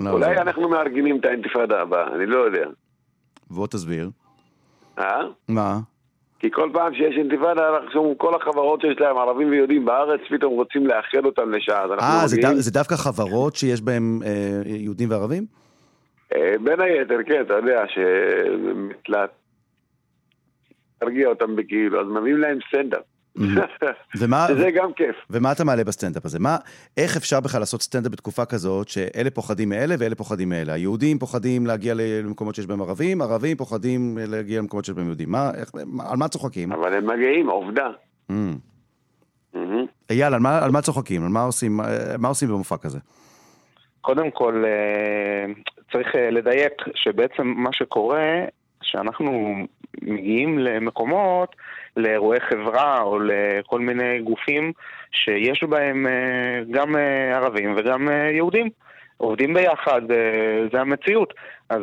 לא, 0.00 0.10
אולי 0.10 0.36
אנחנו 0.36 0.68
מארגנים 0.68 1.20
את 1.20 1.24
האינתיפאדה 1.24 1.80
הבאה, 1.80 2.14
אני 2.14 2.26
לא 2.26 2.38
יודע. 2.38 2.68
בוא 3.50 3.66
תסביר. 3.66 4.10
אה? 4.98 5.20
מה? 5.48 5.78
כי 6.38 6.50
כל 6.50 6.70
פעם 6.72 6.94
שיש 6.94 7.14
אינתיפאדה, 7.18 7.62
אנחנו, 7.76 8.14
כל 8.18 8.34
החברות 8.34 8.80
שיש 8.80 9.00
להם 9.00 9.18
ערבים 9.18 9.50
ויהודים 9.50 9.84
בארץ, 9.84 10.20
פתאום 10.30 10.52
רוצים 10.54 10.86
לאחד 10.86 11.24
אותם 11.24 11.50
לשעה. 11.50 11.84
אה, 12.00 12.26
זה 12.26 12.36
דו- 12.42 12.56
זה 12.60 12.70
דווקא 12.70 12.94
חברות 12.96 13.56
שיש 13.56 13.80
בהן 13.80 14.18
אה, 14.24 14.30
יהודים 14.66 15.10
וערבים? 15.10 15.46
אה, 16.34 16.54
בין 16.64 16.80
היתר, 16.80 17.18
כן, 17.26 17.40
אתה 17.46 17.54
יודע, 17.54 17.82
שמתלהט... 17.94 19.30
תרגיע 20.98 21.28
אותם 21.28 21.56
בכאילו, 21.56 22.00
אז 22.00 22.06
מביאים 22.06 22.38
להם 22.38 22.58
סטנדאפ. 22.68 23.02
ומה, 24.18 24.46
שזה 24.48 24.70
גם 24.70 24.92
כיף. 24.92 25.16
ומה 25.30 25.52
אתה 25.52 25.64
מעלה 25.64 25.84
בסטנדאפ 25.84 26.24
הזה? 26.24 26.38
מה, 26.38 26.56
איך 26.96 27.16
אפשר 27.16 27.40
בכלל 27.40 27.60
לעשות 27.60 27.82
סטנדאפ 27.82 28.12
בתקופה 28.12 28.44
כזאת 28.44 28.88
שאלה 28.88 29.30
פוחדים 29.30 29.68
מאלה 29.68 29.94
ואלה 29.98 30.14
פוחדים 30.14 30.48
מאלה? 30.48 30.72
היהודים 30.72 31.18
פוחדים 31.18 31.66
להגיע 31.66 31.94
למקומות 31.96 32.54
שיש 32.54 32.66
בהם 32.66 32.82
ערבים, 32.82 33.22
ערבים 33.22 33.56
פוחדים 33.56 34.18
להגיע 34.20 34.58
למקומות 34.58 34.84
שיש 34.84 34.94
בהם 34.94 35.06
יהודים. 35.06 35.30
מה, 35.30 35.50
איך, 35.54 35.70
על 36.10 36.16
מה 36.16 36.28
צוחקים? 36.28 36.72
אבל 36.72 36.94
הם 36.94 37.06
מגיעים, 37.06 37.50
עובדה. 37.50 37.88
Mm. 38.30 38.34
מהמם. 39.54 39.86
אייל, 40.10 40.34
על 40.34 40.40
מה, 40.40 40.64
על 40.64 40.70
מה 40.70 40.82
צוחקים? 40.82 41.22
על 41.22 41.28
מה 41.28 41.42
עושים, 41.42 41.76
מה, 41.76 41.84
מה 42.18 42.28
עושים 42.28 42.48
במופע 42.48 42.76
כזה? 42.76 42.98
קודם 44.00 44.30
כל, 44.30 44.64
אה, 44.66 45.52
צריך 45.92 46.16
אה, 46.16 46.30
לדייק 46.30 46.72
שבעצם 46.94 47.46
מה 47.46 47.72
שקורה, 47.72 48.44
שאנחנו 48.82 49.54
מגיעים 50.02 50.58
למקומות, 50.58 51.56
לאירועי 51.96 52.40
חברה 52.40 53.02
או 53.02 53.18
לכל 53.18 53.80
מיני 53.80 54.20
גופים 54.20 54.72
שיש 55.12 55.64
בהם 55.64 56.06
אה, 56.06 56.62
גם 56.70 56.96
אה, 56.96 57.36
ערבים 57.36 57.74
וגם 57.76 58.08
אה, 58.08 58.30
יהודים. 58.30 58.70
עובדים 59.16 59.54
ביחד, 59.54 60.02
זה 60.72 60.80
המציאות. 60.80 61.34
אז 61.68 61.82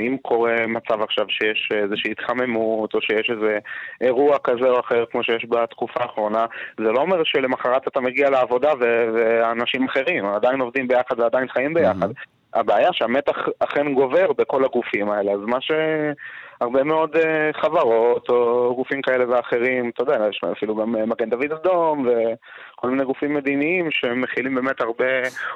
אם 0.00 0.16
קורה 0.22 0.66
מצב 0.66 1.02
עכשיו 1.02 1.26
שיש 1.28 1.68
איזושהי 1.82 2.10
התחממות, 2.10 2.94
או 2.94 3.00
שיש 3.00 3.30
איזה 3.30 3.58
אירוע 4.00 4.38
כזה 4.44 4.68
או 4.68 4.80
אחר, 4.80 5.04
כמו 5.10 5.24
שיש 5.24 5.46
בתקופה 5.48 6.00
האחרונה, 6.00 6.46
זה 6.78 6.92
לא 6.92 7.00
אומר 7.00 7.24
שלמחרת 7.24 7.88
אתה 7.88 8.00
מגיע 8.00 8.30
לעבודה 8.30 8.72
ואנשים 8.80 9.84
אחרים, 9.84 10.26
עדיין 10.26 10.60
עובדים 10.60 10.88
ביחד 10.88 11.20
ועדיין 11.20 11.48
חיים 11.48 11.74
ביחד. 11.74 12.08
הבעיה 12.56 12.88
שהמתח 12.92 13.36
אכן 13.58 13.94
גובר 13.94 14.32
בכל 14.38 14.64
הגופים 14.64 15.10
האלה, 15.10 15.32
אז 15.32 15.40
מה 15.46 15.58
שהרבה 15.60 16.84
מאוד 16.84 17.16
אה, 17.16 17.50
חברות 17.62 18.28
או 18.28 18.72
גופים 18.76 19.02
כאלה 19.02 19.30
ואחרים, 19.30 19.90
אתה 19.94 20.02
יודע, 20.02 20.18
יש 20.30 20.40
אפילו 20.52 20.76
גם 20.76 20.96
אה, 20.96 21.06
מגן 21.06 21.30
דוד 21.30 21.52
אדום 21.52 22.08
וכל 22.08 22.90
מיני 22.90 23.04
גופים 23.04 23.34
מדיניים 23.34 23.88
שמכילים 23.90 24.54
באמת 24.54 24.80
הרבה 24.80 25.04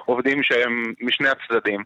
עובדים 0.05 0.43
שהם 0.43 0.93
משני 1.01 1.29
הצדדים. 1.29 1.83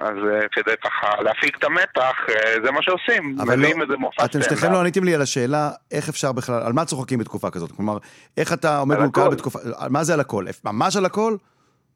אז 0.00 0.16
אה, 0.32 0.48
כדי 0.52 0.76
ככה 0.84 1.22
להפיג 1.22 1.54
את 1.58 1.64
המתח, 1.64 2.16
זה 2.64 2.70
מה 2.70 2.82
שעושים, 2.82 3.36
אבל 3.40 3.56
מביאים 3.56 3.78
לא, 3.78 3.84
איזה 3.84 3.96
מופע 3.96 4.24
אתם 4.24 4.32
שניכם 4.32 4.56
סטנדאפ. 4.56 4.72
לא 4.72 4.80
עניתם 4.80 5.04
לי 5.04 5.14
על 5.14 5.22
השאלה 5.22 5.70
איך 5.92 6.08
אפשר 6.08 6.32
בכלל, 6.32 6.62
על 6.66 6.72
מה 6.72 6.84
צוחקים 6.84 7.18
בתקופה 7.18 7.50
כזאת? 7.50 7.72
כלומר, 7.72 7.98
איך 8.36 8.52
אתה 8.52 8.78
עומד 8.78 8.98
מול 8.98 9.08
קהל. 9.12 9.30
בתקופה, 9.30 9.58
מה 9.90 10.04
זה 10.04 10.14
על 10.14 10.20
הכל? 10.20 10.44
ממש 10.64 10.96
על 10.96 11.04
הכל? 11.04 11.36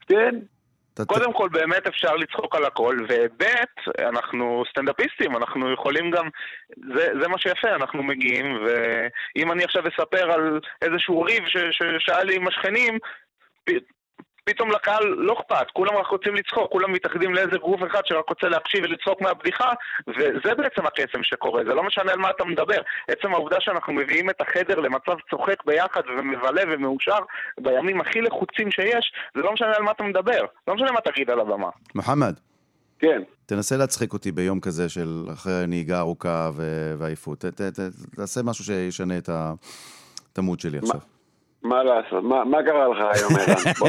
כן. 0.07 0.35
אתה- 0.95 1.05
קודם 1.05 1.33
כל 1.33 1.49
באמת 1.49 1.87
אפשר 1.87 2.17
לצחוק 2.17 2.55
על 2.55 2.65
הכל, 2.65 2.97
וב' 3.09 3.43
אנחנו 3.99 4.65
סטנדאפיסטים, 4.71 5.37
אנחנו 5.37 5.73
יכולים 5.73 6.11
גם, 6.11 6.29
זה, 6.95 7.09
זה 7.23 7.29
מה 7.29 7.39
שיפה, 7.39 7.69
אנחנו 7.75 8.03
מגיעים, 8.03 8.65
ואם 8.67 9.53
אני 9.53 9.65
עכשיו 9.65 9.83
אספר 9.89 10.33
על 10.33 10.61
איזשהו 10.83 11.23
ריב 11.23 11.45
ששאל 11.47 12.27
לי 12.27 12.37
עם 12.37 12.49
השכנים, 12.49 12.99
פתאום 14.45 14.71
לקהל 14.71 15.05
לא 15.05 15.33
אכפת, 15.33 15.67
כולם 15.73 15.97
רק 15.97 16.07
רוצים 16.07 16.35
לצחוק, 16.35 16.71
כולם 16.73 16.93
מתאחדים 16.93 17.35
לאיזה 17.35 17.57
גוף 17.59 17.81
אחד 17.91 18.01
שרק 18.05 18.29
רוצה 18.29 18.49
להקשיב 18.49 18.85
ולצחוק 18.85 19.21
מהבדיחה, 19.21 19.71
וזה 20.09 20.55
בעצם 20.55 20.87
הקסם 20.87 21.23
שקורה, 21.23 21.63
זה 21.69 21.75
לא 21.75 21.83
משנה 21.83 22.13
על 22.13 22.19
מה 22.19 22.31
אתה 22.31 22.45
מדבר. 22.45 22.81
עצם 23.09 23.33
העובדה 23.35 23.57
שאנחנו 23.61 23.93
מביאים 23.93 24.31
את 24.31 24.41
החדר 24.41 24.81
למצב 24.81 25.13
צוחק 25.31 25.65
ביחד 25.67 26.01
ומבלה 26.19 26.63
ומאושר 26.73 27.19
בימים 27.61 28.01
הכי 28.01 28.21
לחוצים 28.21 28.71
שיש, 28.71 29.13
זה 29.37 29.43
לא 29.43 29.53
משנה 29.53 29.73
על 29.77 29.83
מה 29.83 29.91
אתה 29.91 30.05
מדבר, 30.05 30.41
לא 30.69 30.75
משנה 30.75 30.93
מה 30.93 31.01
תגיד 31.01 31.31
על 31.31 31.41
הבמה. 31.41 31.69
מוחמד. 31.95 32.35
כן. 32.99 33.23
תנסה 33.47 33.77
להצחיק 33.77 34.13
אותי 34.13 34.33
ביום 34.33 34.61
כזה 34.61 34.89
של 34.89 35.09
אחרי 35.33 35.67
נהיגה 35.67 35.99
ארוכה 35.99 36.51
ועייפות. 36.99 37.45
תעשה 38.17 38.41
משהו 38.45 38.65
שישנה 38.65 39.19
את 39.19 39.29
ה- 39.29 39.53
את 40.33 40.39
המוד 40.39 40.61
שלי 40.61 40.79
עכשיו. 40.79 41.01
מה 41.65 41.83
לעשות? 41.83 42.25
מה, 42.25 42.45
מה 42.45 42.63
קרה 42.63 42.89
לך 42.89 42.99
היום, 42.99 43.33
ערן? 43.41 43.73
בוא 43.81 43.89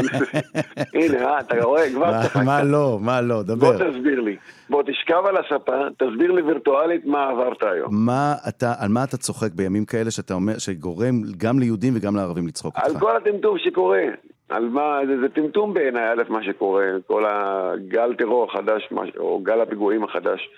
הנה, 0.93 1.25
אה, 1.25 1.39
אתה 1.39 1.63
רואה? 1.63 1.89
כבר 1.89 2.23
צחקת. 2.23 2.45
מה 2.45 2.63
לא, 2.63 2.97
מה 3.01 3.21
לא, 3.21 3.35
בוא 3.35 3.43
דבר. 3.43 3.91
תסביר 3.91 4.19
לי. 4.21 4.37
בוא 4.69 4.83
תשכב 4.83 5.23
על 5.25 5.37
הספה, 5.37 5.77
תסביר 5.97 6.31
לי 6.31 6.41
וירטואלית 6.41 7.05
מה 7.05 7.29
עברת 7.29 7.63
היום. 7.63 8.05
מה 8.05 8.33
אתה, 8.49 8.73
על 8.79 8.89
מה 8.89 9.03
אתה 9.03 9.17
צוחק 9.17 9.51
בימים 9.51 9.85
כאלה 9.85 10.11
שאתה 10.11 10.33
אומר, 10.33 10.57
שגורם 10.57 11.21
גם 11.37 11.59
ליהודים 11.59 11.93
וגם 11.95 12.15
לערבים 12.15 12.47
לצחוק 12.47 12.75
על 12.77 12.91
אותך? 12.91 12.99
כל 12.99 13.17
הטמטום 13.17 13.57
שקורה. 13.57 14.03
על 14.49 14.69
מה, 14.69 14.99
זה, 15.07 15.19
זה 15.21 15.29
טמטום 15.29 15.73
בעיניי, 15.73 16.09
א', 16.09 16.23
מה 16.29 16.43
שקורה, 16.43 16.85
כל 17.07 17.23
הגל 17.27 18.15
טרור 18.17 18.43
החדש, 18.43 18.89
או 19.17 19.39
גל 19.43 19.61
הפיגועים 19.61 20.03
החדש, 20.03 20.49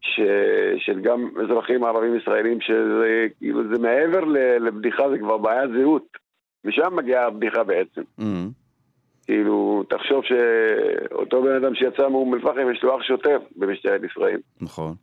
ש, 0.00 0.20
של 0.78 1.00
גם 1.00 1.30
אזרחים 1.44 1.84
ערבים 1.84 2.16
ישראלים, 2.16 2.60
שזה 2.60 3.26
כאילו, 3.38 3.62
זה 3.74 3.82
מעבר 3.82 4.24
לבדיחה, 4.60 5.10
זה 5.10 5.18
כבר 5.18 5.38
בעיית 5.38 5.70
זהות. 5.70 6.25
משם 6.66 6.96
מגיעה 6.96 7.26
הבדיחה 7.26 7.64
בעצם. 7.64 8.02
Mm, 8.20 8.24
כאילו, 9.24 9.84
תחשוב 9.88 10.22
שאותו 10.24 11.42
בן 11.42 11.64
אדם 11.64 11.74
שיצא 11.74 12.08
מאום 12.08 12.34
אל-פחם, 12.34 12.70
יש 12.72 12.82
לו 12.82 12.96
אח 12.96 13.02
שוטר 13.02 13.38
במשטרת 13.56 14.00
ישראל. 14.04 14.40
נכון. 14.60 14.94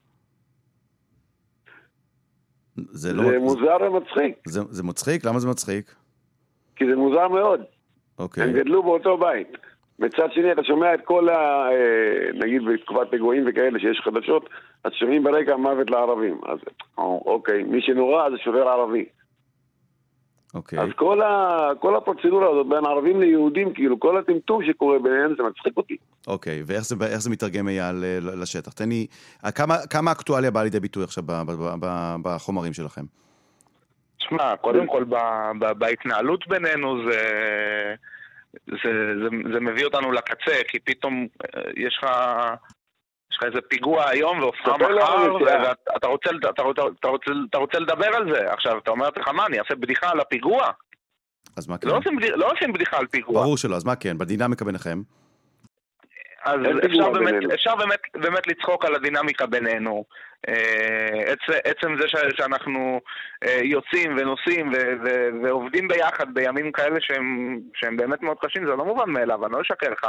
זה 2.76 2.84
זה, 2.92 3.14
לא... 3.14 3.40
מוזר 3.40 3.78
ומצחיק, 3.82 4.36
זה, 4.48 4.62
זה 4.70 4.84
מצחיק? 4.84 5.26
למה 5.26 5.40
זה 5.40 5.48
מצחיק? 5.48 5.96
כי 6.76 6.86
זה 6.90 6.96
מוזר 6.96 7.28
מאוד. 7.28 7.62
אוקיי. 8.20 8.44
הם 8.44 8.54
גדלו 8.54 8.84
באותו 8.84 9.18
בית. 9.18 9.48
מצד 10.00 10.32
שני, 10.32 10.52
אתה 10.52 10.64
שומע 10.64 10.94
את 10.94 11.00
כל 11.04 11.30
ה... 11.30 11.70
אה, 11.72 12.32
נגיד 12.34 12.62
בתקופת 12.66 13.08
פיגועים 13.10 13.44
וכאלה 13.48 13.80
שיש 13.80 14.02
חדשות, 14.04 14.50
אז 14.84 14.92
שומעים 14.94 15.24
ברקע 15.24 15.56
מוות 15.56 15.90
לערבים. 15.90 16.42
אז 16.46 16.60
אוקיי, 16.98 17.64
מי 17.64 17.82
שנורא 17.82 18.30
זה 18.30 18.38
שוטר 18.38 18.68
ערבי. 18.68 19.06
אוקיי. 20.54 20.80
אז 20.80 20.90
כל, 20.96 21.22
ה... 21.22 21.70
כל 21.80 21.96
הפרוצדורה 21.96 22.50
הזאת 22.52 22.68
בין 22.70 22.86
ערבים 22.86 23.22
ליהודים, 23.22 23.74
כאילו, 23.74 24.00
כל 24.00 24.18
הטמטום 24.18 24.66
שקורה 24.66 25.00
ביניהם, 25.00 25.34
זה 25.38 25.44
מצחיק 25.44 25.78
אותי. 25.78 25.98
אוקיי, 26.28 26.64
ואיך 26.66 26.84
זה, 26.84 26.96
איך 27.06 27.18
זה 27.18 27.30
מתרגם, 27.30 27.68
אייל, 27.68 27.96
ל- 27.96 28.42
לשטח? 28.42 28.74
תן 28.74 28.90
לי, 28.90 29.08
כמה, 29.56 29.78
כמה 29.90 30.12
אקטואליה 30.12 30.52
באה 30.52 30.64
לידי 30.64 30.80
ביטוי 30.80 31.04
עכשיו 31.04 31.24
ב- 31.24 31.32
ב- 31.32 31.52
ב- 31.52 31.76
ב- 31.80 32.16
בחומרים 32.24 32.74
שלכם? 32.74 33.02
תשמע, 34.18 34.56
קודם 34.56 34.88
כל 34.88 35.04
ב- 35.04 35.52
ב- 35.60 35.72
בהתנהלות 35.72 36.48
בינינו 36.48 37.10
זה, 37.10 37.20
זה, 38.68 38.92
זה, 39.22 39.30
זה 39.54 39.60
מביא 39.60 39.86
אותנו 39.86 40.12
לקצה, 40.12 40.56
כי 40.68 40.80
פתאום 40.80 41.28
אה, 41.44 41.62
יש 41.76 42.00
לך... 42.04 42.10
יש 43.34 43.38
לך 43.38 43.44
איזה 43.44 43.62
פיגוע 43.68 44.10
היום 44.10 44.40
לנו 44.40 45.40
מחר. 45.40 45.56
ואתה 45.94 46.08
רוצה, 46.08 46.30
אתה, 46.50 46.62
רוצה, 46.62 46.82
אתה, 47.00 47.08
רוצה, 47.08 47.32
אתה 47.50 47.58
רוצה 47.58 47.80
לדבר 47.80 48.16
על 48.16 48.34
זה. 48.34 48.52
עכשיו, 48.52 48.78
אתה 48.78 48.92
אומר 48.92 49.10
לך, 49.18 49.28
מה, 49.28 49.46
אני 49.46 49.60
אעשה 49.60 49.76
בדיחה 49.76 50.10
על 50.10 50.20
הפיגוע? 50.20 50.72
אז 51.58 51.68
מה 51.68 51.78
כן? 51.78 51.88
לא 51.88 51.98
עושים, 51.98 52.20
לא 52.20 52.52
עושים 52.52 52.74
בדיחה 52.74 52.98
על 52.98 53.08
פיגוע. 53.08 53.42
ברור 53.42 53.58
שלא, 53.58 53.76
אז 53.76 53.84
מה 53.84 53.96
כן? 53.96 54.18
בדינמיקה 54.18 54.66
ביניכם? 54.66 55.02
אז 56.46 56.60
אפשר 56.86 57.10
באמת. 57.10 57.34
אפשר 57.54 57.76
באמת, 57.76 58.00
באמת 58.14 58.48
לצחוק 58.48 58.86
על 58.86 58.96
הדינמיקה 58.96 59.46
בינינו. 59.46 60.06
אה, 60.50 61.24
עצ, 61.26 61.40
עצם 61.64 61.96
זה 62.02 62.08
שאנחנו 62.38 63.02
אה, 63.44 63.60
יוצאים 63.64 64.18
ונוסעים 64.18 64.72
ועובדים 65.44 65.88
ביחד 65.88 66.34
בימים 66.34 66.72
כאלה 66.72 66.96
שהם, 67.00 67.60
שהם 67.76 67.98
באמת 67.98 68.24
מאוד 68.24 68.38
קשים, 68.42 68.66
זה 68.66 68.72
לא 68.72 68.86
מובן 68.86 69.10
מאליו, 69.10 69.46
אני 69.46 69.54
לא 69.54 69.62
אשקר 69.62 69.90
לך. 69.92 70.06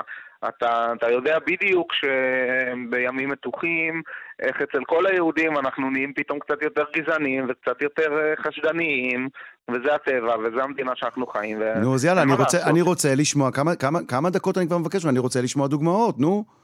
אתה, 0.48 0.92
אתה 0.98 1.10
יודע 1.10 1.38
בדיוק 1.46 1.92
שבימים 1.94 3.28
מתוחים, 3.28 4.02
איך 4.40 4.56
אצל 4.62 4.84
כל 4.86 5.06
היהודים 5.06 5.58
אנחנו 5.58 5.90
נהיים 5.90 6.12
פתאום 6.16 6.38
קצת 6.38 6.62
יותר 6.62 6.84
גזעניים 6.96 7.46
וקצת 7.48 7.82
יותר 7.82 8.18
אה, 8.18 8.34
חשדניים, 8.36 9.28
וזה 9.68 9.94
הטבע 9.94 10.36
וזה 10.38 10.62
המדינה 10.62 10.92
שאנחנו 10.94 11.26
חיים. 11.26 11.62
נו, 11.82 11.94
אז 11.94 12.04
יאללה, 12.04 12.22
אני 12.22 12.32
רוצה. 12.32 12.70
אני 12.70 12.82
רוצה 12.82 13.14
לשמוע, 13.14 13.50
כמה, 13.52 13.76
כמה, 13.76 13.98
כמה 14.08 14.30
דקות 14.30 14.58
אני 14.58 14.66
כבר 14.66 14.78
מבקש, 14.78 15.04
ואני 15.04 15.18
רוצה 15.18 15.40
לשמוע 15.40 15.68
דוגמאות, 15.68 16.18
נו. 16.18 16.63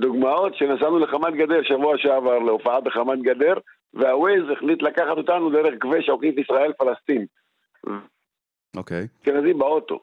דוגמאות 0.00 0.54
שנסענו 0.54 0.98
לחמת 0.98 1.34
גדר 1.34 1.62
שבוע 1.62 1.98
שעבר 1.98 2.38
להופעה 2.38 2.80
בחמת 2.80 3.22
גדר, 3.22 3.54
והווייז 3.94 4.44
החליט 4.52 4.82
לקחת 4.82 5.16
אותנו 5.16 5.50
דרך 5.50 5.74
כביש 5.80 6.08
עוקף 6.08 6.38
ישראל 6.38 6.72
פלסטין. 6.78 7.26
אוקיי. 8.76 9.06
אשכנזים 9.22 9.58
באוטו. 9.58 10.00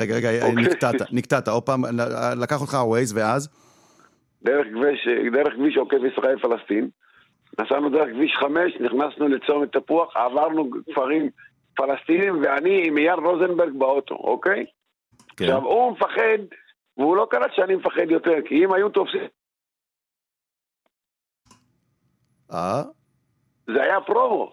רגע, 0.00 0.14
רגע, 0.14 0.28
אוקיי. 0.42 0.64
נקטעת, 0.64 0.94
נקטעת, 1.12 1.48
עוד 1.48 1.62
פעם, 1.62 1.80
לקח 2.42 2.60
אותך 2.60 2.74
הווייז, 2.74 3.16
ואז? 3.16 3.48
דרך 4.42 4.66
כביש, 4.66 5.08
דרך 5.32 5.52
כביש 5.54 5.76
עוקף 5.76 5.98
ישראל 6.12 6.38
פלסטין. 6.38 6.88
נסענו 7.60 7.88
דרך 7.90 8.08
כביש 8.14 8.36
5, 8.40 8.74
נכנסנו 8.80 9.28
לצומת 9.28 9.76
תפוח, 9.76 10.16
עברנו 10.16 10.70
כפרים 10.70 11.30
פלסטינים, 11.76 12.42
ואני 12.42 12.82
עם 12.86 12.98
אייל 12.98 13.18
רוזנברג 13.18 13.72
באוטו, 13.78 14.14
אוקיי? 14.14 14.64
כן. 15.36 15.44
עכשיו, 15.44 15.64
הוא 15.64 15.92
מפחד, 15.92 16.38
והוא 16.98 17.16
לא 17.16 17.26
קלט 17.30 17.50
שאני 17.52 17.74
מפחד 17.74 18.10
יותר, 18.10 18.34
כי 18.48 18.64
אם 18.64 18.72
היו 18.72 18.88
תופסים, 18.88 19.28
אה? 22.52 22.82
זה 23.66 23.82
היה 23.82 24.00
פרומו. 24.06 24.50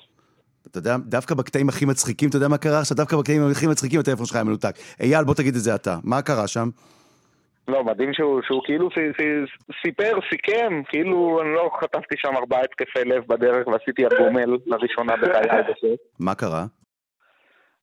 אתה 0.68 0.78
יודע, 0.78 0.96
דווקא 0.98 1.36
בקטעים 1.36 1.70
הכי 1.70 1.86
מצחיקים, 1.86 2.30
אתה 2.30 2.38
יודע 2.38 2.48
מה 2.48 2.58
קרה 2.58 2.80
עכשיו? 2.80 2.98
דווקא 2.98 3.18
בקטעים 3.18 3.42
הכי 3.52 3.68
מצחיקים 3.68 4.00
הטלפון 4.00 4.26
שלך 4.26 4.36
היה 4.36 4.44
מנותק. 4.44 4.76
אייל, 5.00 5.24
בוא 5.24 5.34
תגיד 5.34 5.56
את 5.56 5.62
זה 5.62 5.76
אתה. 5.76 5.98
מה 6.04 6.22
קרה 6.22 6.48
שם? 6.48 6.70
לא, 7.68 7.84
מדהים 7.84 8.14
שהוא, 8.14 8.42
שהוא 8.44 8.62
כאילו 8.66 8.90
סי, 8.90 9.00
סי, 9.18 9.24
סיפר, 9.82 10.20
סיכם, 10.30 10.82
כאילו 10.88 11.42
אני 11.42 11.54
לא 11.54 11.70
חטפתי 11.82 12.16
שם 12.18 12.38
ארבעה 12.38 12.62
התקפי 12.62 13.04
לב 13.06 13.24
בדרך 13.28 13.68
ועשיתי 13.68 14.06
הגומל 14.06 14.58
לראשונה 14.66 15.14
בחיי. 15.16 15.62
מה 16.20 16.36
קרה? 16.36 16.66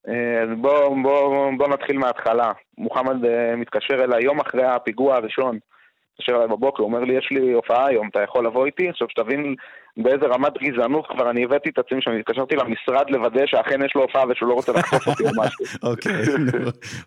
אה, 0.09 0.43
אז 0.43 0.49
בוא, 0.61 0.97
בוא, 1.03 1.51
בוא 1.59 1.69
נתחיל 1.69 1.99
מההתחלה. 1.99 2.53
מוחמד 2.79 3.25
אה, 3.25 3.57
מתקשר 3.57 4.05
אליי 4.05 4.25
יום 4.25 4.41
אחרי 4.41 4.65
הפיגוע 4.65 5.17
הראשון. 5.17 5.59
מתקשר 6.15 6.37
אליי 6.37 6.49
בבוקר, 6.49 6.83
הוא 6.83 6.93
אומר 6.93 7.05
לי, 7.05 7.19
יש 7.19 7.29
לי 7.31 7.53
הופעה 7.53 7.87
היום, 7.87 8.09
אתה 8.09 8.23
יכול 8.23 8.47
לבוא 8.47 8.67
איתי? 8.67 8.89
עכשיו, 8.89 9.09
שתבין 9.11 9.55
באיזה 9.97 10.27
רמת 10.27 10.53
גזענות 10.63 11.07
כבר 11.07 11.31
אני 11.31 11.45
הבאתי 11.45 11.71
את 11.71 11.79
עצמי, 11.79 12.03
שאני 12.03 12.21
התקשרתי 12.21 12.57
למשרד 12.57 13.11
לוודא 13.11 13.47
שאכן 13.47 13.85
יש 13.85 13.93
לו 13.95 14.03
הופעה 14.03 14.25
ושהוא 14.29 14.49
לא 14.49 14.55
רוצה 14.55 14.73
לחטוף 14.73 15.09
אותי 15.09 15.23
או 15.25 15.31
משהו. 15.37 15.65
אוקיי. 15.91 16.13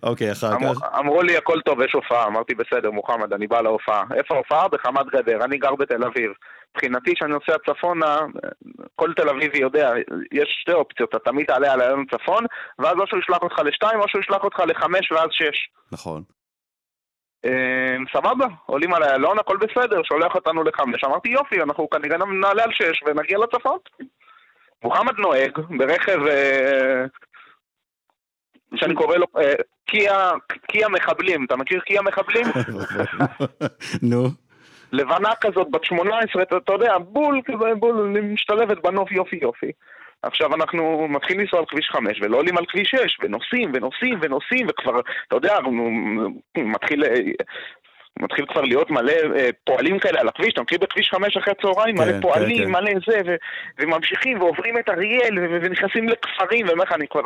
אוקיי, 0.04 0.32
אחר 0.32 0.52
כך. 0.60 0.98
אמרו 1.00 1.22
לי 1.22 1.38
הכל 1.38 1.62
טוב, 1.62 1.82
יש 1.82 1.94
הופעה. 1.94 2.28
אמרתי 2.28 2.56
בסדר, 2.56 2.92
מוחמד, 2.92 3.34
אני 3.34 3.48
בא 3.48 3.62
להופעה. 3.62 4.04
איפה 4.16 4.36
ההופעה? 4.36 4.68
בחמת 4.68 5.06
גדר. 5.06 5.44
אני 5.46 5.58
גר 5.58 5.76
בתל 5.76 6.04
אביב. 6.04 6.32
מבחינתי, 6.76 7.16
כשאני 7.16 7.32
נוסע 7.34 7.58
צפונה, 7.66 8.18
כל 8.96 9.14
תל 9.14 9.30
אביבי 9.30 9.60
יודע, 9.60 9.92
יש 10.32 10.58
שתי 10.62 10.74
אופציות, 10.74 11.10
אתה 11.10 11.20
תמיד 11.20 11.46
תעלה 11.46 11.74
על 11.74 11.82
איילון 11.82 12.06
צפון, 12.06 12.46
ואז 12.80 12.96
או 13.00 13.08
שהוא 13.08 13.20
ישלח 13.20 13.42
אותך 13.42 13.60
לשתיים, 13.60 14.00
או 14.00 14.08
שהוא 14.08 14.22
ישלח 14.22 14.44
אותך 14.44 14.60
לחמש 14.60 15.12
ואז 15.12 15.30
שש. 15.32 15.70
נכון. 15.92 16.24
אה, 17.46 17.96
סבבה, 18.14 18.46
עולים 18.66 18.94
על 18.94 19.04
איילון, 19.04 19.40
הכל 19.40 19.58
בסדר, 19.58 20.04
שולח 20.04 20.36
אותנו 20.36 20.64
לחמש. 20.64 21.04
אמרתי 21.04 21.30
יופי, 21.30 21.62
אנחנו 21.62 21.90
כנראה 21.90 22.18
נעלה 22.18 22.64
על 22.64 22.72
שש 22.72 23.04
ונגיע 23.06 23.38
לצפון. 23.38 23.78
מוחמד 24.84 25.18
נוהג 25.18 25.52
ברכב 25.78 26.20
אה, 26.28 27.06
שאני 28.76 28.96
קורא 28.96 29.18
לו 29.18 29.26
אה, 29.38 29.54
קיה 30.68 30.90
מחבלים, 30.90 31.46
אתה 31.46 31.56
מכיר 31.56 31.80
קיה 31.80 32.02
מחבלים? 32.02 32.46
נו. 34.12 34.45
לבנה 34.92 35.30
כזאת, 35.42 35.72
בת 35.72 35.84
18, 35.84 36.44
אתה, 36.44 36.58
אתה 36.58 36.74
יודע, 36.74 36.98
בול 36.98 37.42
כזה, 37.46 37.76
בול, 37.76 38.16
משתלבת 38.22 38.78
בנוף 38.84 39.12
יופי 39.12 39.40
יופי. 39.42 39.72
עכשיו 40.24 40.56
אנחנו 40.56 41.08
מתחילים 41.10 41.42
לנסוע 41.42 41.60
על 41.60 41.66
כביש 41.66 41.90
5 41.90 42.22
ולא 42.22 42.38
עולים 42.38 42.58
על 42.58 42.66
כביש 42.66 42.90
6 42.90 43.18
ונוסעים 43.22 43.72
ונוסעים 43.74 44.20
ונוסעים 44.22 44.68
וכבר, 44.70 45.00
אתה 45.28 45.36
יודע, 45.36 45.58
מתחיל, 46.58 47.04
אה, 47.04 47.16
מתחיל 48.20 48.46
כבר 48.46 48.62
להיות 48.62 48.92
מלא 48.92 49.14
אה, 49.36 49.50
פועלים 49.64 50.00
כאלה 50.00 50.20
על 50.20 50.28
הכביש, 50.28 50.54
אתה 50.54 50.62
מכיר 50.62 50.78
בכביש 50.82 51.10
5 51.10 51.38
אחרי 51.38 51.54
הצהריים, 51.60 51.98
כן, 51.98 52.04
מלא 52.04 52.12
כן, 52.12 52.22
פועלים, 52.22 52.64
כן. 52.64 52.72
מלא 52.72 52.92
זה, 53.08 53.22
ו- 53.26 53.36
וממשיכים 53.80 54.42
ועוברים 54.42 54.78
את 54.78 54.90
אריאל 54.90 55.40
ו- 55.40 55.60
ונכנסים 55.62 56.10
לכפרים, 56.10 56.68
ואומר 56.68 56.84
לך, 56.84 56.92
אני 56.92 57.08
כבר 57.08 57.22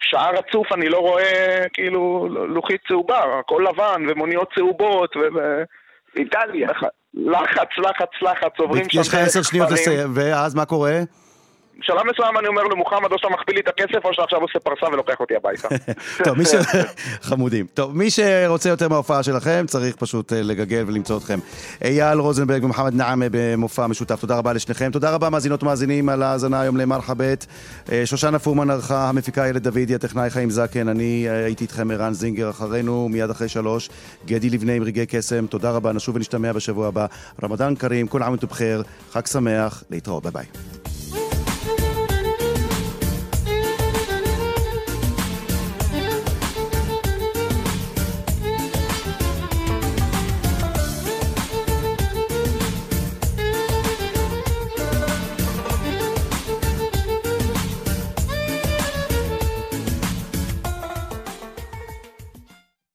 שעה 0.00 0.30
רצוף, 0.30 0.72
אני 0.72 0.88
לא 0.88 0.98
רואה 0.98 1.64
כאילו 1.72 2.28
לוחית 2.30 2.80
צהובה, 2.88 3.38
הכל 3.38 3.64
לבן 3.68 4.02
ומוניות 4.08 4.52
צהובות 4.54 5.16
ו... 5.16 5.20
ו- 5.34 5.62
איטליה. 6.18 6.68
לחץ, 7.14 7.68
לחץ, 7.78 8.10
לחץ, 8.22 8.58
עוברים 8.58 8.84
שם... 8.90 9.00
יש 9.00 9.08
לך 9.08 9.14
עשר 9.14 9.42
שניות. 9.42 9.70
לסיים, 9.70 10.10
ואז 10.14 10.54
מה 10.54 10.64
קורה? 10.64 11.00
בשלב 11.78 12.00
מסוים 12.12 12.38
אני 12.38 12.48
אומר 12.48 12.62
למוחמד, 12.62 13.12
או 13.12 13.18
שאתה 13.18 13.28
מכפיל 13.32 13.54
לי 13.54 13.60
את 13.60 13.68
הכסף, 13.68 14.04
או 14.04 14.14
שעכשיו 14.14 14.40
עושה 14.40 14.58
פרסה 14.58 14.86
ולוקח 14.92 15.20
אותי 15.20 15.34
הביתה. 15.36 15.68
טוב, 16.24 16.38
מי 16.38 16.44
ש... 16.44 16.48
חמודים. 17.28 17.66
טוב, 17.74 17.96
מי 17.96 18.10
שרוצה 18.10 18.68
יותר 18.68 18.88
מההופעה 18.88 19.22
שלכם, 19.22 19.64
צריך 19.66 19.96
פשוט 19.96 20.32
אה, 20.32 20.42
לגגל 20.42 20.84
ולמצוא 20.86 21.18
אתכם. 21.18 21.38
אייל 21.84 22.18
רוזנברג 22.18 22.64
ומוחמד 22.64 22.94
נעמה 22.94 23.24
במופע 23.30 23.86
משותף, 23.86 24.20
תודה 24.20 24.38
רבה 24.38 24.52
לשניכם. 24.52 24.90
תודה 24.90 25.14
רבה, 25.14 25.30
מאזינות 25.30 25.62
ומאזינים, 25.62 26.08
על 26.08 26.22
ההאזנה 26.22 26.60
היום 26.60 26.76
למרחבת. 26.76 27.46
אה, 27.92 28.02
שושנה 28.06 28.38
פורמן 28.38 28.70
ערכה, 28.70 29.08
המפיקה 29.08 29.48
ילד 29.48 29.62
דודי, 29.68 29.94
הטכנאי 29.94 30.30
חיים 30.30 30.50
זקן, 30.50 30.88
אני 30.88 31.26
אה, 31.28 31.44
הייתי 31.44 31.64
איתכם 31.64 31.90
ערן 31.90 32.12
זינגר, 32.12 32.50
אחרינו, 32.50 33.08
מיד 33.08 33.30
אחרי 33.30 33.48
שלוש, 33.48 33.90
גדי 34.26 34.50
לבנה 34.50 34.72
עם 34.72 34.82
רגעי 34.82 35.06
קסם, 35.06 35.46
תודה 35.46 35.70
רבה, 35.70 35.92
נשוב 35.92 36.16
ונשתמע 36.16 36.52
בשבוע 36.52 36.88
הבא. 36.88 37.06
רמדאן 37.42 37.74
כרים, 37.74 38.06
כל 38.06 38.22
עמותו 38.22 38.46
בחיר, 38.46 38.82
חג 39.10 39.26
שמח, 39.26 39.84
להתראות, 39.90 40.22
ביי 40.22 40.32
ביי. 40.32 40.77